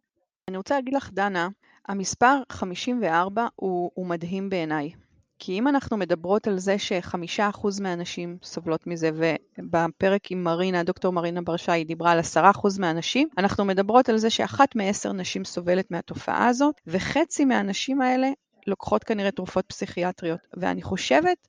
אני 0.48 0.56
רוצה 0.56 0.74
להגיד 0.74 0.94
לך, 0.94 1.10
דנה, 1.12 1.48
המספר 1.88 2.42
54 2.48 3.46
הוא, 3.56 3.90
הוא 3.94 4.06
מדהים 4.06 4.50
בעיניי. 4.50 4.90
כי 5.38 5.58
אם 5.58 5.68
אנחנו 5.68 5.96
מדברות 5.96 6.46
על 6.46 6.58
זה 6.58 6.78
שחמישה 6.78 7.48
אחוז 7.48 7.80
מהנשים 7.80 8.38
סובלות 8.42 8.86
מזה, 8.86 9.10
ובפרק 9.58 10.30
עם 10.30 10.44
מרינה, 10.44 10.82
דוקטור 10.82 11.12
מרינה 11.12 11.42
ברשי, 11.42 11.72
היא 11.72 11.86
דיברה 11.86 12.12
על 12.12 12.18
עשרה 12.18 12.50
אחוז 12.50 12.78
מהנשים, 12.78 13.28
אנחנו 13.38 13.64
מדברות 13.64 14.08
על 14.08 14.18
זה 14.18 14.30
שאחת 14.30 14.76
מעשר 14.76 15.12
נשים 15.12 15.44
סובלת 15.44 15.90
מהתופעה 15.90 16.48
הזאת, 16.48 16.74
וחצי 16.86 17.44
מהנשים 17.44 18.00
האלה 18.00 18.30
לוקחות 18.66 19.04
כנראה 19.04 19.30
תרופות 19.30 19.64
פסיכיאטריות. 19.66 20.40
ואני 20.56 20.82
חושבת 20.82 21.48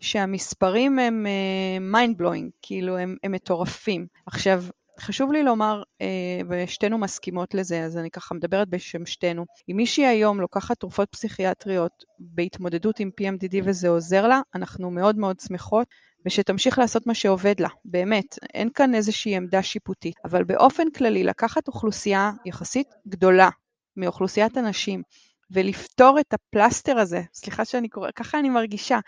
שהמספרים 0.00 0.98
הם 0.98 1.26
uh, 1.26 1.94
mind 1.94 2.22
blowing, 2.22 2.50
כאילו 2.62 2.98
הם, 2.98 3.16
הם 3.22 3.32
מטורפים. 3.32 4.06
עכשיו, 4.26 4.64
חשוב 5.00 5.32
לי 5.32 5.42
לומר, 5.42 5.82
uh, 5.82 6.46
ושתינו 6.48 6.98
מסכימות 6.98 7.54
לזה, 7.54 7.84
אז 7.84 7.96
אני 7.96 8.10
ככה 8.10 8.34
מדברת 8.34 8.68
בשם 8.68 9.06
שתינו, 9.06 9.46
אם 9.70 9.76
מישהי 9.76 10.06
היום 10.06 10.40
לוקחת 10.40 10.80
תרופות 10.80 11.08
פסיכיאטריות 11.10 12.04
בהתמודדות 12.18 13.00
עם 13.00 13.10
PMDD 13.20 13.56
וזה 13.64 13.88
עוזר 13.88 14.26
לה, 14.26 14.40
אנחנו 14.54 14.90
מאוד 14.90 15.16
מאוד 15.16 15.40
שמחות. 15.40 15.86
ושתמשיך 16.26 16.78
לעשות 16.78 17.06
מה 17.06 17.14
שעובד 17.14 17.60
לה, 17.60 17.68
באמת, 17.84 18.38
אין 18.54 18.68
כאן 18.74 18.94
איזושהי 18.94 19.36
עמדה 19.36 19.62
שיפוטית. 19.62 20.14
אבל 20.24 20.44
באופן 20.44 20.90
כללי, 20.90 21.24
לקחת 21.24 21.68
אוכלוסייה 21.68 22.30
יחסית 22.46 22.86
גדולה 23.08 23.48
מאוכלוסיית 23.96 24.56
הנשים, 24.56 25.02
ולפתור 25.50 26.20
את 26.20 26.34
הפלסטר 26.34 26.98
הזה, 26.98 27.22
סליחה 27.34 27.64
שאני 27.64 27.88
קוראת, 27.88 28.14
ככה 28.14 28.38
אני 28.38 28.48
מרגישה. 28.48 28.98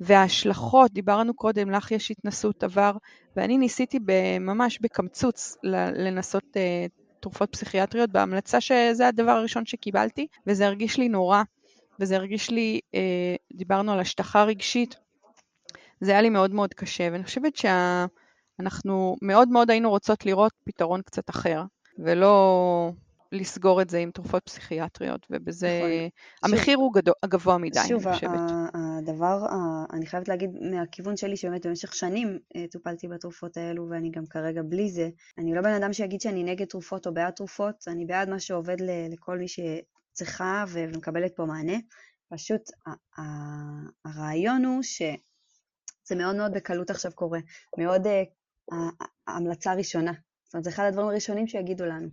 וההשלכות, 0.00 0.92
דיברנו 0.92 1.34
קודם, 1.34 1.70
לך 1.70 1.90
יש 1.90 2.10
התנסות 2.10 2.64
עבר, 2.64 2.92
ואני 3.36 3.58
ניסיתי 3.58 3.98
ממש 4.40 4.78
בקמצוץ 4.80 5.56
לנסות 5.94 6.44
uh, 6.44 6.90
תרופות 7.20 7.52
פסיכיאטריות 7.52 8.10
בהמלצה 8.10 8.60
שזה 8.60 9.08
הדבר 9.08 9.30
הראשון 9.30 9.66
שקיבלתי, 9.66 10.26
וזה 10.46 10.66
הרגיש 10.66 10.98
לי 10.98 11.08
נורא, 11.08 11.42
וזה 12.00 12.16
הרגיש 12.16 12.50
לי, 12.50 12.80
uh, 12.86 13.56
דיברנו 13.56 13.92
על 13.92 14.00
השטחה 14.00 14.44
רגשית, 14.44 14.96
זה 16.00 16.10
היה 16.10 16.22
לי 16.22 16.28
מאוד 16.28 16.54
מאוד 16.54 16.74
קשה, 16.74 17.08
ואני 17.12 17.24
חושבת 17.24 17.52
שאנחנו 17.56 19.16
מאוד 19.22 19.48
מאוד 19.48 19.70
היינו 19.70 19.90
רוצות 19.90 20.26
לראות 20.26 20.52
פתרון 20.64 21.02
קצת 21.02 21.30
אחר, 21.30 21.62
ולא 21.98 22.90
לסגור 23.32 23.82
את 23.82 23.90
זה 23.90 23.98
עם 23.98 24.10
תרופות 24.10 24.42
פסיכיאטריות, 24.44 25.26
ובזה 25.30 25.80
נכון. 26.42 26.52
המחיר 26.52 26.74
שוב, 26.74 26.82
הוא 26.82 26.94
גדול, 26.94 27.14
גבוה 27.26 27.58
מדי, 27.58 27.80
שוב, 27.88 28.08
אני 28.08 28.14
חושבת. 28.14 28.40
הדבר, 28.74 29.46
אני 29.92 30.06
חייבת 30.06 30.28
להגיד 30.28 30.50
מהכיוון 30.60 31.16
שלי, 31.16 31.36
שבאמת 31.36 31.66
במשך 31.66 31.94
שנים 31.94 32.38
אה, 32.56 32.64
טופלתי 32.70 33.08
בתרופות 33.08 33.56
האלו, 33.56 33.88
ואני 33.90 34.10
גם 34.10 34.26
כרגע 34.26 34.62
בלי 34.62 34.90
זה. 34.90 35.08
אני 35.38 35.54
לא 35.54 35.62
בן 35.62 35.72
אדם 35.72 35.92
שיגיד 35.92 36.20
שאני 36.20 36.44
נגד 36.44 36.66
תרופות 36.66 37.06
או 37.06 37.14
בעד 37.14 37.32
תרופות, 37.32 37.84
אני 37.86 38.06
בעד 38.06 38.28
מה 38.28 38.40
שעובד 38.40 38.76
לכל 39.10 39.38
מי 39.38 39.46
שצריכה 39.48 40.64
ומקבלת 40.68 41.36
פה 41.36 41.44
מענה. 41.44 41.76
פשוט 42.28 42.70
הרעיון 44.04 44.64
הוא 44.64 44.82
שזה 44.82 46.16
מאוד 46.16 46.36
מאוד 46.36 46.52
בקלות 46.52 46.90
עכשיו 46.90 47.12
קורה, 47.14 47.38
מאוד 47.78 48.06
אה, 48.06 48.22
המלצה 49.26 49.74
ראשונה. 49.74 50.12
זאת 50.44 50.54
אומרת, 50.54 50.64
זה 50.64 50.70
אחד 50.70 50.84
הדברים 50.84 51.08
הראשונים 51.08 51.46
שיגידו 51.46 51.84
לנו. 51.84 52.08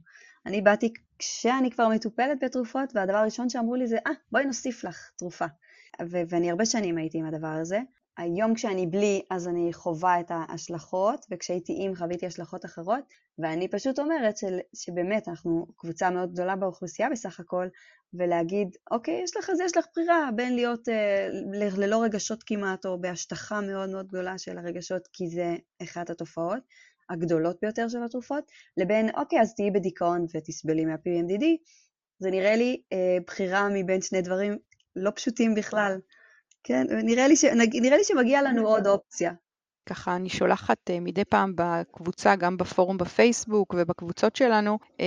אני 0.45 0.61
באתי 0.61 0.93
כשאני 1.20 1.72
כבר 1.72 1.88
מטופלת 1.88 2.43
בתרופות, 2.43 2.95
והדבר 2.95 3.17
הראשון 3.17 3.49
שאמרו 3.49 3.76
לי 3.76 3.88
זה, 3.88 3.97
אה, 4.07 4.11
ah, 4.11 4.15
בואי 4.32 4.45
נוסיף 4.45 4.84
לך 4.84 5.11
תרופה. 5.17 5.45
ו- 6.01 6.22
ואני 6.30 6.49
הרבה 6.49 6.65
שנים 6.65 6.97
הייתי 6.97 7.17
עם 7.17 7.26
הדבר 7.26 7.47
הזה. 7.47 7.80
היום 8.17 8.53
כשאני 8.53 8.88
בלי, 8.88 9.22
אז 9.30 9.47
אני 9.47 9.74
חווה 9.74 10.20
את 10.20 10.26
ההשלכות, 10.30 11.26
וכשהייתי 11.32 11.74
עם 11.78 11.95
חוויתי 11.95 12.26
השלכות 12.26 12.65
אחרות, 12.65 13.03
ואני 13.39 13.67
פשוט 13.67 13.99
אומרת 13.99 14.38
של, 14.38 14.59
שבאמת 14.76 15.28
אנחנו 15.28 15.67
קבוצה 15.78 16.09
מאוד 16.09 16.34
גדולה 16.34 16.55
באוכלוסייה 16.55 17.09
בסך 17.09 17.39
הכל, 17.39 17.67
ולהגיד, 18.13 18.76
אוקיי, 18.91 19.22
יש 19.24 19.38
לך, 19.38 19.49
אז 19.49 19.59
יש 19.59 19.78
לך 19.78 19.86
בחירה 19.91 20.30
בין 20.36 20.55
להיות 20.55 20.89
אה, 20.89 21.28
ללא 21.78 22.03
רגשות 22.03 22.43
כמעט, 22.43 22.86
או 22.86 23.01
בהשטחה 23.01 23.61
מאוד 23.61 23.89
מאוד 23.89 24.07
גדולה 24.07 24.38
של 24.38 24.57
הרגשות, 24.57 25.07
כי 25.13 25.30
זה 25.30 25.55
אחת 25.84 26.09
התופעות, 26.09 26.63
הגדולות 27.10 27.57
ביותר 27.62 27.88
של 27.88 28.03
התרופות, 28.03 28.51
לבין 28.78 29.10
אוקיי, 29.16 29.41
אז 29.41 29.55
תהיי 29.55 29.72
בדיכאון 29.72 30.26
ותסבלי 30.34 30.86
מה-PMDD, 30.86 31.43
זה 32.20 32.32
נראה 32.32 32.55
לי 32.55 32.82
אה, 32.93 33.18
בחירה 33.28 33.70
מבין 33.74 34.01
שני 34.01 34.22
דברים 34.22 34.57
לא 34.95 35.12
פשוטים 35.16 35.55
בכלל. 35.55 35.99
כן, 36.64 36.88
נראה 37.03 37.28
לי, 37.28 37.36
ש... 37.36 37.45
נראה 37.82 37.97
לי 37.97 38.03
שמגיע 38.03 38.41
לנו 38.41 38.68
עוד 38.68 38.88
אופציה. 38.88 39.32
ככה 39.89 40.15
אני 40.15 40.29
שולחת 40.29 40.77
uh, 40.89 40.93
מדי 41.01 41.25
פעם 41.25 41.53
בקבוצה, 41.55 42.35
גם 42.35 42.57
בפורום 42.57 42.97
בפייסבוק 42.97 43.75
ובקבוצות 43.77 44.35
שלנו, 44.35 44.77
um, 44.91 45.01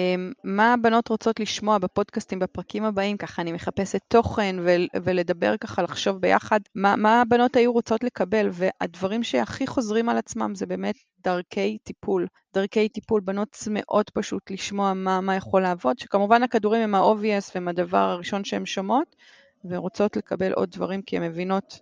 מה 0.45 0.73
הבנות 0.73 1.09
רוצות 1.09 1.41
לשמוע 1.41 1.79
בפודקאסטים 1.79 2.39
בפרקים 2.39 2.85
הבאים, 2.85 3.17
ככה 3.17 3.43
אני 3.43 3.53
מחפשת 3.53 4.01
תוכן 4.09 4.57
ולדבר 5.05 5.57
ככה, 5.57 5.83
לחשוב 5.83 6.17
ביחד, 6.17 6.61
מה, 6.75 6.97
מה 6.97 7.21
הבנות 7.21 7.57
היו 7.57 7.73
רוצות 7.73 8.05
לקבל, 8.05 8.49
והדברים 8.53 9.23
שהכי 9.23 9.67
חוזרים 9.67 10.09
על 10.09 10.19
עצמם 10.19 10.55
זה 10.55 10.67
באמת 10.67 10.95
דרכי 11.25 11.79
טיפול. 11.79 12.27
דרכי 12.55 12.89
טיפול, 12.89 13.21
בנות 13.21 13.49
צמאות 13.51 14.11
פשוט 14.11 14.51
לשמוע 14.51 14.93
מה, 14.95 15.21
מה 15.21 15.37
יכול 15.37 15.63
לעבוד, 15.63 15.99
שכמובן 15.99 16.43
הכדורים 16.43 16.83
הם 16.83 16.95
ה-obvious 16.95 17.51
והם 17.55 17.69
הדבר 17.69 17.99
הראשון 17.99 18.45
שהן 18.45 18.67
שומעות, 18.67 19.17
ורוצות 19.65 20.17
לקבל 20.17 20.53
עוד 20.53 20.71
דברים 20.71 21.03
כי 21.03 21.17
הן 21.17 21.23
מבינות 21.23 21.81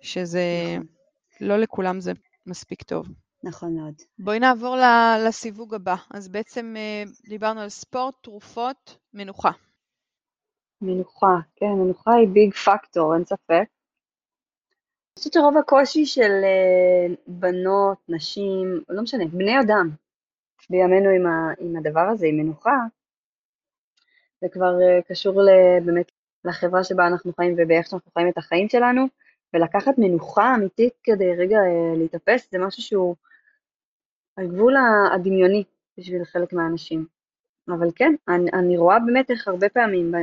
שזה... 0.00 0.42
נכון. 0.74 0.96
לא 1.40 1.56
לכולם 1.56 2.00
זה 2.00 2.12
מספיק 2.46 2.82
טוב. 2.82 3.06
נכון 3.42 3.76
מאוד. 3.76 3.94
בואי 4.18 4.38
נעבור 4.38 4.76
לסיווג 5.26 5.74
הבא. 5.74 5.94
אז 6.10 6.28
בעצם 6.28 6.74
אה, 6.76 7.02
דיברנו 7.28 7.60
על 7.60 7.68
ספורט, 7.68 8.14
תרופות, 8.22 8.98
מנוחה. 9.14 9.50
מנוחה, 10.82 11.36
כן, 11.56 11.66
מנוחה 11.66 12.14
היא 12.14 12.28
ביג 12.28 12.54
פקטור, 12.54 13.14
אין 13.14 13.24
ספק. 13.24 13.50
אני 13.50 15.18
חושבת 15.18 15.32
שרוב 15.32 15.56
הקושי 15.56 16.06
של 16.06 16.30
אה, 16.44 17.14
בנות, 17.26 17.98
נשים, 18.08 18.82
לא 18.88 19.02
משנה, 19.02 19.24
בני 19.26 19.60
אדם, 19.60 19.90
בימינו 20.70 21.08
עם, 21.10 21.26
ה, 21.26 21.52
עם 21.58 21.76
הדבר 21.76 22.08
הזה, 22.12 22.26
עם 22.26 22.36
מנוחה, 22.36 22.76
זה 24.40 24.46
כבר 24.52 24.80
אה, 24.82 25.02
קשור 25.08 25.42
באמת 25.84 26.12
לחברה 26.44 26.84
שבה 26.84 27.06
אנחנו 27.06 27.32
חיים 27.32 27.54
ובאיך 27.58 27.86
שאנחנו 27.86 28.10
חיים 28.12 28.28
את 28.28 28.38
החיים 28.38 28.68
שלנו. 28.68 29.06
ולקחת 29.54 29.94
מנוחה 29.98 30.54
אמיתית 30.54 30.92
כדי 31.02 31.34
רגע 31.36 31.56
אה, 31.56 31.96
להתאפס, 31.96 32.48
זה 32.52 32.58
משהו 32.58 32.82
שהוא 32.82 33.16
על 34.36 34.46
גבול 34.46 34.74
הדמיוני 35.14 35.64
בשביל 35.98 36.24
חלק 36.24 36.52
מהאנשים. 36.52 37.06
אבל 37.68 37.88
כן, 37.94 38.14
אני, 38.28 38.50
אני 38.52 38.76
רואה 38.76 38.98
באמת 38.98 39.30
איך 39.30 39.48
הרבה 39.48 39.68
פעמים, 39.68 40.14
אה, 40.14 40.20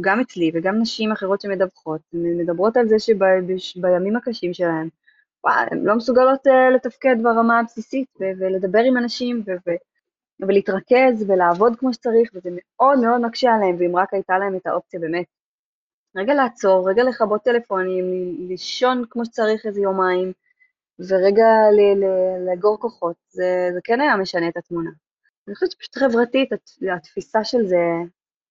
גם 0.00 0.20
אצלי 0.20 0.50
וגם 0.54 0.80
נשים 0.80 1.12
אחרות 1.12 1.40
שמדווחות, 1.40 2.00
מדברות 2.12 2.76
על 2.76 2.88
זה 2.88 2.96
שבימים 3.58 4.16
הקשים 4.16 4.54
שלהן, 4.54 4.88
וואי, 5.44 5.66
הן 5.70 5.84
לא 5.84 5.96
מסוגלות 5.96 6.46
uh, 6.46 6.74
לתפקד 6.74 7.16
ברמה 7.22 7.58
הבסיסית 7.58 8.08
ולדבר 8.20 8.78
עם 8.78 8.96
אנשים 8.96 9.42
ולהתרכז 10.40 11.24
ולעבוד 11.28 11.76
כמו 11.76 11.92
שצריך, 11.92 12.30
וזה 12.34 12.50
מאוד 12.52 12.98
מאוד 12.98 13.20
מקשה 13.20 13.54
עליהן, 13.54 13.76
ואם 13.78 13.96
רק 13.96 14.14
הייתה 14.14 14.38
להם 14.38 14.56
את 14.56 14.66
האופציה 14.66 15.00
באמת 15.00 15.26
רגע 16.16 16.34
לעצור, 16.34 16.90
רגע 16.90 17.04
לכבות 17.04 17.42
טלפונים, 17.42 18.04
לישון 18.48 19.04
כמו 19.10 19.24
שצריך 19.24 19.66
איזה 19.66 19.80
יומיים, 19.80 20.32
ורגע 20.98 21.46
לאגור 22.46 22.78
כוחות, 22.80 23.16
זה, 23.28 23.68
זה 23.74 23.80
כן 23.84 24.00
היה 24.00 24.16
משנה 24.16 24.48
את 24.48 24.56
התמונה. 24.56 24.90
אני 25.48 25.54
חושבת 25.54 25.70
שפשוט 25.70 25.96
חברתית, 25.96 26.48
התפיסה 26.96 27.44
של 27.44 27.66
זה 27.66 27.84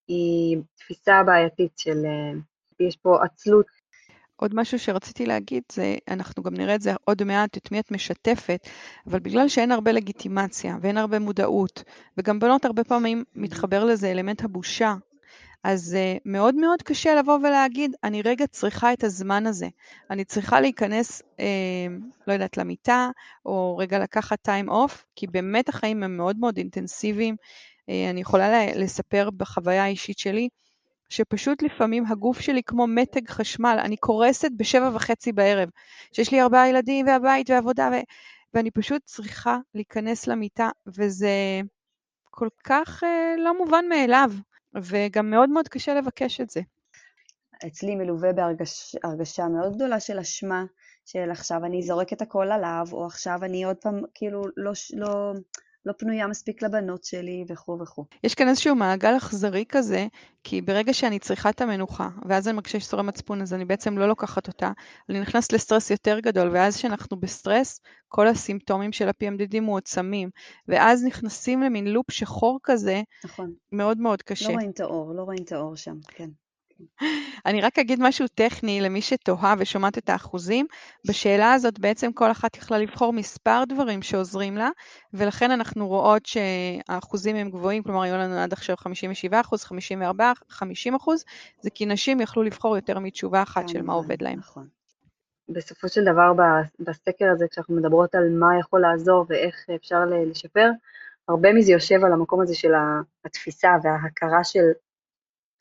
היא 0.07 0.57
תפיסה 0.75 1.23
בעייתית 1.23 1.71
של, 1.77 1.97
יש 2.79 2.95
פה 2.95 3.23
עצלות. 3.23 3.65
עוד 4.35 4.51
משהו 4.55 4.79
שרציתי 4.79 5.25
להגיד 5.25 5.63
זה, 5.71 5.95
אנחנו 6.07 6.43
גם 6.43 6.53
נראה 6.53 6.75
את 6.75 6.81
זה 6.81 6.91
עוד 7.05 7.23
מעט, 7.23 7.57
את 7.57 7.71
מי 7.71 7.79
את 7.79 7.91
משתפת, 7.91 8.67
אבל 9.07 9.19
בגלל 9.19 9.47
שאין 9.47 9.71
הרבה 9.71 9.91
לגיטימציה 9.91 10.77
ואין 10.81 10.97
הרבה 10.97 11.19
מודעות, 11.19 11.83
וגם 12.17 12.39
בנות 12.39 12.65
הרבה 12.65 12.83
פעמים 12.83 13.23
מתחבר 13.35 13.85
לזה 13.85 14.11
אלמנט 14.11 14.43
הבושה, 14.43 14.95
אז 15.65 15.97
uh, 15.97 16.21
מאוד 16.25 16.55
מאוד 16.55 16.81
קשה 16.81 17.15
לבוא 17.15 17.37
ולהגיד, 17.37 17.95
אני 18.03 18.21
רגע 18.21 18.47
צריכה 18.47 18.93
את 18.93 19.03
הזמן 19.03 19.47
הזה. 19.47 19.67
אני 20.09 20.25
צריכה 20.25 20.61
להיכנס, 20.61 21.21
uh, 21.21 21.43
לא 22.27 22.33
יודעת, 22.33 22.57
למיטה, 22.57 23.09
או 23.45 23.77
רגע 23.77 23.99
לקחת 23.99 24.49
time 24.49 24.69
off, 24.69 25.03
כי 25.15 25.27
באמת 25.27 25.69
החיים 25.69 26.03
הם 26.03 26.17
מאוד 26.17 26.37
מאוד 26.39 26.57
אינטנסיביים. 26.57 27.35
Uh, 27.35 28.09
אני 28.09 28.21
יכולה 28.21 28.65
לספר 28.75 29.29
בחוויה 29.37 29.83
האישית 29.83 30.19
שלי, 30.19 30.49
שפשוט 31.09 31.61
לפעמים 31.61 32.05
הגוף 32.05 32.39
שלי 32.39 32.63
כמו 32.63 32.87
מתג 32.87 33.29
חשמל, 33.29 33.77
אני 33.83 33.97
קורסת 33.97 34.49
בשבע 34.57 34.89
וחצי 34.93 35.31
בערב, 35.31 35.69
שיש 36.11 36.31
לי 36.31 36.41
ארבעה 36.41 36.69
ילדים 36.69 37.07
והבית 37.07 37.49
ועבודה, 37.49 37.89
ו... 37.93 37.95
ואני 38.53 38.71
פשוט 38.71 39.01
צריכה 39.05 39.57
להיכנס 39.75 40.27
למיטה, 40.27 40.69
וזה 40.87 41.61
כל 42.31 42.47
כך 42.63 43.03
uh, 43.03 43.39
לא 43.39 43.57
מובן 43.57 43.85
מאליו. 43.89 44.31
וגם 44.83 45.29
מאוד 45.29 45.49
מאוד 45.49 45.67
קשה 45.67 45.93
לבקש 45.93 46.41
את 46.41 46.49
זה. 46.49 46.61
אצלי 47.67 47.95
מלווה 47.95 48.29
בהרגשה 48.33 49.47
מאוד 49.47 49.75
גדולה 49.75 49.99
של 49.99 50.19
אשמה, 50.19 50.63
של 51.05 51.31
עכשיו 51.31 51.65
אני 51.65 51.83
זורקת 51.83 52.21
הכל 52.21 52.51
עליו, 52.51 52.85
או 52.91 53.05
עכשיו 53.05 53.39
אני 53.43 53.63
עוד 53.63 53.77
פעם 53.77 54.01
כאילו 54.13 54.43
לא, 54.57 54.71
לא, 54.93 55.33
לא 55.85 55.93
פנויה 55.97 56.27
מספיק 56.27 56.63
לבנות 56.63 57.03
שלי 57.03 57.45
וכו' 57.49 57.77
וכו'. 57.81 58.05
יש 58.23 58.35
כאן 58.35 58.47
איזשהו 58.47 58.75
מעגל 58.75 59.17
אכזרי 59.17 59.65
כזה, 59.69 60.07
כי 60.43 60.61
ברגע 60.61 60.93
שאני 60.93 61.19
צריכה 61.19 61.49
את 61.49 61.61
המנוחה, 61.61 62.09
ואז 62.29 62.47
אני 62.47 62.55
מרגישה 62.55 62.79
שסורי 62.79 63.03
מצפון, 63.03 63.41
אז 63.41 63.53
אני 63.53 63.65
בעצם 63.65 63.97
לא 63.97 64.07
לוקחת 64.07 64.47
אותה, 64.47 64.71
אני 65.09 65.19
נכנסת 65.19 65.53
לסטרס 65.53 65.91
יותר 65.91 66.19
גדול, 66.19 66.49
ואז 66.53 66.77
כשאנחנו 66.77 67.17
בסטרס, 67.17 67.79
כל 68.07 68.27
הסימפטומים 68.27 68.91
של 68.91 69.07
ה-PMDD 69.07 69.59
מועצמים, 69.61 70.29
ואז 70.67 71.05
נכנסים 71.05 71.61
למין 71.61 71.87
לופ 71.87 72.11
שחור 72.11 72.59
כזה, 72.63 73.01
נכון. 73.25 73.53
מאוד 73.71 73.97
מאוד 73.97 74.21
קשה. 74.21 74.49
לא 74.49 74.53
רואים 74.53 74.69
את 74.69 74.79
האור, 74.79 75.13
לא 75.15 75.23
רואים 75.23 75.43
את 75.43 75.51
האור 75.51 75.75
שם, 75.75 75.95
כן. 76.07 76.29
אני 77.45 77.61
רק 77.61 77.79
אגיד 77.79 77.99
משהו 78.01 78.27
טכני 78.27 78.81
למי 78.81 79.01
שתוהה 79.01 79.55
ושומעת 79.57 79.97
את 79.97 80.09
האחוזים. 80.09 80.65
בשאלה 81.07 81.53
הזאת 81.53 81.79
בעצם 81.79 82.11
כל 82.11 82.31
אחת 82.31 82.57
יכלה 82.57 82.77
לבחור 82.77 83.13
מספר 83.13 83.63
דברים 83.67 84.01
שעוזרים 84.01 84.57
לה, 84.57 84.69
ולכן 85.13 85.51
אנחנו 85.51 85.87
רואות 85.87 86.25
שהאחוזים 86.25 87.35
הם 87.35 87.49
גבוהים, 87.49 87.83
כלומר 87.83 88.01
היו 88.01 88.15
לנו 88.15 88.35
עד 88.35 88.53
עכשיו 88.53 88.77
57 88.77 89.41
אחוז, 89.41 89.63
54, 89.63 90.31
50 90.49 90.95
אחוז, 90.95 91.23
זה 91.61 91.69
כי 91.69 91.85
נשים 91.85 92.21
יכלו 92.21 92.43
לבחור 92.43 92.75
יותר 92.75 92.99
מתשובה 92.99 93.41
אחת 93.41 93.69
של 93.69 93.81
מה 93.81 93.93
עובד 93.93 94.21
להם. 94.21 94.39
נכון. 94.39 94.67
בסופו 95.49 95.89
של 95.89 96.03
דבר 96.03 96.33
בסקר 96.79 97.25
הזה, 97.31 97.45
כשאנחנו 97.51 97.75
מדברות 97.75 98.15
על 98.15 98.29
מה 98.29 98.59
יכול 98.59 98.81
לעזור 98.81 99.25
ואיך 99.29 99.55
אפשר 99.75 99.99
לשפר, 100.31 100.69
הרבה 101.27 101.53
מזה 101.53 101.71
יושב 101.71 102.03
על 102.05 102.13
המקום 102.13 102.41
הזה 102.41 102.55
של 102.55 102.71
התפיסה 103.25 103.69
וההכרה 103.83 104.43
של 104.43 104.65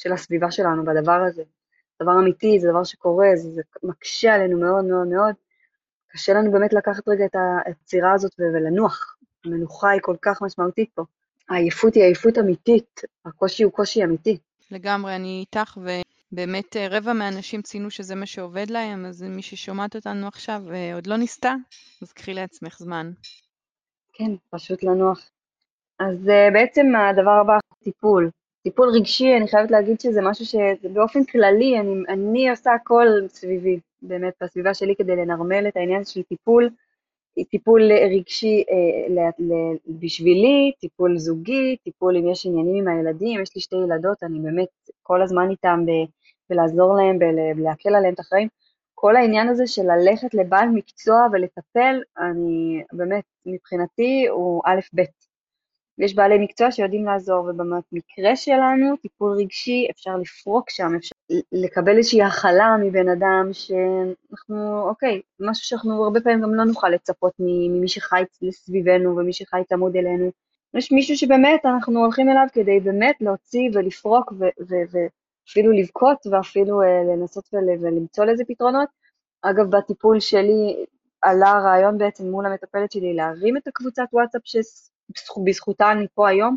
של 0.05 0.13
הסביבה 0.13 0.51
שלנו 0.51 0.85
בדבר 0.85 1.21
הזה. 1.29 1.43
דבר 2.03 2.13
אמיתי, 2.19 2.61
זה 2.61 2.69
דבר 2.71 2.85
שקורה, 2.85 3.29
זה, 3.35 3.51
זה 3.51 3.63
מקשה 3.83 4.35
עלינו 4.35 4.61
מאוד 4.61 4.85
מאוד 4.85 5.07
מאוד. 5.07 5.35
קשה 6.09 6.33
לנו 6.33 6.53
באמת 6.53 6.73
לקחת 6.73 7.09
רגע 7.09 7.25
את 7.25 7.37
היצירה 7.67 8.13
הזאת 8.13 8.33
ולנוח. 8.39 9.17
המנוחה 9.45 9.91
היא 9.91 10.01
כל 10.03 10.17
כך 10.23 10.43
משמעותית 10.43 10.91
פה. 10.95 11.03
העייפות 11.49 11.95
היא 11.95 12.05
עייפות 12.05 12.39
אמיתית, 12.39 13.01
הקושי 13.25 13.63
הוא 13.63 13.73
קושי 13.73 14.05
אמיתי. 14.05 14.39
לגמרי, 14.71 15.17
אני 15.17 15.41
איתך, 15.41 15.79
ובאמת 16.33 16.77
אה, 16.77 16.87
רבע 16.91 17.13
מהאנשים 17.13 17.63
ציינו 17.63 17.91
שזה 17.91 18.15
מה 18.15 18.27
שעובד 18.27 18.71
להם, 18.71 19.07
אז 19.07 19.23
מי 19.23 19.43
ששומעת 19.43 19.97
אותנו 19.97 20.29
עכשיו 20.29 20.63
ועוד 20.67 21.07
לא 21.07 21.17
ניסתה, 21.17 21.55
אז 22.03 22.13
קחי 22.13 22.35
לעצמך 22.35 22.79
זמן. 22.79 23.13
כן, 24.13 24.31
פשוט 24.51 24.83
לנוח. 24.83 25.31
אז 25.99 26.29
אה, 26.29 26.49
בעצם 26.53 26.87
הדבר 26.97 27.41
הבא, 27.41 27.59
טיפול. 27.85 28.31
טיפול 28.65 28.89
רגשי, 28.89 29.37
אני 29.37 29.49
חייבת 29.49 29.71
להגיד 29.71 30.01
שזה 30.01 30.21
משהו 30.23 30.45
שבאופן 30.47 31.25
כללי, 31.25 31.81
אני, 31.81 31.95
אני 32.09 32.51
עושה 32.51 32.73
הכל 32.73 33.07
סביבי, 33.29 33.81
באמת, 34.03 34.35
בסביבה 34.43 34.75
שלי 34.75 34.95
כדי 34.97 35.17
לנרמל 35.17 35.69
את 35.69 35.77
העניין 35.77 36.05
של 36.05 36.23
טיפול, 36.23 36.71
טיפול 37.51 37.93
רגשי 37.93 38.65
אה, 38.71 39.15
ל, 39.15 39.19
ל, 39.39 39.53
בשבילי, 39.89 40.73
טיפול 40.81 41.19
זוגי, 41.19 41.77
טיפול 41.85 42.17
אם 42.17 42.29
יש 42.29 42.47
עניינים 42.47 42.89
עם 42.89 42.89
הילדים, 42.89 43.41
יש 43.41 43.55
לי 43.55 43.61
שתי 43.61 43.77
ילדות, 43.77 44.23
אני 44.23 44.39
באמת 44.41 44.69
כל 45.03 45.23
הזמן 45.23 45.51
איתם 45.51 45.85
ב, 45.87 45.91
בלעזור 46.51 46.97
להם, 46.97 47.19
בלהקל 47.57 47.95
עליהם 47.95 48.15
את 48.15 48.21
החיים. 48.21 48.49
כל 48.95 49.17
העניין 49.17 49.49
הזה 49.49 49.67
של 49.67 49.83
ללכת 49.83 50.35
לבעל 50.35 50.69
מקצוע 50.69 51.27
ולטפל, 51.33 52.01
אני 52.19 52.83
באמת, 52.93 53.25
מבחינתי 53.47 54.27
הוא 54.31 54.63
א' 54.67 54.81
ב'. 54.95 55.03
ויש 55.99 56.15
בעלי 56.15 56.39
מקצוע 56.39 56.73
שיודעים 56.73 57.05
לעזור, 57.05 57.45
ובמקרה 57.45 58.37
שלנו, 58.37 58.97
טיפול 58.97 59.39
רגשי, 59.39 59.87
אפשר 59.91 60.17
לפרוק 60.17 60.71
שם, 60.71 60.95
אפשר 60.97 61.15
לקבל 61.53 61.97
איזושהי 61.97 62.23
הכלה 62.23 62.77
מבן 62.83 63.09
אדם, 63.09 63.49
שאנחנו, 63.53 64.89
אוקיי, 64.89 65.21
משהו 65.41 65.65
שאנחנו 65.65 66.05
הרבה 66.05 66.21
פעמים 66.21 66.43
גם 66.43 66.55
לא 66.55 66.65
נוכל 66.65 66.89
לצפות 66.89 67.33
ממי 67.39 67.89
שחי 67.89 68.23
סביבנו 68.51 69.17
ומי 69.17 69.33
שחי 69.33 69.61
צמוד 69.69 69.97
אלינו. 69.97 70.31
יש 70.75 70.93
מישהו 70.93 71.17
שבאמת 71.17 71.61
אנחנו 71.65 72.01
הולכים 72.01 72.29
אליו 72.29 72.47
כדי 72.53 72.81
באמת 72.81 73.17
להוציא 73.21 73.71
ולפרוק 73.75 74.33
ואפילו 74.41 75.73
לבכות 75.73 76.27
ואפילו 76.31 76.83
uh, 76.83 76.87
לנסות 77.13 77.49
ול- 77.53 77.85
ולמצוא 77.85 78.25
לזה 78.25 78.45
פתרונות. 78.49 78.89
אגב, 79.43 79.77
בטיפול 79.77 80.21
שלי 80.21 80.85
עלה 81.23 81.51
הרעיון 81.51 81.99
בעצם 81.99 82.31
מול 82.31 82.47
המטפלת 82.47 82.93
שלי 82.93 83.15
להרים 83.15 83.57
את 83.57 83.67
הקבוצת 83.67 84.05
וואטסאפ 84.13 84.43
בזכותה 85.45 85.93
אני 85.93 86.07
פה 86.15 86.29
היום. 86.29 86.57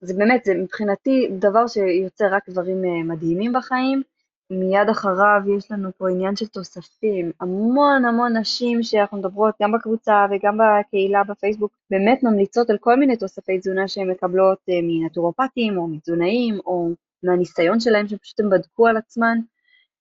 זה 0.00 0.14
באמת, 0.14 0.44
זה 0.44 0.54
מבחינתי 0.54 1.28
דבר 1.38 1.66
שיוצר 1.66 2.24
רק 2.30 2.48
דברים 2.48 2.84
אה, 2.84 3.02
מדהימים 3.02 3.52
בחיים. 3.52 4.02
מיד 4.50 4.88
אחריו 4.90 5.40
יש 5.56 5.70
לנו 5.70 5.90
פה 5.98 6.10
עניין 6.10 6.36
של 6.36 6.46
תוספים, 6.46 7.32
המון 7.40 8.04
המון 8.04 8.36
נשים 8.36 8.82
שאנחנו 8.82 9.18
מדברות 9.18 9.54
גם 9.62 9.72
בקבוצה 9.72 10.26
וגם 10.30 10.58
בקהילה 10.58 11.24
בפייסבוק, 11.24 11.72
באמת 11.90 12.22
ממליצות 12.22 12.70
על 12.70 12.78
כל 12.78 12.96
מיני 12.96 13.16
תוספי 13.16 13.58
תזונה 13.58 13.88
שהן 13.88 14.10
מקבלות 14.10 14.58
אה, 14.70 14.74
מנטורופטים 14.82 15.78
או 15.78 15.88
מתזונאים 15.88 16.58
או 16.66 16.88
מהניסיון 17.22 17.80
שלהם 17.80 18.08
שפשוט 18.08 18.40
הם 18.40 18.50
בדקו 18.50 18.86
על 18.86 18.96
עצמן, 18.96 19.38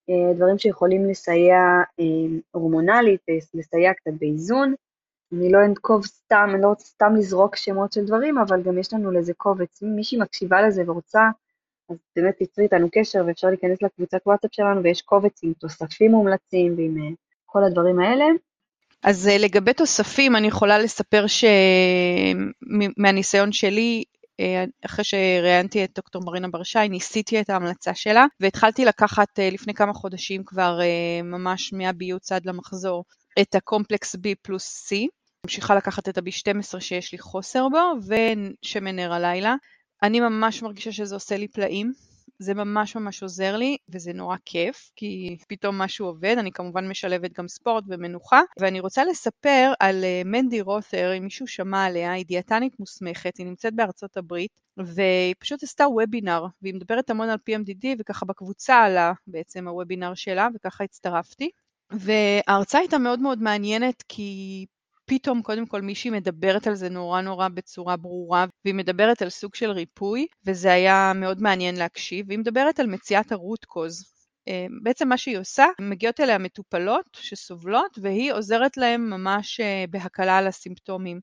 אה, 0.10 0.34
דברים 0.34 0.58
שיכולים 0.58 1.10
לסייע 1.10 1.58
הורמונלית, 2.52 3.22
לסייע 3.54 3.94
קצת 3.94 4.12
באיזון. 4.20 4.74
אני 5.34 5.52
לא 5.52 5.66
אנקוב 5.66 6.06
סתם, 6.06 6.50
אני 6.54 6.62
לא 6.62 6.68
רוצה 6.68 6.86
סתם 6.86 7.16
לזרוק 7.16 7.56
שמות 7.56 7.94
של 7.94 8.06
דברים, 8.06 8.38
אבל 8.38 8.62
גם 8.62 8.78
יש 8.78 8.94
לנו 8.94 9.12
לזה 9.12 9.34
קובץ. 9.34 9.84
אם 9.84 9.96
מישהי 9.96 10.18
מקשיבה 10.18 10.62
לזה 10.62 10.84
ורוצה, 10.88 11.22
אז 11.90 11.98
באמת 12.16 12.36
תצרי 12.40 12.64
איתנו 12.64 12.88
קשר 12.92 13.24
ואפשר 13.28 13.48
להיכנס 13.48 13.82
לקבוצת 13.82 14.20
וואטסאפ 14.26 14.54
שלנו, 14.54 14.84
ויש 14.84 15.02
קובץ 15.02 15.40
עם 15.44 15.54
תוספים 15.54 16.12
מומלצים 16.12 16.76
ועם 16.78 16.98
uh, 16.98 17.16
כל 17.46 17.64
הדברים 17.64 18.00
האלה. 18.00 18.26
אז 19.04 19.28
uh, 19.28 19.32
לגבי 19.42 19.74
תוספים, 19.74 20.36
אני 20.36 20.48
יכולה 20.48 20.80
לספר 20.80 21.26
שמהניסיון 22.68 23.52
שלי, 23.52 24.04
אה, 24.40 24.66
אחרי 24.86 25.06
שראיינתי 25.06 25.84
את 25.84 25.92
דוקטור 25.96 26.22
מרינה 26.26 26.48
ברשי, 26.48 26.90
ניסיתי 26.90 27.42
את 27.42 27.50
ההמלצה 27.50 27.96
שלה, 27.96 28.26
והתחלתי 28.40 28.86
לקחת 28.86 29.40
לפני 29.40 29.74
כמה 29.74 29.94
חודשים 29.94 30.44
כבר 30.44 30.80
ממש 31.24 31.74
מהביוץ 31.74 32.32
עד 32.32 32.46
למחזור 32.46 33.04
את 33.42 33.56
הקומפלקס 33.56 34.16
B 34.16 34.20
פלוס 34.42 34.92
C, 34.92 34.96
ממשיכה 35.46 35.76
לקחת 35.76 36.10
את 36.10 36.18
ה-B12 36.18 36.80
שיש 36.80 37.12
לי 37.12 37.18
חוסר 37.18 37.68
בו, 37.70 37.78
ושמן 38.08 38.96
נר 38.96 39.14
הלילה. 39.14 39.56
אני 40.04 40.20
ממש 40.20 40.62
מרגישה 40.62 40.92
שזה 40.92 41.16
עושה 41.16 41.38
לי 41.38 41.48
פלאים. 41.48 41.94
זה 42.42 42.54
ממש 42.54 42.96
ממש 42.96 43.24
עוזר 43.24 43.58
לי, 43.58 43.78
וזה 43.90 44.14
נורא 44.14 44.38
כיף, 44.46 44.92
כי 44.96 45.38
פתאום 45.48 45.78
משהו 45.78 46.06
עובד, 46.06 46.36
אני 46.40 46.52
כמובן 46.52 46.88
משלבת 46.88 47.34
גם 47.34 47.48
ספורט 47.48 47.84
ומנוחה. 47.88 48.42
ואני 48.60 48.80
רוצה 48.80 49.06
לספר 49.06 49.74
על 49.80 50.04
uh, 50.04 50.28
מנדי 50.28 50.62
רות'ר, 50.62 51.14
אם 51.18 51.24
מישהו 51.24 51.48
שמע 51.48 51.86
עליה, 51.86 52.12
היא 52.12 52.26
דיאטנית 52.26 52.80
מוסמכת, 52.80 53.38
היא 53.38 53.46
נמצאת 53.46 53.76
בארצות 53.76 54.18
הברית, 54.18 54.52
והיא 54.78 55.36
פשוט 55.40 55.64
עשתה 55.64 55.88
וובינר, 55.88 56.46
והיא 56.62 56.74
מדברת 56.74 57.10
המון 57.10 57.30
על 57.30 57.38
PMDD, 57.50 57.88
וככה 58.00 58.26
בקבוצה 58.26 58.76
עלה 58.76 59.14
בעצם 59.28 59.68
הוובינר 59.68 60.14
שלה, 60.14 60.48
וככה 60.56 60.84
הצטרפתי. 60.84 61.50
וההרצאה 61.92 62.82
הייתה 62.82 62.98
מאוד 62.98 63.20
מאוד 63.20 63.42
מעניינת, 63.42 64.04
כי 64.08 64.66
פתאום 65.10 65.42
קודם 65.42 65.66
כל 65.66 65.82
מישהי 65.82 66.10
מדברת 66.12 66.68
על 66.68 66.76
זה 66.76 66.90
נורא 66.90 67.22
נורא 67.22 67.48
בצורה 67.48 67.98
ברורה, 67.98 68.46
והיא 68.66 68.76
מדברת 68.76 69.22
על 69.22 69.30
סוג 69.30 69.56
של 69.56 69.72
ריפוי, 69.72 70.28
וזה 70.46 70.74
היה 70.74 71.12
מאוד 71.16 71.42
מעניין 71.42 71.76
להקשיב, 71.76 72.26
והיא 72.28 72.40
מדברת 72.40 72.80
על 72.80 72.88
מציאת 72.88 73.32
הרוט 73.32 73.66
קוז. 73.66 74.04
אה, 74.48 74.66
בעצם 74.84 75.10
מה 75.10 75.18
שהיא 75.18 75.38
עושה, 75.38 75.66
מגיעות 75.82 76.20
אליה 76.20 76.38
מטופלות 76.38 77.06
שסובלות, 77.14 78.00
והיא 78.02 78.34
עוזרת 78.34 78.78
להן 78.78 79.02
ממש 79.02 79.60
אה, 79.60 79.86
בהקלה 79.90 80.38
על 80.38 80.48
הסימפטומים. 80.48 81.20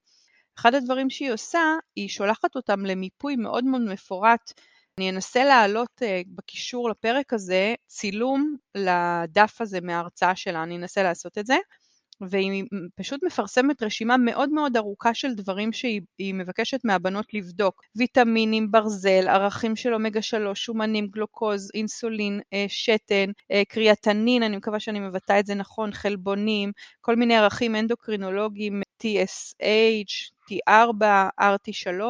אחד 0.58 0.74
הדברים 0.74 1.10
שהיא 1.10 1.32
עושה, 1.32 1.60
היא 1.96 2.08
שולחת 2.08 2.56
אותם 2.56 2.86
למיפוי 2.86 3.36
מאוד 3.36 3.64
מאוד 3.64 3.82
מפורט 3.82 4.52
אני 4.98 5.10
אנסה 5.10 5.44
להעלות 5.44 6.02
uh, 6.02 6.28
בקישור 6.34 6.90
לפרק 6.90 7.32
הזה 7.32 7.74
צילום 7.86 8.56
לדף 8.74 9.60
הזה 9.60 9.80
מההרצאה 9.80 10.36
שלה, 10.36 10.62
אני 10.62 10.76
אנסה 10.76 11.02
לעשות 11.02 11.38
את 11.38 11.46
זה. 11.46 11.56
והיא 12.20 12.64
פשוט 12.94 13.22
מפרסמת 13.24 13.82
רשימה 13.82 14.16
מאוד 14.16 14.50
מאוד 14.50 14.76
ארוכה 14.76 15.14
של 15.14 15.34
דברים 15.34 15.72
שהיא 15.72 16.34
מבקשת 16.34 16.80
מהבנות 16.84 17.34
לבדוק. 17.34 17.82
ויטמינים, 17.96 18.70
ברזל, 18.70 19.28
ערכים 19.28 19.76
של 19.76 19.94
אומגה 19.94 20.22
3, 20.22 20.64
שומנים, 20.64 21.06
גלוקוז, 21.06 21.70
אינסולין, 21.74 22.40
אה, 22.52 22.64
שתן, 22.68 23.30
אה, 23.52 23.62
קריאטנין, 23.68 24.42
אני 24.42 24.56
מקווה 24.56 24.80
שאני 24.80 25.00
מבטאה 25.00 25.40
את 25.40 25.46
זה 25.46 25.54
נכון, 25.54 25.92
חלבונים, 25.92 26.72
כל 27.00 27.16
מיני 27.16 27.36
ערכים 27.36 27.76
אנדוקרינולוגיים, 27.76 28.82
TSH, 29.02 30.30
T4, 30.50 31.04
RT3, 31.40 32.00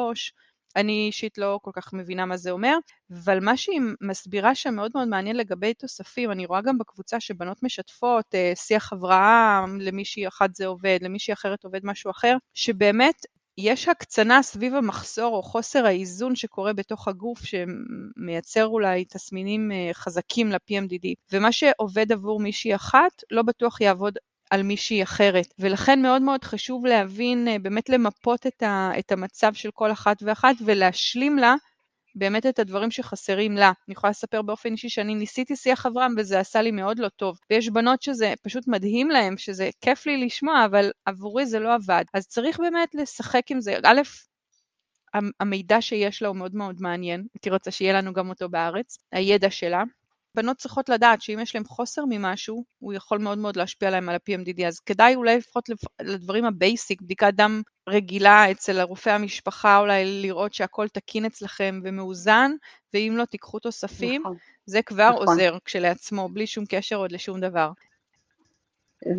אני 0.77 1.07
אישית 1.07 1.39
לא 1.39 1.59
כל 1.63 1.71
כך 1.75 1.93
מבינה 1.93 2.27
מה 2.27 2.37
זה 2.37 2.51
אומר, 2.51 2.79
אבל 3.25 3.45
מה 3.45 3.57
שהיא 3.57 3.81
מסבירה 4.01 4.55
שם 4.55 4.75
מאוד 4.75 4.91
מאוד 4.95 5.09
מעניין 5.09 5.37
לגבי 5.37 5.75
תוספים, 5.75 6.31
אני 6.31 6.47
רואה 6.47 6.61
גם 6.61 6.79
בקבוצה 6.79 7.21
שבנות 7.21 7.63
משתפות, 7.63 8.35
אה, 8.35 8.53
שיח 8.55 8.93
הבראה, 8.93 9.65
למישהי 9.81 10.29
אחת 10.29 10.55
זה 10.55 10.67
עובד, 10.67 10.99
למישהי 11.03 11.33
אחרת 11.33 11.65
עובד 11.65 11.81
משהו 11.85 12.11
אחר, 12.11 12.37
שבאמת 12.55 13.15
יש 13.59 13.89
הקצנה 13.89 14.43
סביב 14.43 14.75
המחסור 14.75 15.37
או 15.37 15.43
חוסר 15.43 15.87
האיזון 15.87 16.37
שקורה 16.37 16.73
בתוך 16.73 17.09
הגוף 17.09 17.41
שמייצר 17.45 18.67
אולי 18.67 19.05
תסמינים 19.05 19.73
אה, 19.73 19.91
חזקים 19.93 20.53
ל-PMDD, 20.53 21.15
ומה 21.33 21.53
שעובד 21.53 22.13
עבור 22.13 22.41
מישהי 22.41 22.75
אחת 22.75 23.23
לא 23.31 23.43
בטוח 23.43 23.81
יעבוד 23.81 24.19
על 24.51 24.63
מישהי 24.63 25.03
אחרת. 25.03 25.47
ולכן 25.59 26.03
מאוד 26.03 26.23
מאוד 26.23 26.45
חשוב 26.45 26.87
להבין, 26.87 27.49
אה, 27.49 27.59
באמת 27.59 27.89
למפות 27.89 28.47
את, 28.47 28.63
ה, 28.63 28.91
את 28.99 29.13
המצב 29.13 29.55
של 29.55 29.71
כל 29.75 29.93
אחת 29.93 30.17
ואחת 30.23 30.55
ולהשלים 30.65 31.39
לה 31.39 31.55
באמת 32.15 32.47
את 32.47 32.59
הדברים 32.59 32.91
שחסרים 32.91 33.53
לה. 33.53 33.67
אני 33.67 33.93
יכולה 33.93 34.11
לספר 34.11 34.43
באופן 34.43 34.73
אישי 34.73 34.89
שאני 34.89 35.15
ניסיתי 35.15 35.57
שיח 35.57 35.87
אברהם 35.87 36.15
וזה 36.19 36.41
עשה 36.41 36.63
לי 36.63 36.71
מאוד 36.71 36.99
לא 36.99 37.09
טוב. 37.09 37.39
ויש 37.51 37.69
בנות 37.69 38.03
שזה 38.03 38.35
פשוט 38.43 38.69
מדהים 38.69 39.11
להן, 39.11 39.37
שזה 39.37 39.71
כיף 39.81 40.07
לי 40.07 40.25
לשמוע, 40.27 40.65
אבל 40.65 40.91
עבורי 41.05 41.47
זה 41.47 41.59
לא 41.59 41.75
עבד. 41.75 42.05
אז 42.15 42.27
צריך 42.27 42.61
באמת 42.61 42.95
לשחק 42.95 43.51
עם 43.51 43.61
זה. 43.61 43.77
א', 43.85 44.01
המידע 45.41 45.81
שיש 45.81 46.23
לה 46.23 46.29
הוא 46.29 46.37
מאוד 46.37 46.55
מאוד 46.55 46.77
מעניין, 46.81 47.27
הייתי 47.35 47.51
רוצה 47.51 47.71
שיהיה 47.71 47.93
לנו 47.93 48.13
גם 48.13 48.29
אותו 48.29 48.49
בארץ, 48.49 48.99
הידע 49.13 49.51
שלה. 49.51 49.83
בנות 50.37 50.57
צריכות 50.57 50.89
לדעת 50.89 51.23
שאם 51.23 51.39
יש 51.43 51.55
להן 51.55 51.65
חוסר 51.65 52.03
ממשהו, 52.09 52.65
הוא 52.79 52.93
יכול 52.93 53.19
מאוד 53.19 53.39
מאוד 53.39 53.57
להשפיע 53.57 53.89
עליהן 53.89 54.09
על 54.09 54.15
ה-PMDD, 54.15 54.67
אז 54.67 54.81
כדאי 54.81 55.15
אולי 55.15 55.37
לפחות 55.37 55.69
לדברים 56.03 56.45
ה 56.45 56.53
basic, 56.53 57.03
בדיקת 57.03 57.35
דם 57.35 57.63
רגילה 57.89 58.51
אצל 58.51 58.81
הרופא 58.81 59.11
המשפחה, 59.11 59.79
אולי 59.79 60.23
לראות 60.23 60.55
שהכל 60.55 60.89
תקין 60.89 61.25
אצלכם 61.25 61.81
ומאוזן, 61.85 62.51
ואם 62.95 63.15
לא 63.17 63.25
תיקחו 63.25 63.59
תוספים, 63.59 64.21
נכון. 64.21 64.37
זה 64.67 64.83
כבר 64.83 65.11
נכון. 65.11 65.29
עוזר 65.29 65.57
כשלעצמו, 65.65 66.29
בלי 66.29 66.47
שום 66.47 66.65
קשר 66.69 66.97
עוד 66.97 67.13
לשום 67.13 67.41
דבר. 67.41 67.71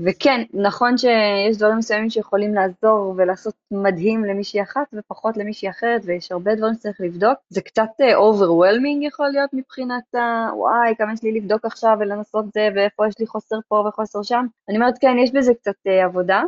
וכן, 0.06 0.42
נכון 0.54 0.98
שיש 0.98 1.58
דברים 1.58 1.78
מסוימים 1.78 2.10
שיכולים 2.10 2.54
לעזור 2.54 3.14
ולעשות 3.18 3.54
מדהים 3.72 4.26
למישהי 4.26 4.62
אחת 4.62 4.88
ופחות 4.94 5.38
למישהי 5.38 5.70
אחרת, 5.70 6.02
ויש 6.06 6.32
הרבה 6.32 6.56
דברים 6.56 6.74
שצריך 6.74 7.02
לבדוק. 7.02 7.40
זה 7.50 7.62
קצת 7.62 7.90
אה, 8.02 8.18
overwhelming 8.18 9.08
יכול 9.08 9.30
להיות 9.30 9.50
מבחינת 9.54 10.16
ה... 10.16 10.54
וואי, 10.56 10.96
כמה 10.98 11.14
יש 11.14 11.24
לי 11.24 11.32
לבדוק 11.32 11.66
עכשיו 11.66 11.98
ולנסות 12.00 12.46
זה, 12.54 12.70
ואיפה 12.76 13.08
יש 13.08 13.20
לי 13.20 13.28
חוסר 13.28 13.56
פה 13.68 13.86
וחוסר 13.88 14.24
שם. 14.24 14.46
אני 14.70 14.78
אומרת, 14.78 14.98
כן, 15.02 15.18
יש 15.24 15.32
בזה 15.32 15.54
קצת 15.54 15.76
uh, 15.88 16.06
עבודה, 16.06 16.44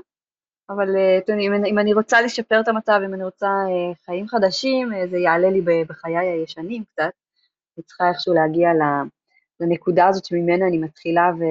אבל 0.70 0.96
uh, 0.96 1.34
אם, 1.34 1.66
אם 1.66 1.80
אני 1.80 1.94
רוצה 1.94 2.22
לשפר 2.22 2.60
את 2.60 2.68
המצב, 2.68 3.00
אם 3.06 3.14
אני 3.14 3.24
רוצה 3.24 3.48
חיים 4.06 4.28
חדשים, 4.28 4.90
זה 5.12 5.18
יעלה 5.18 5.50
לי 5.50 5.62
בחיי 5.88 6.18
הישנים 6.18 6.84
קצת. 6.84 7.12
אני 7.78 7.84
צריכה 7.84 8.10
איכשהו 8.10 8.34
להגיע 8.34 8.70
לנקודה 9.60 10.08
הזאת 10.08 10.26
שממנה 10.26 10.68
אני 10.68 10.78
מתחילה 10.78 11.32
ו... 11.40 11.44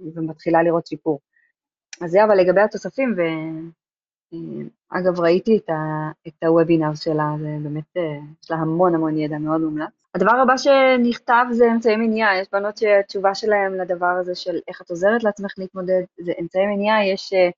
ומתחילה 0.00 0.62
לראות 0.62 0.86
שיפור. 0.86 1.20
אז 2.00 2.10
זה 2.10 2.24
אבל 2.24 2.36
לגבי 2.36 2.60
התוספים, 2.60 3.14
ואגב 4.92 5.20
ראיתי 5.20 5.56
את, 5.56 5.70
ה... 5.70 6.10
את 6.28 6.44
הוובינר 6.44 6.94
שלה, 6.94 7.30
זה 7.40 7.56
באמת, 7.62 7.96
אה, 7.96 8.02
יש 8.42 8.50
לה 8.50 8.56
המון 8.56 8.94
המון 8.94 9.18
ידע 9.18 9.38
מאוד 9.38 9.60
מומלץ. 9.60 9.90
הדבר 10.14 10.36
הבא 10.42 10.56
שנכתב 10.56 11.44
זה 11.50 11.66
אמצעי 11.72 11.96
מניעה, 11.96 12.38
יש 12.38 12.48
בנות 12.52 12.76
שהתשובה 12.76 13.34
שלהן 13.34 13.72
לדבר 13.72 14.16
הזה 14.20 14.34
של 14.34 14.58
איך 14.68 14.82
את 14.82 14.90
עוזרת 14.90 15.24
לעצמך 15.24 15.52
להתמודד, 15.58 16.02
זה 16.20 16.32
אמצעי 16.40 16.66
מניעה, 16.66 17.06
יש 17.06 17.32
אה, 17.32 17.50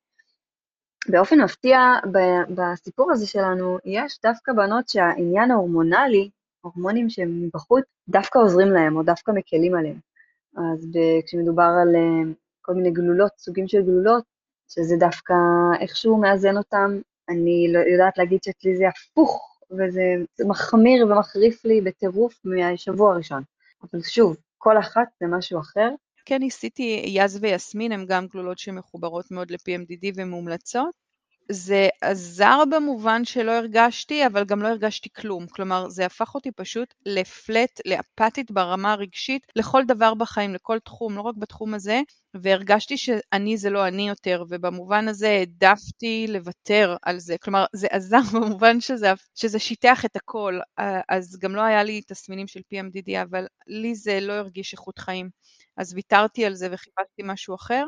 באופן 1.09 1.41
מפתיע 1.41 1.79
בסיפור 2.55 3.13
הזה 3.13 3.27
שלנו, 3.27 3.79
יש 3.85 4.19
דווקא 4.23 4.53
בנות 4.53 4.89
שהעניין 4.89 5.51
ההורמונלי, 5.51 6.31
הורמונים 6.61 7.11
שהם 7.11 7.43
מבחוץ, 7.43 7.85
דווקא 8.09 8.39
עוזרים 8.39 8.69
להם 8.69 8.97
או 8.97 9.03
דווקא 9.03 9.33
מקלים 9.33 9.75
עליהם. 9.75 10.08
אז 10.57 10.89
כשמדובר 11.27 11.71
על 11.83 11.97
אה, 11.97 12.33
כל 12.63 12.75
מיני 12.75 12.91
גלולות, 12.91 13.33
סוגים 13.39 13.69
של 13.69 13.83
גלולות, 13.83 14.25
שזה 14.69 14.97
דווקא 14.97 15.35
איכשהו 15.81 16.17
מאזן 16.17 16.57
אותם, 16.57 17.01
אני 17.29 17.73
לא 17.73 17.79
יודעת 17.79 18.19
להגיד 18.19 18.43
שאצלי 18.43 18.77
זה 18.77 18.85
הפוך, 18.89 19.59
וזה 19.71 20.03
מחמיר 20.49 21.07
ומחריף 21.07 21.65
לי 21.65 21.81
בטירוף 21.81 22.35
מהשבוע 22.45 23.13
הראשון. 23.13 23.43
אבל 23.83 24.03
שוב, 24.03 24.37
כל 24.59 24.79
אחת 24.79 25.09
זה 25.21 25.27
משהו 25.27 25.61
אחר. 25.61 25.89
כן, 26.25 26.39
ניסיתי 26.41 27.03
יז 27.07 27.39
ויסמין, 27.43 27.93
הן 27.93 28.07
גם 28.07 28.27
גלולות 28.27 28.59
שמחוברות 28.59 29.31
מאוד 29.31 29.51
ל-PMDD 29.51 30.13
ומומלצות. 30.17 31.08
זה 31.53 31.89
עזר 32.01 32.63
במובן 32.71 33.25
שלא 33.25 33.53
הרגשתי, 33.53 34.27
אבל 34.27 34.45
גם 34.45 34.63
לא 34.63 34.69
הרגשתי 34.69 35.09
כלום. 35.17 35.47
כלומר, 35.47 35.89
זה 35.89 36.07
הפך 36.07 36.35
אותי 36.35 36.53
פשוט 36.53 36.95
לפלט, 37.07 37.81
לאפתית 37.87 38.51
ברמה 38.51 38.93
הרגשית, 38.93 39.47
לכל 39.57 39.83
דבר 39.87 40.15
בחיים, 40.15 40.55
לכל 40.55 40.79
תחום, 40.79 41.17
לא 41.17 41.21
רק 41.23 41.35
בתחום 41.39 41.75
הזה, 41.75 42.01
והרגשתי 42.35 42.97
שאני 42.97 43.57
זה 43.57 43.71
לא 43.71 43.89
אני 43.89 44.09
יותר, 44.09 44.45
ובמובן 44.49 45.09
הזה 45.09 45.29
העדפתי 45.29 46.27
לוותר 46.29 46.97
על 47.03 47.19
זה. 47.19 47.37
כלומר, 47.43 47.65
זה 47.73 47.87
עזר 47.91 48.21
במובן 48.35 48.81
שזה, 48.81 49.13
שזה 49.35 49.59
שיטח 49.59 50.05
את 50.05 50.17
הכל, 50.17 50.59
אז 51.09 51.39
גם 51.41 51.55
לא 51.57 51.61
היה 51.63 51.83
לי 51.83 52.03
תסמינים 52.03 52.47
של 52.47 52.61
PMDD, 52.61 53.23
אבל 53.23 53.47
לי 53.67 53.95
זה 53.95 54.21
לא 54.21 54.33
הרגיש 54.33 54.73
איכות 54.73 54.99
חיים. 54.99 55.31
אז 55.77 55.95
ויתרתי 55.95 56.45
על 56.45 56.55
זה 56.55 56.69
וחיפשתי 56.73 57.23
משהו 57.25 57.55
אחר. 57.55 57.85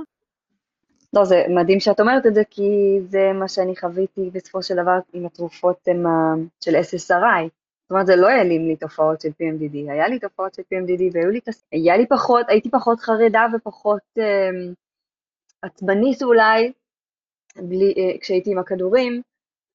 לא, 1.12 1.24
זה 1.24 1.44
מדהים 1.48 1.80
שאת 1.80 2.00
אומרת 2.00 2.26
את 2.26 2.34
זה, 2.34 2.42
כי 2.50 2.98
זה 3.08 3.32
מה 3.34 3.48
שאני 3.48 3.76
חוויתי 3.76 4.30
בסופו 4.32 4.62
של 4.62 4.74
דבר 4.74 4.98
עם 5.12 5.26
התרופות 5.26 5.88
עם, 5.88 6.04
של 6.60 6.74
SSRI. 6.76 7.48
זאת 7.90 7.90
אומרת, 7.90 8.06
זה 8.06 8.16
לא 8.16 8.28
העלים 8.28 8.68
לי 8.68 8.76
תופעות 8.76 9.20
של 9.20 9.28
PMDD, 9.28 9.90
היה 9.90 10.08
לי 10.08 10.18
תופעות 10.18 10.54
של 10.54 10.62
PMDD 10.62 11.02
והיו 11.12 11.30
לי, 11.30 11.40
היה 11.72 11.96
לי 11.96 12.06
פחות, 12.06 12.46
הייתי 12.48 12.70
פחות 12.70 13.00
חרדה 13.00 13.46
ופחות 13.54 14.02
אה, 14.18 14.50
עצבנית 15.62 16.22
אולי, 16.22 16.72
בלי, 17.56 17.94
אה, 17.96 18.18
כשהייתי 18.20 18.52
עם 18.52 18.58
הכדורים, 18.58 19.22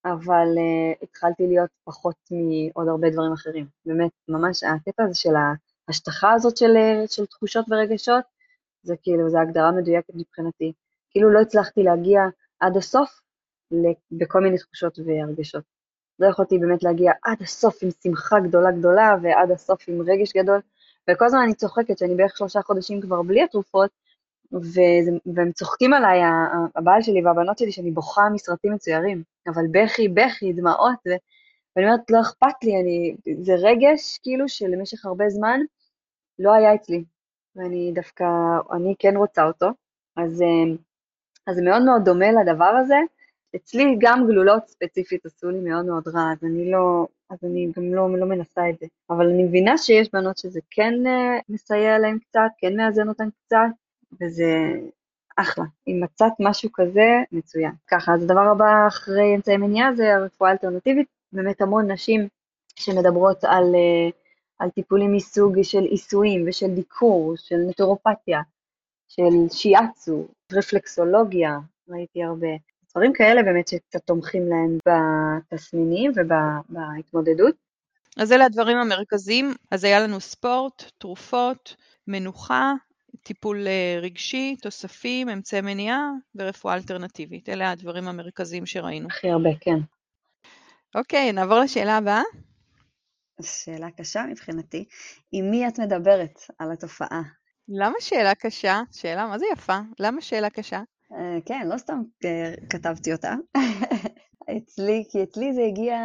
אבל 0.05 0.47
אה, 0.57 0.93
התחלתי 1.01 1.47
להיות 1.47 1.69
פחות 1.83 2.15
מעוד 2.31 2.88
הרבה 2.88 3.09
דברים 3.09 3.33
אחרים. 3.33 3.65
באמת, 3.86 4.11
ממש 4.27 4.63
הקטע 4.63 5.03
הזה 5.03 5.15
של 5.15 5.33
ההשטחה 5.88 6.33
הזאת 6.33 6.57
של, 6.57 6.77
אה, 6.77 7.07
של 7.07 7.25
תחושות 7.25 7.65
ורגשות, 7.69 8.23
זה 8.83 8.95
כאילו, 9.01 9.29
זו 9.29 9.38
הגדרה 9.39 9.71
מדויקת 9.71 10.13
מבחינתי. 10.15 10.73
כאילו 11.16 11.30
לא 11.30 11.39
הצלחתי 11.39 11.84
להגיע 11.84 12.22
עד 12.59 12.78
הסוף 12.78 13.22
בכל 14.11 14.39
מיני 14.41 14.57
תחושות 14.57 14.99
והרגשות. 14.99 15.63
לא 16.20 16.28
יכולתי 16.28 16.57
באמת 16.57 16.84
להגיע 16.84 17.11
עד 17.24 17.41
הסוף 17.41 17.78
עם 17.84 17.89
שמחה 18.03 18.39
גדולה 18.39 18.72
גדולה 18.72 19.11
ועד 19.22 19.51
הסוף 19.51 19.84
עם 19.88 20.01
רגש 20.01 20.34
גדול, 20.38 20.61
וכל 21.09 21.26
הזמן 21.26 21.39
אני 21.39 21.53
צוחקת 21.53 21.97
שאני 21.97 22.16
בערך 22.16 22.38
שלושה 22.38 22.61
חודשים 22.61 23.01
כבר 23.01 23.22
בלי 23.22 23.43
התרופות, 23.43 23.89
וזה, 24.51 24.82
והם 25.36 25.51
צוחקים 25.51 25.93
עליי, 25.93 26.22
הבעל 26.76 27.01
שלי 27.01 27.26
והבנות 27.26 27.57
שלי, 27.57 27.72
שאני 27.72 27.91
בוכה 27.91 28.22
מסרטים 28.34 28.74
מצוירים, 28.74 29.24
אבל 29.47 29.63
בכי, 29.72 30.07
בכי, 30.07 30.53
דמעות, 30.53 30.99
ו... 31.07 31.09
ואני 31.76 31.88
אומרת, 31.88 32.11
לא 32.11 32.22
אכפת 32.22 32.63
לי, 32.63 32.82
אני, 32.82 33.16
זה 33.43 33.53
רגש 33.55 34.20
כאילו 34.24 34.49
שלמשך 34.49 35.05
הרבה 35.05 35.30
זמן 35.30 35.59
לא 36.39 36.53
היה 36.53 36.76
אצלי, 36.76 37.03
ואני 37.55 37.91
דווקא, 37.95 38.26
אני 38.72 38.95
כן 38.99 39.18
רוצה 39.18 39.43
אותו, 39.43 39.68
אז 40.18 40.41
אה, 40.41 40.76
אז 41.48 41.56
זה 41.56 41.62
מאוד 41.62 41.84
מאוד 41.86 42.02
דומה 42.06 42.32
לדבר 42.32 42.66
הזה. 42.66 42.96
אצלי 43.56 43.96
גם 44.00 44.28
גלולות 44.28 44.68
ספציפית 44.68 45.26
עשו 45.26 45.50
לי 45.50 45.60
מאוד 45.60 45.86
מאוד 45.86 46.08
רע, 46.08 46.32
אז 46.32 46.43
אני 46.43 46.72
לא, 46.72 47.08
אז 47.30 47.38
אני 47.43 47.72
גם 47.78 47.93
לא, 47.93 48.20
לא 48.20 48.26
מנסה 48.26 48.70
את 48.70 48.76
זה. 48.80 48.86
אבל 49.10 49.30
אני 49.30 49.43
מבינה 49.43 49.78
שיש 49.78 50.10
בנות 50.14 50.38
שזה 50.38 50.60
כן 50.72 50.93
uh, 51.06 51.41
מסייע 51.50 52.00
להן 52.00 52.20
קצת, 52.20 52.50
כן 52.58 52.78
מאזן 52.78 53.10
אותן 53.10 53.30
קצת, 53.46 53.68
וזה 54.22 54.72
אחלה. 55.38 55.64
אם 55.88 56.04
מצאת 56.04 56.34
משהו 56.39 56.70
כזה, 56.74 57.22
מצוין. 57.32 57.72
ככה, 57.88 58.14
אז 58.14 58.24
הדבר 58.24 58.48
הבא 58.52 58.88
אחרי 58.88 59.36
אמצעי 59.36 59.58
מניעה 59.58 59.96
זה 59.96 60.16
הרפואה 60.16 60.50
האלטרנטיבית. 60.50 61.08
באמת 61.32 61.62
המון 61.62 61.91
נשים 61.91 62.28
שמדברות 62.76 63.43
על, 63.43 63.64
uh, 63.64 64.14
על 64.60 64.70
טיפולים 64.70 65.14
מסוג 65.14 65.62
של 65.62 65.84
עיסויים 65.84 66.46
ושל 66.48 66.68
דיקור, 66.76 67.34
של 67.38 67.58
נטורופתיה, 67.68 68.41
של 69.08 69.49
שיאצו, 69.51 70.28
רפלקסולוגיה, 70.53 71.58
ראיתי 71.89 72.24
הרבה. 72.24 72.47
דברים 72.91 73.14
כאלה 73.14 73.43
באמת 73.43 73.68
שקצת 73.68 74.01
תומכים 74.06 74.43
להם 74.49 74.78
בתסמינים 74.86 76.12
ובהתמודדות. 76.16 77.56
אז 78.18 78.32
אלה 78.32 78.45
הדברים 78.45 78.78
המרכזיים. 78.78 79.53
אז 79.72 79.84
היה 79.84 79.99
לנו 79.99 80.20
ספורט, 80.20 80.84
תרופות, 80.97 81.76
מנוחה, 82.08 82.74
טיפול 83.24 83.68
אה, 83.68 83.99
רגשי, 84.01 84.56
תוספים, 84.62 85.30
אמצעי 85.30 85.62
מניעה 85.62 86.10
ורפואה 86.36 86.74
אלטרנטיבית. 86.74 87.49
אלה 87.49 87.72
הדברים 87.72 88.08
המרכזיים 88.08 88.66
שראינו. 88.66 89.08
הכי 89.08 89.30
הרבה, 89.30 89.49
כן. 89.60 89.78
אוקיי, 90.95 91.32
נעבור 91.32 91.60
לשאלה 91.60 91.97
הבאה. 91.97 92.22
שאלה 93.41 93.91
קשה 93.91 94.24
מבחינתי. 94.32 94.86
עם 95.32 95.51
מי 95.51 95.68
את 95.68 95.80
מדברת 95.80 96.39
על 96.60 96.72
התופעה? 96.72 97.22
למה 97.70 97.95
שאלה 97.99 98.36
קשה? 98.36 98.82
שאלה, 98.91 99.28
מה 99.28 99.39
זה 99.39 99.45
יפה? 99.53 99.78
למה 99.99 100.22
שאלה 100.22 100.49
קשה? 100.49 100.82
אה, 101.11 101.38
כן, 101.45 101.68
לא 101.68 101.78
סתם 101.78 102.01
כתבתי 102.70 103.13
אותה. 103.13 103.34
אצלי, 104.57 105.03
כי 105.11 105.24
אצלי 105.24 105.53
זה 105.53 105.61
הגיע, 105.61 105.95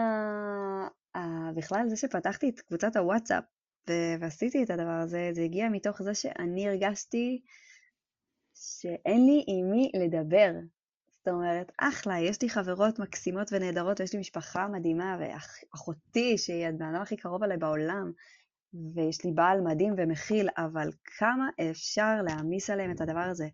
אה, 1.16 1.50
בכלל 1.56 1.88
זה 1.88 1.96
שפתחתי 1.96 2.48
את 2.48 2.60
קבוצת 2.60 2.96
הוואטסאפ 2.96 3.44
ועשיתי 4.20 4.62
את 4.62 4.70
הדבר 4.70 5.00
הזה, 5.02 5.30
זה 5.34 5.42
הגיע 5.42 5.68
מתוך 5.68 6.02
זה 6.02 6.14
שאני 6.14 6.68
הרגשתי 6.68 7.40
שאין 8.54 9.26
לי 9.26 9.44
עם 9.46 9.70
מי 9.70 9.90
לדבר. 9.94 10.52
זאת 11.18 11.28
אומרת, 11.28 11.72
אחלה, 11.78 12.20
יש 12.20 12.42
לי 12.42 12.48
חברות 12.48 12.98
מקסימות 12.98 13.52
ונהדרות, 13.52 14.00
ויש 14.00 14.12
לי 14.12 14.18
משפחה 14.18 14.68
מדהימה, 14.68 15.18
ואחותי, 15.20 16.38
שהיא 16.38 16.66
הבן 16.66 16.94
הכי 16.94 17.16
קרוב 17.16 17.42
אליי 17.42 17.56
בעולם, 17.56 18.12
ויש 18.94 19.24
לי 19.24 19.32
בעל 19.32 19.60
מדהים 19.60 19.94
ומכיל, 19.96 20.48
אבל 20.56 20.90
כמה 21.18 21.48
אפשר 21.70 22.22
להעמיס 22.22 22.70
עליהם 22.70 22.90
את 22.90 23.00
הדבר 23.00 23.20
הזה? 23.20 23.48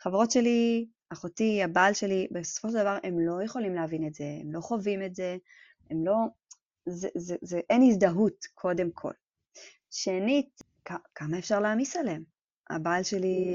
חברות 0.00 0.30
שלי, 0.30 0.86
אחותי, 1.12 1.62
הבעל 1.62 1.94
שלי, 1.94 2.28
בסופו 2.30 2.68
של 2.68 2.74
דבר 2.74 2.98
הם 3.02 3.20
לא 3.20 3.42
יכולים 3.44 3.74
להבין 3.74 4.06
את 4.06 4.14
זה, 4.14 4.24
הם 4.40 4.52
לא 4.52 4.60
חווים 4.60 5.02
את 5.02 5.14
זה, 5.14 5.36
הם 5.90 6.06
לא... 6.06 6.14
זה, 6.86 7.08
זה, 7.16 7.36
זה, 7.42 7.60
אין 7.70 7.82
הזדהות, 7.82 8.46
קודם 8.54 8.90
כל. 8.90 9.12
שנית, 9.90 10.62
כמה 11.14 11.38
אפשר 11.38 11.60
להעמיס 11.60 11.96
עליהם? 11.96 12.22
הבעל 12.70 13.02
שלי, 13.02 13.46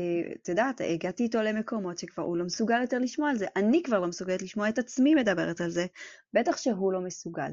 את 0.41 0.49
יודעת, 0.49 0.81
הגעתי 0.81 1.23
איתו 1.23 1.41
למקומות 1.41 1.97
שכבר 1.97 2.23
הוא 2.23 2.37
לא 2.37 2.45
מסוגל 2.45 2.81
יותר 2.81 2.99
לשמוע 2.99 3.29
על 3.29 3.37
זה. 3.37 3.45
אני 3.55 3.83
כבר 3.83 3.99
לא 3.99 4.07
מסוגלת 4.07 4.41
לשמוע 4.41 4.69
את 4.69 4.77
עצמי 4.77 5.15
מדברת 5.15 5.61
על 5.61 5.69
זה, 5.69 5.85
בטח 6.33 6.57
שהוא 6.57 6.93
לא 6.93 7.01
מסוגל. 7.01 7.51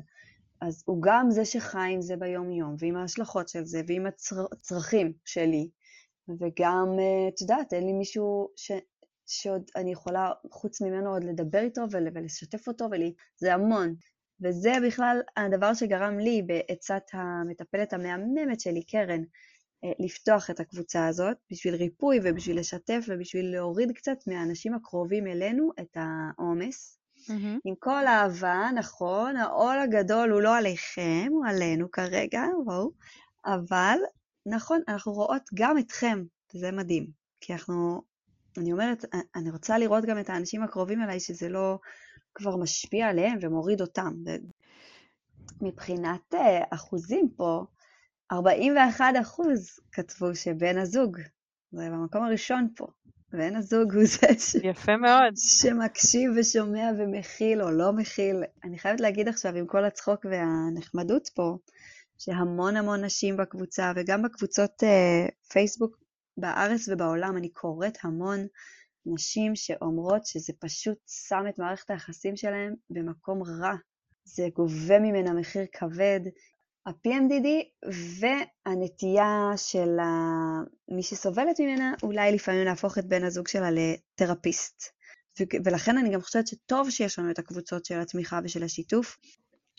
אז 0.67 0.83
הוא 0.87 1.03
גם 1.03 1.31
זה 1.31 1.45
שחי 1.45 1.91
עם 1.93 2.03
זה 2.03 2.17
ביום-יום, 2.17 2.77
ועם 2.79 2.97
ההשלכות 2.97 3.49
של 3.49 3.65
זה, 3.65 3.81
ועם 3.87 4.07
הצרכים 4.53 5.13
שלי, 5.25 5.71
וגם, 6.29 6.97
אה, 6.99 7.29
את 7.29 7.41
יודעת, 7.41 7.73
אין 7.73 7.87
לי 7.87 7.93
מישהו 7.93 8.49
ש, 8.57 8.73
שעוד 9.27 9.71
אני 9.77 9.93
יכולה, 9.93 10.31
חוץ 10.51 10.81
ממנו, 10.81 11.13
עוד 11.13 11.25
לדבר 11.25 11.59
איתו 11.59 11.83
ולשתף 11.91 12.69
אותו, 12.69 12.89
ולי, 12.91 13.15
זה 13.37 13.55
המון. 13.55 13.95
וזה 14.41 14.73
בכלל 14.87 15.21
הדבר 15.37 15.75
שגרם 15.75 16.19
לי, 16.19 16.43
בעצת 16.43 17.03
המטפלת 17.13 17.93
המהממת 17.93 18.61
שלי, 18.61 18.83
קרן, 18.83 19.23
אה, 19.85 19.93
לפתוח 19.99 20.51
את 20.51 20.61
הקבוצה 20.61 21.07
הזאת, 21.07 21.37
בשביל 21.51 21.75
ריפוי 21.75 22.19
ובשביל 22.23 22.59
לשתף 22.59 23.05
ובשביל 23.09 23.53
להוריד 23.53 23.93
קצת 23.93 24.19
מהאנשים 24.27 24.75
הקרובים 24.75 25.27
אלינו 25.27 25.71
את 25.81 25.97
העומס. 25.97 27.04
Mm-hmm. 27.29 27.59
עם 27.65 27.75
כל 27.79 28.07
האהבה, 28.07 28.69
נכון, 28.75 29.37
העול 29.37 29.79
הגדול 29.79 30.31
הוא 30.31 30.41
לא 30.41 30.57
עליכם, 30.57 31.27
הוא 31.31 31.47
עלינו 31.47 31.91
כרגע, 31.91 32.43
בואו, 32.65 32.91
אבל 33.47 33.99
נכון, 34.47 34.81
אנחנו 34.89 35.13
רואות 35.13 35.43
גם 35.55 35.79
אתכם, 35.79 36.23
וזה 36.55 36.73
מדהים, 36.73 37.07
כי 37.41 37.53
אנחנו, 37.53 38.03
אני 38.59 38.73
אומרת, 38.73 39.05
אני 39.37 39.51
רוצה 39.51 39.79
לראות 39.79 40.05
גם 40.05 40.19
את 40.19 40.31
האנשים 40.31 40.63
הקרובים 40.63 41.03
אליי, 41.03 41.21
שזה 41.21 41.49
לא 41.49 41.79
כבר 42.35 42.57
משפיע 42.57 43.09
עליהם 43.09 43.39
ומוריד 43.43 43.81
אותם. 43.81 44.15
מבחינת 45.63 46.35
אה, 46.35 46.65
אחוזים 46.71 47.29
פה, 47.37 47.65
41 48.33 49.05
אחוז 49.23 49.81
כתבו 49.93 50.35
שבן 50.35 50.79
הזוג, 50.79 51.19
זה 51.73 51.89
במקום 51.91 52.23
הראשון 52.23 52.69
פה, 52.77 52.87
בן 53.37 53.57
הזוג 53.57 53.95
הוא 53.95 54.05
זה 54.05 54.27
ש... 54.39 54.55
יפה 54.55 54.97
מאוד. 54.97 55.37
שמקשיב 55.37 56.31
ושומע 56.37 56.91
ומכיל 56.99 57.63
או 57.63 57.71
לא 57.71 57.93
מכיל. 57.93 58.37
אני 58.65 58.79
חייבת 58.79 59.01
להגיד 59.01 59.29
עכשיו, 59.29 59.57
עם 59.57 59.67
כל 59.67 59.85
הצחוק 59.85 60.27
והנחמדות 60.31 61.29
פה, 61.35 61.57
שהמון 62.19 62.77
המון 62.77 63.05
נשים 63.05 63.37
בקבוצה, 63.37 63.93
וגם 63.97 64.23
בקבוצות 64.23 64.83
uh, 64.83 65.51
פייסבוק 65.53 65.97
בארץ 66.37 66.89
ובעולם, 66.89 67.37
אני 67.37 67.49
קוראת 67.49 67.99
המון 68.03 68.47
נשים 69.07 69.57
שאומרות 69.57 70.27
שזה 70.27 70.53
פשוט 70.59 70.99
שם 71.07 71.45
את 71.49 71.59
מערכת 71.59 71.91
היחסים 71.91 72.37
שלהם 72.37 72.75
במקום 72.91 73.43
רע. 73.43 73.75
זה 74.25 74.49
גובה 74.55 74.99
ממנה 74.99 75.33
מחיר 75.33 75.67
כבד, 75.73 76.21
ה-PMDD 76.87 77.49
והנטייה 78.21 79.51
של 79.57 79.97
מי 80.89 81.03
שסובלת 81.03 81.61
ממנה 81.61 81.95
אולי 82.03 82.33
לפעמים 82.33 82.65
להפוך 82.65 82.99
את 82.99 83.05
בן 83.09 83.25
הזוג 83.25 83.49
שלה 83.49 83.69
לתרפיסט. 83.71 84.83
ולכן 85.65 85.99
אני 85.99 86.11
גם 86.11 86.21
חושבת 86.21 86.47
שטוב 86.47 86.91
שיש 86.91 87.19
לנו 87.19 87.31
את 87.31 87.39
הקבוצות 87.39 87.85
של 87.85 88.01
התמיכה 88.01 88.41
ושל 88.45 88.63
השיתוף. 88.63 89.17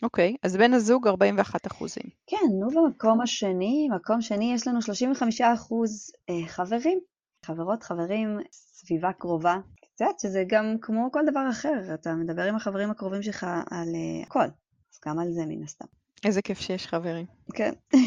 אוקיי, 0.02 0.32
okay, 0.34 0.38
אז 0.42 0.56
בן 0.56 0.72
הזוג 0.74 1.08
41 1.08 1.66
אחוזים. 1.66 2.04
כן, 2.26 2.46
נו 2.60 2.68
במקום 2.70 3.20
השני, 3.20 3.88
מקום 3.96 4.20
שני 4.22 4.54
יש 4.54 4.66
לנו 4.66 4.82
35 4.82 5.40
אחוז 5.40 6.10
אה, 6.30 6.48
חברים, 6.48 6.98
חברות, 7.44 7.82
חברים, 7.82 8.38
סביבה 8.52 9.12
קרובה. 9.12 9.56
את 9.94 10.00
יודעת 10.00 10.20
שזה 10.20 10.44
גם 10.46 10.76
כמו 10.80 11.12
כל 11.12 11.22
דבר 11.30 11.50
אחר, 11.50 11.94
אתה 11.94 12.14
מדבר 12.14 12.42
עם 12.42 12.56
החברים 12.56 12.90
הקרובים 12.90 13.22
שלך 13.22 13.46
על 13.70 13.88
uh, 13.88 14.26
הכל, 14.26 14.44
אז 14.44 15.00
גם 15.06 15.18
על 15.18 15.32
זה 15.32 15.46
מן 15.46 15.62
הסתם. 15.62 15.86
איזה 16.24 16.42
כיף 16.42 16.58
שיש 16.58 16.86
חברים. 16.86 17.26
כן. 17.54 17.72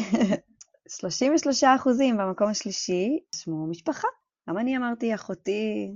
33 0.88 1.64
אחוזים 1.64 2.16
במקום 2.16 2.48
השלישי, 2.48 3.18
שמו 3.34 3.66
משפחה. 3.66 4.08
גם 4.48 4.58
אני 4.58 4.76
אמרתי, 4.76 5.14
אחותי 5.14 5.92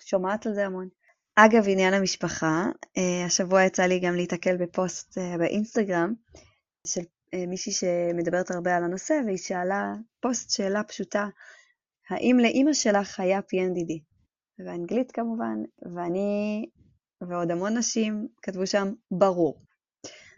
שומעת 0.00 0.46
על 0.46 0.54
זה 0.54 0.66
המון. 0.66 0.88
אגב, 1.36 1.64
עניין 1.68 1.94
המשפחה, 1.94 2.64
אה, 2.96 3.26
השבוע 3.26 3.64
יצא 3.64 3.82
לי 3.82 4.00
גם 4.00 4.14
להתקל 4.14 4.56
בפוסט 4.56 5.18
אה, 5.18 5.38
באינסטגרם 5.38 6.14
של 6.86 7.00
אה, 7.34 7.46
מישהי 7.46 7.72
שמדברת 7.72 8.50
הרבה 8.50 8.76
על 8.76 8.84
הנושא, 8.84 9.14
והיא 9.26 9.38
שאלה 9.38 9.92
פוסט 10.20 10.50
שאלה 10.50 10.82
פשוטה, 10.82 11.28
האם 12.10 12.38
לאימא 12.40 12.72
שלך 12.72 13.20
היה 13.20 13.38
PNDD? 13.38 14.12
באנגלית 14.58 15.12
כמובן, 15.12 15.56
ואני 15.94 16.66
ועוד 17.28 17.50
המון 17.50 17.78
נשים 17.78 18.28
כתבו 18.42 18.66
שם 18.66 18.92
ברור. 19.10 19.60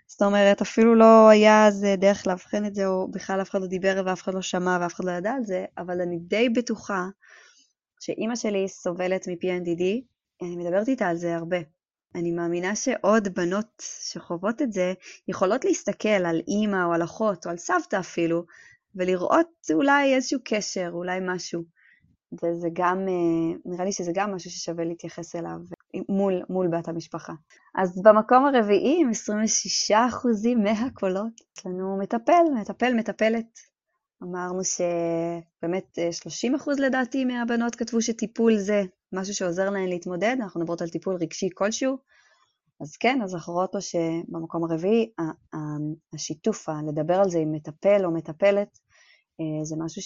זאת 0.07 0.23
אומרת, 0.23 0.61
אפילו 0.61 0.95
לא 0.95 1.29
היה 1.29 1.67
אז 1.67 1.87
דרך 1.99 2.27
לאבחן 2.27 2.65
את 2.65 2.75
זה, 2.75 2.87
או 2.87 3.09
בכלל 3.11 3.43
אף 3.43 3.51
אחד 3.51 3.61
לא 3.61 3.67
דיבר 3.67 4.03
ואף 4.07 4.23
אחד 4.23 4.35
לא 4.35 4.43
שמע 4.43 4.79
ואף 4.81 4.95
אחד 4.95 5.05
לא 5.05 5.11
ידע 5.11 5.33
על 5.33 5.45
זה, 5.45 5.65
אבל 5.79 6.01
אני 6.01 6.19
די 6.19 6.49
בטוחה 6.49 7.09
שאימא 8.01 8.37
שלי 8.37 8.69
סובלת 8.69 9.29
מ-PNDD, 9.29 9.83
אני 10.43 10.57
מדברת 10.57 10.89
איתה 10.89 11.09
על 11.09 11.17
זה 11.17 11.37
הרבה. 11.37 11.57
אני 12.15 12.33
מאמינה 12.33 12.77
שעוד 12.77 13.29
בנות 13.35 13.83
שחוות 13.83 14.63
את 14.63 14.73
זה 14.73 14.95
יכולות 15.29 15.65
להסתכל 15.65 16.09
על 16.09 16.41
אימא 16.49 16.85
או 16.85 16.93
על 16.93 17.05
אחות 17.05 17.47
או 17.47 17.51
על 17.51 17.57
סבתא 17.57 17.97
אפילו, 18.01 18.45
ולראות 18.95 19.49
אולי 19.73 20.15
איזשהו 20.15 20.41
קשר, 20.45 20.91
אולי 20.93 21.19
משהו. 21.23 21.63
וזה 22.33 22.69
גם, 22.73 22.99
אה, 23.09 23.59
נראה 23.65 23.85
לי 23.85 23.93
שזה 23.93 24.13
גם 24.15 24.35
משהו 24.35 24.51
ששווה 24.51 24.85
להתייחס 24.85 25.37
אליו 25.37 25.59
מול, 26.09 26.43
מול 26.49 26.69
בת 26.69 26.89
המשפחה. 26.89 27.33
אז 27.75 28.03
במקום 28.03 28.47
הרביעי, 28.47 29.01
עם 29.01 29.11
26% 29.11 29.93
מהקולות, 30.57 31.33
יש 31.59 31.67
לנו 31.67 31.99
מטפל, 31.99 32.43
מטפל, 32.61 32.95
מטפלת. 32.95 33.47
אמרנו 34.23 34.61
שבאמת 34.65 35.99
30% 36.63 36.69
אה, 36.69 36.87
לדעתי 36.87 37.25
מהבנות 37.25 37.75
כתבו 37.75 38.03
שטיפול 38.03 38.57
זה 38.57 38.83
משהו 39.13 39.35
שעוזר 39.35 39.71
להן 39.71 39.89
להתמודד, 39.89 40.37
אנחנו 40.41 40.61
מדברות 40.61 40.83
על 40.83 40.89
טיפול 40.89 41.17
רגשי 41.17 41.49
כלשהו. 41.55 41.99
אז 42.81 42.97
כן, 42.97 43.23
אז 43.23 43.35
אנחנו 43.35 43.53
רואות 43.53 43.71
פה 43.73 43.81
שבמקום 43.81 44.65
הרביעי, 44.65 45.11
השיתוף, 46.15 46.69
לדבר 46.89 47.15
על 47.15 47.31
זה 47.31 47.39
עם 47.39 47.53
מטפל 47.53 48.05
או 48.05 48.11
מטפלת, 48.11 48.79
אה, 49.41 49.65
זה 49.65 49.77
משהו 49.79 50.03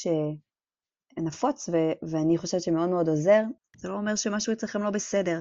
שנפוץ 1.17 1.69
ואני 2.03 2.39
חושבת 2.39 2.63
שמאוד 2.63 2.89
מאוד 2.89 3.09
עוזר. 3.09 3.43
זה 3.77 3.89
לא 3.89 3.95
אומר 3.95 4.15
שמשהו 4.15 4.53
אצלכם 4.53 4.83
לא 4.83 4.91
בסדר. 4.91 5.41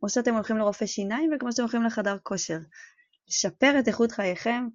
כמו 0.00 0.08
שאתם 0.08 0.34
הולכים 0.34 0.56
לרופא 0.56 0.86
שיניים 0.86 1.30
וכמו 1.36 1.52
שאתם 1.52 1.62
הולכים 1.62 1.82
לחדר 1.82 2.16
כושר. 2.22 2.58
לשפר 3.28 3.78
את 3.78 3.88
איכות 3.88 4.12
חייכם, 4.12 4.68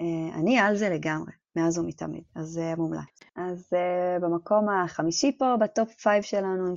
אה, 0.00 0.38
אני 0.38 0.58
על 0.58 0.76
זה 0.76 0.88
לגמרי, 0.88 1.32
מאז 1.56 1.78
ומתמיד, 1.78 2.22
אז 2.34 2.46
זה 2.46 2.74
מומלץ. 2.76 3.00
אז 3.36 3.70
uh, 3.72 4.22
במקום 4.22 4.68
החמישי 4.68 5.38
פה, 5.38 5.56
בטופ 5.60 5.94
5 6.00 6.30
שלנו, 6.30 6.66
עם 6.66 6.74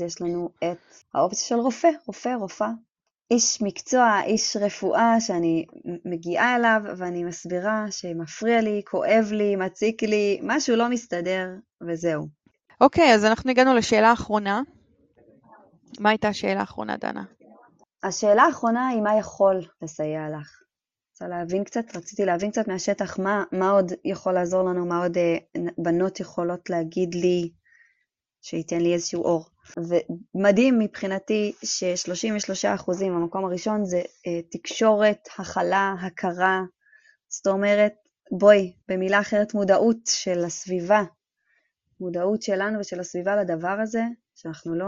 17%, 0.00 0.04
יש 0.04 0.22
לנו 0.22 0.50
את 0.58 0.78
האופציה 1.14 1.46
של 1.46 1.54
רופא, 1.54 1.88
רופא, 2.06 2.34
רופאה. 2.40 2.70
איש 3.30 3.62
מקצוע, 3.62 4.20
איש 4.24 4.56
רפואה, 4.56 5.20
שאני 5.20 5.66
מגיעה 6.04 6.56
אליו 6.56 6.80
ואני 6.96 7.24
מסבירה 7.24 7.86
שמפריע 7.90 8.60
לי, 8.60 8.82
כואב 8.84 9.28
לי, 9.32 9.56
מציק 9.56 10.02
לי, 10.02 10.40
משהו 10.42 10.76
לא 10.76 10.88
מסתדר, 10.88 11.48
וזהו. 11.88 12.28
אוקיי, 12.80 13.10
okay, 13.10 13.14
אז 13.14 13.24
אנחנו 13.24 13.50
הגענו 13.50 13.74
לשאלה 13.74 14.10
האחרונה. 14.10 14.62
מה 16.00 16.10
הייתה 16.10 16.28
השאלה 16.28 16.60
האחרונה, 16.60 16.96
דנה? 16.96 17.24
השאלה 18.02 18.42
האחרונה 18.42 18.88
היא 18.88 19.02
מה 19.02 19.18
יכול 19.18 19.60
לסייע 19.82 20.28
לך. 20.30 20.62
רוצה 21.12 21.28
להבין 21.28 21.64
קצת, 21.64 21.96
רציתי 21.96 22.24
להבין 22.24 22.50
קצת 22.50 22.68
מהשטח 22.68 23.18
מה, 23.18 23.44
מה 23.52 23.70
עוד 23.70 23.92
יכול 24.04 24.32
לעזור 24.32 24.62
לנו, 24.62 24.86
מה 24.86 25.02
עוד 25.02 25.18
אה, 25.18 25.36
בנות 25.78 26.20
יכולות 26.20 26.70
להגיד 26.70 27.14
לי 27.14 27.50
שייתן 28.42 28.80
לי 28.80 28.94
איזשהו 28.94 29.24
אור. 29.24 29.46
ומדהים 30.34 30.78
מבחינתי 30.78 31.52
ש-33% 31.64 33.04
המקום 33.04 33.44
הראשון 33.44 33.84
זה 33.84 34.02
אה, 34.26 34.40
תקשורת, 34.50 35.28
הכלה, 35.38 35.94
הכרה. 36.00 36.62
זאת 37.28 37.46
אומרת, 37.46 37.92
בואי, 38.30 38.72
במילה 38.88 39.20
אחרת, 39.20 39.54
מודעות 39.54 39.96
של 40.06 40.44
הסביבה, 40.44 41.02
מודעות 42.00 42.42
שלנו 42.42 42.80
ושל 42.80 43.00
הסביבה 43.00 43.36
לדבר 43.36 43.76
הזה, 43.82 44.02
שאנחנו 44.34 44.74
לא 44.74 44.86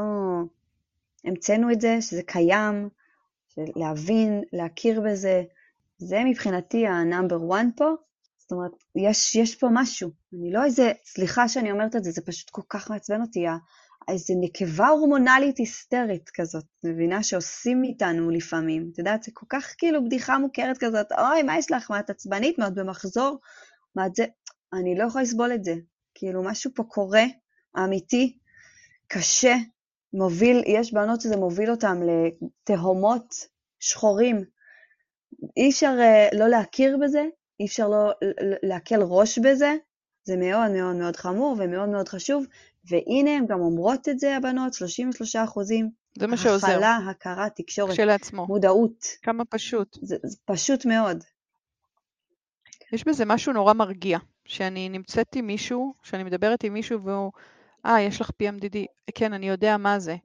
המצאנו 1.25 1.73
את 1.73 1.81
זה, 1.81 1.97
שזה 2.01 2.23
קיים, 2.23 2.89
להבין, 3.57 4.43
להכיר 4.53 5.01
בזה, 5.01 5.43
זה 5.99 6.19
מבחינתי 6.25 6.87
ה-number 6.87 7.51
one 7.51 7.77
פה. 7.77 7.91
זאת 8.39 8.53
אומרת, 8.53 8.73
יש, 8.97 9.35
יש 9.35 9.55
פה 9.55 9.69
משהו. 9.73 10.11
אני 10.33 10.53
לא 10.53 10.65
איזה, 10.65 10.93
סליחה 11.05 11.49
שאני 11.49 11.73
אומרת 11.73 11.97
את 11.97 12.05
זה, 12.05 12.11
זה 12.11 12.21
פשוט 12.27 12.51
כל 12.51 12.63
כך 12.69 12.91
מעצבן 12.91 13.21
אותי, 13.21 13.47
איזה 14.09 14.35
נקבה 14.41 14.89
הורמונלית 14.89 15.59
היסטרית 15.59 16.31
כזאת, 16.35 16.65
מבינה? 16.85 17.23
שעושים 17.23 17.81
מאיתנו 17.81 18.31
לפעמים. 18.31 18.91
את 18.93 18.99
יודעת, 18.99 19.23
זה 19.23 19.31
כל 19.35 19.47
כך 19.49 19.75
כאילו 19.79 20.05
בדיחה 20.05 20.39
מוכרת 20.39 20.79
כזאת, 20.79 21.13
אוי, 21.13 21.43
מה 21.43 21.59
יש 21.59 21.71
לך? 21.71 21.91
מה 21.91 22.01
את 22.01 22.11
עצבנית? 22.11 22.59
מה 22.59 22.67
את 22.67 22.75
במחזור? 22.75 23.39
מה 23.97 24.07
את 24.07 24.15
זה? 24.15 24.25
אני 24.73 24.95
לא 24.99 25.05
יכולה 25.05 25.25
לסבול 25.25 25.53
את 25.55 25.65
זה. 25.65 25.75
כאילו, 26.15 26.43
משהו 26.43 26.71
פה 26.75 26.83
קורה, 26.85 27.25
אמיתי, 27.79 28.39
קשה, 29.07 29.55
מוביל, 30.13 30.63
יש 30.67 30.93
בנות 30.93 31.21
שזה 31.21 31.37
מוביל 31.37 31.71
אותן 31.71 32.01
לתהומות 32.03 33.35
שחורים. 33.81 34.45
אי 35.57 35.71
אפשר 35.71 35.97
uh, 35.99 36.37
לא 36.39 36.49
להכיר 36.49 36.99
בזה, 37.03 37.25
אי 37.61 37.67
אפשר 37.67 37.89
לא 37.89 38.13
להקל 38.63 39.03
ראש 39.03 39.39
בזה, 39.39 39.75
זה 40.25 40.37
מאוד 40.37 40.71
מאוד 40.71 40.97
מאוד 40.97 41.17
חמור 41.17 41.57
ומאוד 41.59 41.89
מאוד 41.89 42.09
חשוב, 42.09 42.47
והנה 42.85 43.31
הן 43.31 43.47
גם 43.47 43.61
אומרות 43.61 44.09
את 44.09 44.19
זה, 44.19 44.37
הבנות, 44.37 44.75
33 44.75 45.37
אחוזים. 45.37 45.91
זה 46.19 46.27
מה 46.27 46.37
שעוזר. 46.37 46.67
הכלה, 46.67 46.99
הכרה, 47.11 47.49
תקשורת, 47.51 47.93
כשלעצמו. 47.93 48.47
מודעות. 48.47 49.05
כמה 49.23 49.45
פשוט. 49.45 49.99
זה, 50.03 50.17
זה 50.23 50.37
פשוט 50.45 50.87
מאוד. 50.87 51.25
יש 52.93 53.05
בזה 53.05 53.25
משהו 53.25 53.53
נורא 53.53 53.73
מרגיע, 53.73 54.19
שאני 54.45 54.89
נמצאת 54.89 55.37
עם 55.37 55.47
מישהו, 55.47 55.95
שאני 56.03 56.25
מדברת 56.25 56.65
עם 56.65 56.73
מישהו 56.73 57.03
והוא, 57.03 57.33
אה, 57.87 58.01
יש 58.01 58.21
לך 58.21 58.31
PMDD, 58.31 58.77
כן, 59.15 59.33
אני 59.33 59.49
יודע 59.49 59.77
מה 59.77 59.99
זה. 59.99 60.17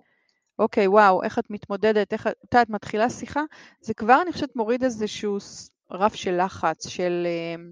אוקיי, 0.59 0.87
וואו, 0.87 1.23
איך 1.23 1.39
את 1.39 1.49
מתמודדת, 1.49 2.13
איך 2.13 2.27
את, 2.27 2.55
את 2.61 2.69
מתחילה 2.69 3.09
שיחה, 3.09 3.41
זה 3.81 3.93
כבר, 3.93 4.21
אני 4.21 4.31
חושבת, 4.31 4.55
מוריד 4.55 4.83
איזשהו 4.83 5.37
רף 5.91 6.15
של 6.15 6.45
לחץ, 6.45 6.87
של, 6.87 7.27
אה, 7.27 7.63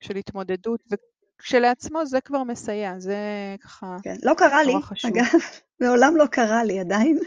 של 0.00 0.16
התמודדות, 0.16 0.80
וכשלעצמו 0.90 2.06
זה 2.06 2.20
כבר 2.20 2.42
מסייע, 2.42 2.98
זה 2.98 3.16
ככה 3.62 3.96
כן, 4.02 4.16
לא 4.22 4.34
קרה 4.34 4.62
לי, 4.62 4.72
חשוב. 4.82 5.10
אגב, 5.10 5.40
מעולם 5.80 6.16
לא 6.16 6.26
קרה 6.26 6.64
לי 6.64 6.80
עדיין, 6.80 7.18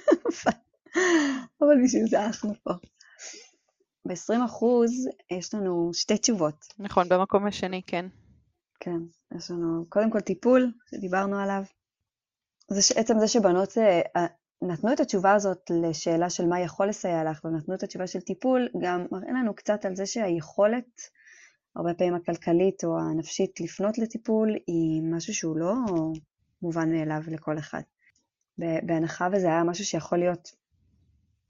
אבל 1.62 1.84
בשביל 1.84 2.08
זה 2.08 2.26
אנחנו 2.26 2.54
פה. 2.64 2.74
ב-20 4.06 4.46
אחוז 4.46 4.92
יש 5.32 5.54
לנו 5.54 5.92
שתי 5.94 6.18
תשובות. 6.18 6.66
נכון, 6.80 7.10
במקום 7.10 7.46
השני, 7.46 7.82
כן. 7.88 8.06
כן, 8.80 9.00
יש 9.38 9.52
לנו 9.52 9.86
קודם 9.90 10.12
כל 10.12 10.20
טיפול, 10.20 10.72
שדיברנו 10.92 11.40
עליו. 11.40 11.64
זה 12.68 12.82
שעצם 12.82 13.20
זה 13.20 13.28
שבנות 13.28 13.78
אה, 13.78 14.26
נתנו 14.62 14.94
את 14.94 15.00
התשובה 15.00 15.34
הזאת 15.34 15.72
לשאלה 15.84 16.30
של 16.30 16.46
מה 16.46 16.60
יכול 16.60 16.88
לסייע 16.88 17.24
לך, 17.24 17.46
ונתנו 17.46 17.76
את 17.76 17.84
התשובה 17.84 18.08
של 18.08 18.22
טיפול, 18.22 18.70
גם 18.82 19.06
מראה 19.12 19.32
לנו 19.32 19.56
קצת 19.56 19.86
על 19.86 19.96
זה 19.96 20.06
שהיכולת, 20.06 21.02
הרבה 21.76 21.94
פעמים 21.94 22.16
הכלכלית 22.16 22.84
או 22.84 23.00
הנפשית, 23.00 23.60
לפנות 23.60 23.98
לטיפול, 23.98 24.56
היא 24.68 25.02
משהו 25.04 25.34
שהוא 25.34 25.58
לא 25.58 25.74
מובן 26.62 26.92
מאליו 26.92 27.22
לכל 27.28 27.58
אחד. 27.58 27.82
בהנחה 28.58 29.28
וזה 29.32 29.48
היה 29.48 29.64
משהו 29.64 29.86
שיכול 29.86 30.18
להיות 30.18 30.52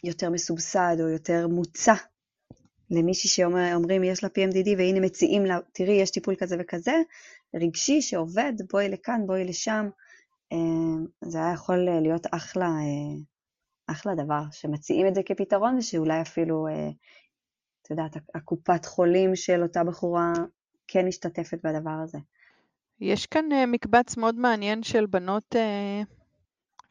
יותר 0.03 0.29
מסובסד 0.29 0.97
או 0.99 1.09
יותר 1.09 1.47
מוצע 1.47 1.93
למישהי 2.91 3.29
שאומרים 3.29 4.03
יש 4.03 4.23
לה 4.23 4.29
PMDD 4.29 4.69
והנה 4.77 4.99
מציעים 4.99 5.45
לה, 5.45 5.59
תראי 5.71 5.93
יש 5.93 6.11
טיפול 6.11 6.35
כזה 6.35 6.55
וכזה, 6.59 6.95
רגשי 7.55 8.01
שעובד, 8.01 8.53
בואי 8.71 8.89
לכאן, 8.89 9.21
בואי 9.25 9.43
לשם, 9.43 9.85
אה, 9.85 10.04
זה 11.21 11.37
היה 11.37 11.53
יכול 11.53 11.77
להיות 12.01 12.27
אחלה, 12.31 12.65
אה, 12.65 13.21
אחלה 13.87 14.15
דבר, 14.15 14.41
שמציעים 14.51 15.07
את 15.07 15.15
זה 15.15 15.21
כפתרון, 15.25 15.77
ושאולי 15.77 16.21
אפילו, 16.21 16.67
אה, 16.67 16.89
את 17.81 17.89
יודעת, 17.89 18.17
הקופת 18.35 18.85
חולים 18.85 19.35
של 19.35 19.63
אותה 19.63 19.83
בחורה 19.83 20.33
כן 20.87 21.07
משתתפת 21.07 21.57
בדבר 21.63 21.97
הזה. 22.03 22.17
יש 22.99 23.25
כאן 23.25 23.45
מקבץ 23.67 24.17
מאוד 24.17 24.35
מעניין 24.35 24.83
של 24.83 25.05
בנות, 25.05 25.55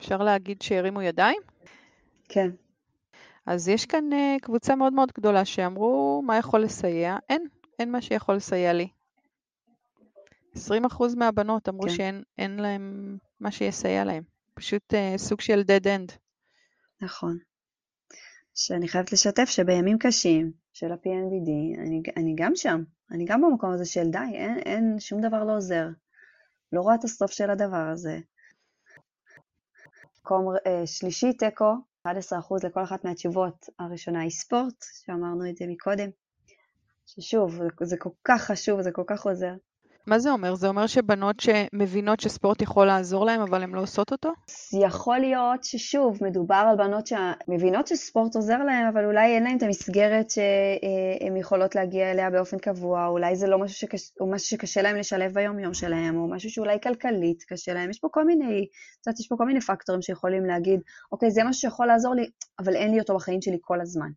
אפשר 0.00 0.18
להגיד 0.18 0.62
שהרימו 0.62 1.02
ידיים? 1.02 1.42
כן. 2.28 2.50
אז 3.46 3.68
יש 3.68 3.86
כאן 3.86 4.04
קבוצה 4.42 4.76
מאוד 4.76 4.92
מאוד 4.92 5.12
גדולה 5.18 5.44
שאמרו 5.44 6.22
מה 6.26 6.36
יכול 6.38 6.62
לסייע, 6.62 7.16
אין, 7.28 7.46
אין 7.78 7.92
מה 7.92 8.00
שיכול 8.00 8.34
לסייע 8.34 8.72
לי. 8.72 8.88
20% 10.56 10.58
מהבנות 11.16 11.68
אמרו 11.68 11.82
כן. 11.82 11.88
שאין 11.88 12.56
להם 12.56 13.16
מה 13.44 13.50
שיסייע 13.50 14.04
להם. 14.04 14.22
פשוט 14.54 14.94
uh, 14.94 15.18
סוג 15.18 15.40
של 15.40 15.60
dead 15.60 15.84
end. 15.84 16.12
נכון. 17.00 17.38
שאני 18.54 18.88
חייבת 18.88 19.12
לשתף 19.12 19.44
שבימים 19.44 19.98
קשים 19.98 20.52
של 20.72 20.92
ה-PNDD, 20.92 21.80
אני, 21.80 22.02
אני 22.16 22.34
גם 22.36 22.52
שם, 22.54 22.82
אני 23.10 23.24
גם 23.24 23.40
במקום 23.40 23.70
הזה 23.70 23.84
של 23.84 24.10
די, 24.10 24.18
אין, 24.34 24.58
אין, 24.58 24.96
שום 24.98 25.20
דבר 25.20 25.44
לא 25.44 25.56
עוזר. 25.56 25.86
לא 26.72 26.80
רואה 26.80 26.94
את 26.94 27.04
הסוף 27.04 27.30
של 27.30 27.50
הדבר 27.50 27.88
הזה. 27.92 28.18
מקום 30.20 30.54
uh, 30.56 30.86
שלישי, 30.86 31.32
תיקו, 31.32 31.74
11% 32.08 32.10
לכל 32.64 32.82
אחת 32.82 33.04
מהתשובות. 33.04 33.66
הראשונה 33.78 34.20
היא 34.20 34.30
ספורט, 34.30 34.84
שאמרנו 35.04 35.50
את 35.50 35.56
זה 35.56 35.64
מקודם. 35.68 36.10
ששוב, 37.06 37.60
זה, 37.82 37.96
כל 37.96 38.10
כך 38.24 38.42
חשוב, 38.42 38.82
זה 38.82 38.90
כל 38.92 39.04
כך 39.06 39.26
עוזר. 39.26 39.54
מה 40.06 40.18
זה 40.18 40.30
אומר? 40.30 40.54
זה 40.54 40.68
אומר 40.68 40.86
שבנות 40.86 41.40
שמבינות 41.40 42.20
שספורט 42.20 42.62
יכול 42.62 42.86
לעזור 42.86 43.26
להן, 43.26 43.40
אבל 43.40 43.62
הן 43.62 43.70
לא 43.70 43.80
עושות 43.80 44.12
אותו? 44.12 44.32
יכול 44.72 45.18
להיות 45.18 45.64
ששוב, 45.64 46.18
מדובר 46.20 46.64
על 46.70 46.76
בנות 46.76 47.06
שמבינות 47.06 47.86
שספורט 47.86 48.34
עוזר 48.36 48.58
להן, 48.58 48.86
אבל 48.86 49.04
אולי 49.04 49.34
אין 49.34 49.44
להן 49.44 49.56
את 49.56 49.62
המסגרת 49.62 50.30
שהן 50.30 51.36
יכולות 51.36 51.74
להגיע 51.74 52.10
אליה 52.10 52.30
באופן 52.30 52.58
קבוע, 52.58 53.06
אולי 53.06 53.36
זה 53.36 53.46
לא 53.46 53.58
משהו, 53.58 53.76
שקש... 53.76 54.10
משהו 54.20 54.48
שקשה 54.48 54.82
להן 54.82 54.96
לשלב 54.96 55.34
ביום-יום 55.34 55.74
שלהן, 55.74 56.16
או 56.16 56.28
משהו 56.28 56.50
שאולי 56.50 56.80
כלכלית 56.82 57.42
קשה 57.48 57.74
להן. 57.74 57.90
יש 57.90 57.98
פה 57.98 58.08
כל 58.10 58.24
מיני, 58.24 58.66
את 59.00 59.06
יודעת, 59.06 59.20
יש 59.20 59.28
פה 59.28 59.36
כל 59.38 59.46
מיני 59.46 59.60
פקטורים 59.60 60.02
שיכולים 60.02 60.44
להגיד, 60.44 60.80
אוקיי, 61.12 61.30
זה 61.30 61.44
משהו 61.44 61.60
שיכול 61.60 61.86
לעזור 61.86 62.14
לי, 62.14 62.30
אבל 62.58 62.76
אין 62.76 62.90
לי 62.90 63.00
אותו 63.00 63.14
בחיים 63.14 63.42
שלי 63.42 63.58
כל 63.60 63.80
הזמן. 63.80 64.08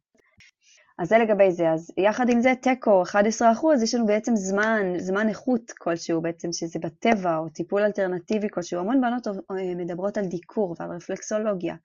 אז 0.97 1.09
זה 1.09 1.17
לגבי 1.17 1.51
זה. 1.51 1.71
אז 1.71 1.91
יחד 1.97 2.29
עם 2.29 2.41
זה, 2.41 2.53
תיקו, 2.61 3.03
11 3.03 3.51
אחוז, 3.51 3.83
יש 3.83 3.95
לנו 3.95 4.05
בעצם 4.05 4.35
זמן, 4.35 4.93
זמן 4.97 5.29
איכות 5.29 5.71
כלשהו 5.71 6.21
בעצם, 6.21 6.51
שזה 6.51 6.79
בטבע, 6.79 7.37
או 7.37 7.49
טיפול 7.49 7.81
אלטרנטיבי 7.81 8.47
כלשהו. 8.49 8.79
המון 8.79 9.01
בנות 9.01 9.27
אה, 9.27 9.33
מדברות 9.75 10.17
על 10.17 10.25
דיקור 10.25 10.75
ועל 10.79 10.91
רפלקסולוגיה, 10.91 11.75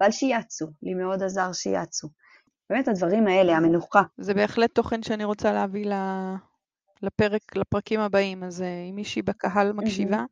ועל 0.00 0.10
שיאצו, 0.10 0.66
לי 0.82 0.94
מאוד 0.94 1.22
עזר 1.22 1.52
שיאצו. 1.52 2.08
באמת 2.70 2.88
הדברים 2.88 3.26
האלה, 3.26 3.56
המנוחה. 3.56 4.02
זה 4.18 4.34
בהחלט 4.34 4.74
תוכן 4.74 5.02
שאני 5.02 5.24
רוצה 5.24 5.52
להביא 5.52 5.86
לפרק, 7.02 7.56
לפרקים 7.56 8.00
הבאים, 8.00 8.44
אז 8.44 8.62
אה, 8.62 8.66
אם 8.90 8.94
מישהי 8.94 9.22
בקהל 9.22 9.72
מקשיבה 9.72 10.24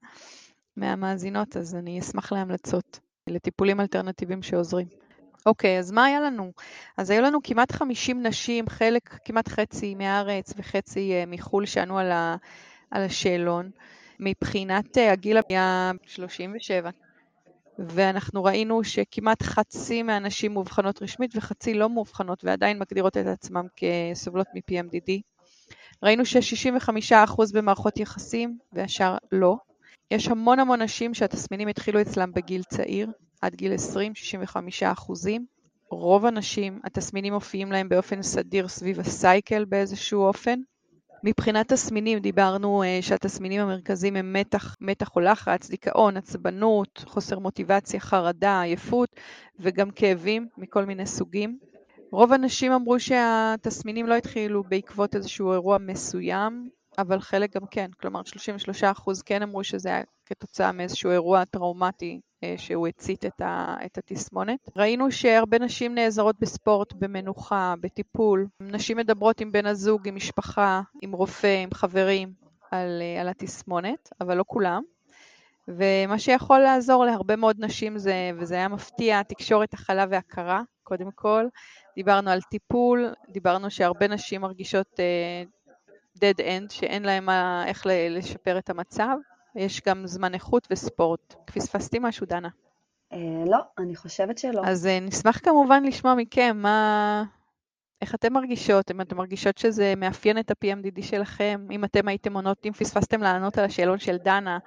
מהמאזינות, 0.76 1.56
אז 1.56 1.74
אני 1.74 2.00
אשמח 2.00 2.32
להמלצות 2.32 3.00
לטיפולים 3.26 3.80
אלטרנטיביים 3.80 4.42
שעוזרים. 4.42 5.07
אוקיי, 5.46 5.78
אז 5.78 5.90
מה 5.90 6.04
היה 6.04 6.20
לנו? 6.20 6.52
אז 6.96 7.10
היו 7.10 7.22
לנו 7.22 7.38
כמעט 7.44 7.72
50 7.72 8.26
נשים, 8.26 8.68
חלק, 8.68 9.18
כמעט 9.24 9.48
חצי 9.48 9.94
מהארץ 9.94 10.52
וחצי 10.56 11.12
uh, 11.12 11.30
מחו"ל 11.30 11.66
שענו 11.66 11.98
על, 11.98 12.12
ה, 12.12 12.36
על 12.90 13.02
השאלון. 13.02 13.70
מבחינת 14.20 14.96
uh, 14.96 15.00
הגיל 15.00 15.38
היה 15.48 15.92
37, 16.06 16.90
ואנחנו 17.78 18.44
ראינו 18.44 18.84
שכמעט 18.84 19.42
חצי 19.42 20.02
מהנשים 20.02 20.52
מאובחנות 20.52 21.02
רשמית 21.02 21.36
וחצי 21.36 21.74
לא 21.74 21.90
מאובחנות 21.90 22.44
ועדיין 22.44 22.78
מגדירות 22.78 23.16
את 23.16 23.26
עצמן 23.26 23.66
כסובלות 23.76 24.46
מ-PMDD. 24.54 25.20
ראינו 26.02 26.26
ש-65% 26.26 27.42
במערכות 27.54 27.96
יחסים 27.96 28.58
והשאר 28.72 29.16
לא. 29.32 29.56
יש 30.10 30.28
המון 30.28 30.60
המון 30.60 30.82
נשים 30.82 31.14
שהתסמינים 31.14 31.68
התחילו 31.68 32.00
אצלם 32.00 32.32
בגיל 32.32 32.62
צעיר, 32.62 33.08
עד 33.40 33.54
גיל 33.54 33.74
20, 33.74 34.14
65 34.14 34.82
אחוזים. 34.82 35.46
רוב 35.90 36.26
הנשים, 36.26 36.80
התסמינים 36.84 37.32
מופיעים 37.32 37.72
להם 37.72 37.88
באופן 37.88 38.22
סדיר 38.22 38.68
סביב 38.68 39.00
הסייקל 39.00 39.64
באיזשהו 39.64 40.22
אופן. 40.22 40.60
מבחינת 41.24 41.72
תסמינים 41.72 42.18
דיברנו 42.18 42.82
uh, 42.82 43.04
שהתסמינים 43.04 43.60
המרכזיים 43.60 44.16
הם 44.16 44.32
מתח, 44.32 44.76
מתח 44.80 45.16
או 45.16 45.20
לחץ, 45.20 45.70
דיכאון, 45.70 46.16
עצבנות, 46.16 47.04
חוסר 47.06 47.38
מוטיבציה, 47.38 48.00
חרדה, 48.00 48.60
עייפות 48.60 49.08
וגם 49.60 49.90
כאבים 49.90 50.48
מכל 50.58 50.84
מיני 50.84 51.06
סוגים. 51.06 51.58
רוב 52.12 52.32
הנשים 52.32 52.72
אמרו 52.72 53.00
שהתסמינים 53.00 54.06
לא 54.06 54.14
התחילו 54.14 54.64
בעקבות 54.64 55.16
איזשהו 55.16 55.52
אירוע 55.52 55.78
מסוים, 55.78 56.68
אבל 56.98 57.20
חלק 57.20 57.54
גם 57.56 57.66
כן, 57.70 57.90
כלומר 58.00 58.20
33% 58.82 59.22
כן 59.26 59.42
אמרו 59.42 59.64
שזה 59.64 59.88
היה 59.88 60.02
כתוצאה 60.26 60.72
מאיזשהו 60.72 61.10
אירוע 61.10 61.44
טראומטי 61.44 62.20
שהוא 62.56 62.88
הצית 62.88 63.24
את, 63.24 63.40
ה, 63.40 63.76
את 63.86 63.98
התסמונת. 63.98 64.70
ראינו 64.76 65.12
שהרבה 65.12 65.58
נשים 65.58 65.94
נעזרות 65.94 66.36
בספורט, 66.40 66.92
במנוחה, 66.92 67.74
בטיפול. 67.80 68.46
נשים 68.60 68.96
מדברות 68.96 69.40
עם 69.40 69.52
בן 69.52 69.66
הזוג, 69.66 70.08
עם 70.08 70.14
משפחה, 70.14 70.80
עם 71.02 71.12
רופא, 71.12 71.62
עם 71.62 71.70
חברים, 71.74 72.32
על, 72.70 73.02
אה, 73.02 73.20
על 73.20 73.28
התסמונת, 73.28 74.08
אבל 74.20 74.36
לא 74.36 74.44
כולם. 74.46 74.82
ומה 75.68 76.18
שיכול 76.18 76.58
לעזור 76.58 77.04
להרבה 77.04 77.36
מאוד 77.36 77.56
נשים 77.58 77.98
זה, 77.98 78.30
וזה 78.38 78.54
היה 78.54 78.68
מפתיע, 78.68 79.22
תקשורת 79.22 79.74
הכלה 79.74 80.04
והכרה, 80.10 80.62
קודם 80.82 81.10
כל. 81.14 81.44
דיברנו 81.96 82.30
על 82.30 82.40
טיפול, 82.42 83.12
דיברנו 83.28 83.70
שהרבה 83.70 84.08
נשים 84.08 84.40
מרגישות 84.40 84.86
uh, 84.92 86.18
dead 86.18 86.40
end, 86.40 86.72
שאין 86.72 87.02
להן 87.02 87.28
איך 87.66 87.86
לשפר 88.10 88.58
את 88.58 88.70
המצב. 88.70 89.16
יש 89.58 89.82
גם 89.86 90.06
זמן 90.06 90.34
איכות 90.34 90.68
וספורט. 90.70 91.34
פספסתי 91.44 91.98
משהו, 92.00 92.26
דנה? 92.26 92.48
אה, 93.12 93.18
לא, 93.46 93.58
אני 93.78 93.96
חושבת 93.96 94.38
שלא. 94.38 94.62
אז 94.64 94.86
uh, 94.86 95.04
נשמח 95.04 95.38
כמובן 95.38 95.84
לשמוע 95.84 96.14
מכם 96.14 96.56
מה... 96.62 97.24
איך 98.02 98.14
אתן 98.14 98.32
מרגישות? 98.32 98.90
אם 98.90 99.00
אתן 99.00 99.16
מרגישות 99.16 99.58
שזה 99.58 99.94
מאפיין 99.96 100.38
את 100.38 100.50
ה-PMDD 100.50 101.02
שלכם, 101.02 101.66
אם 101.70 101.84
אתם 101.84 102.08
הייתם 102.08 102.34
עונות, 102.34 102.66
אם 102.66 102.72
פספסתם 102.72 103.22
לענות 103.22 103.58
על 103.58 103.64
השאלון 103.64 103.98
של 103.98 104.16
דנה, 104.16 104.58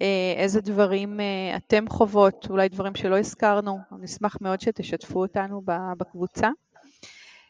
אה, 0.00 0.34
איזה 0.36 0.60
דברים 0.60 1.20
אה, 1.20 1.56
אתם 1.56 1.88
חוות, 1.88 2.46
אולי 2.50 2.68
דברים 2.68 2.94
שלא 2.94 3.18
הזכרנו, 3.18 3.78
נשמח 3.98 4.36
מאוד 4.40 4.60
שתשתפו 4.60 5.20
אותנו 5.20 5.62
בקבוצה. 5.98 6.48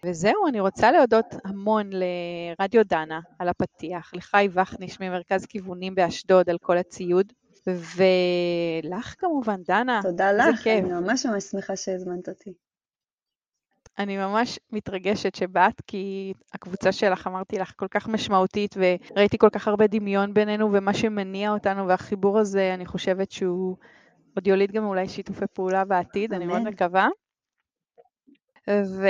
וזהו, 0.06 0.46
אני 0.48 0.60
רוצה 0.60 0.92
להודות 0.92 1.26
המון 1.44 1.90
לרדיו 1.92 2.84
דנה 2.84 3.20
על 3.38 3.48
הפתיח, 3.48 4.14
לחי 4.14 4.48
וכניש 4.52 5.00
ממרכז 5.00 5.46
כיוונים 5.46 5.94
באשדוד 5.94 6.50
על 6.50 6.58
כל 6.58 6.78
הציוד, 6.78 7.32
ולך 7.66 9.14
כמובן, 9.18 9.62
דנה. 9.62 10.00
תודה 10.02 10.32
לך, 10.32 10.60
כיף. 10.62 10.84
אני 10.84 10.92
ממש 10.92 11.26
ממש 11.26 11.44
שמחה 11.44 11.76
שהזמנת 11.76 12.28
אותי. 12.28 12.52
אני 13.98 14.16
ממש 14.16 14.58
מתרגשת 14.72 15.34
שבאת, 15.34 15.80
כי 15.86 16.32
הקבוצה 16.54 16.92
שלך, 16.92 17.26
אמרתי 17.26 17.58
לך, 17.58 17.72
כל 17.76 17.88
כך 17.90 18.08
משמעותית, 18.08 18.74
וראיתי 18.76 19.38
כל 19.38 19.50
כך 19.52 19.68
הרבה 19.68 19.86
דמיון 19.86 20.34
בינינו, 20.34 20.72
ומה 20.72 20.94
שמניע 20.94 21.52
אותנו, 21.52 21.88
והחיבור 21.88 22.38
הזה, 22.38 22.74
אני 22.74 22.86
חושבת 22.86 23.30
שהוא 23.30 23.76
עוד 24.36 24.46
יוליד 24.46 24.72
גם 24.72 24.84
אולי 24.84 25.08
שיתופי 25.08 25.44
פעולה 25.54 25.84
בעתיד, 25.84 26.32
אמן. 26.32 26.42
אני 26.42 26.52
מאוד 26.52 26.62
מקווה. 26.62 27.08
ו... 28.70 29.08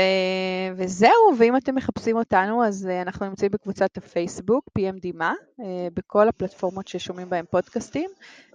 וזהו, 0.77 1.11
ואם 1.39 1.57
אתם 1.57 1.75
מחפשים 1.75 2.17
אותנו, 2.17 2.65
אז 2.65 2.89
uh, 2.91 3.03
אנחנו 3.03 3.27
נמצאים 3.27 3.51
בקבוצת 3.51 3.97
הפייסבוק, 3.97 4.65
PMD 4.79 5.07
מה, 5.15 5.33
uh, 5.61 5.63
בכל 5.95 6.29
הפלטפורמות 6.29 6.89
ששומעים 6.89 7.31
בהם 7.31 7.45
פודקאסטים, 7.51 8.11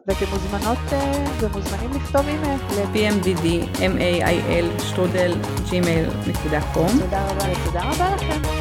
ואתם 0.07 0.25
מוזמנות 0.31 0.77
uh, 0.89 0.95
ומוזמנים 1.39 1.91
לכתוב 1.91 2.27
אימייל 2.27 2.59
ל-pmdd, 2.61 3.77
mail, 3.79 4.81
שטרודל, 4.81 5.33
gmail.com. 5.69 6.99
תודה 6.99 7.27
רבה 7.27 7.45
ותודה 7.51 7.81
רבה. 7.83 8.56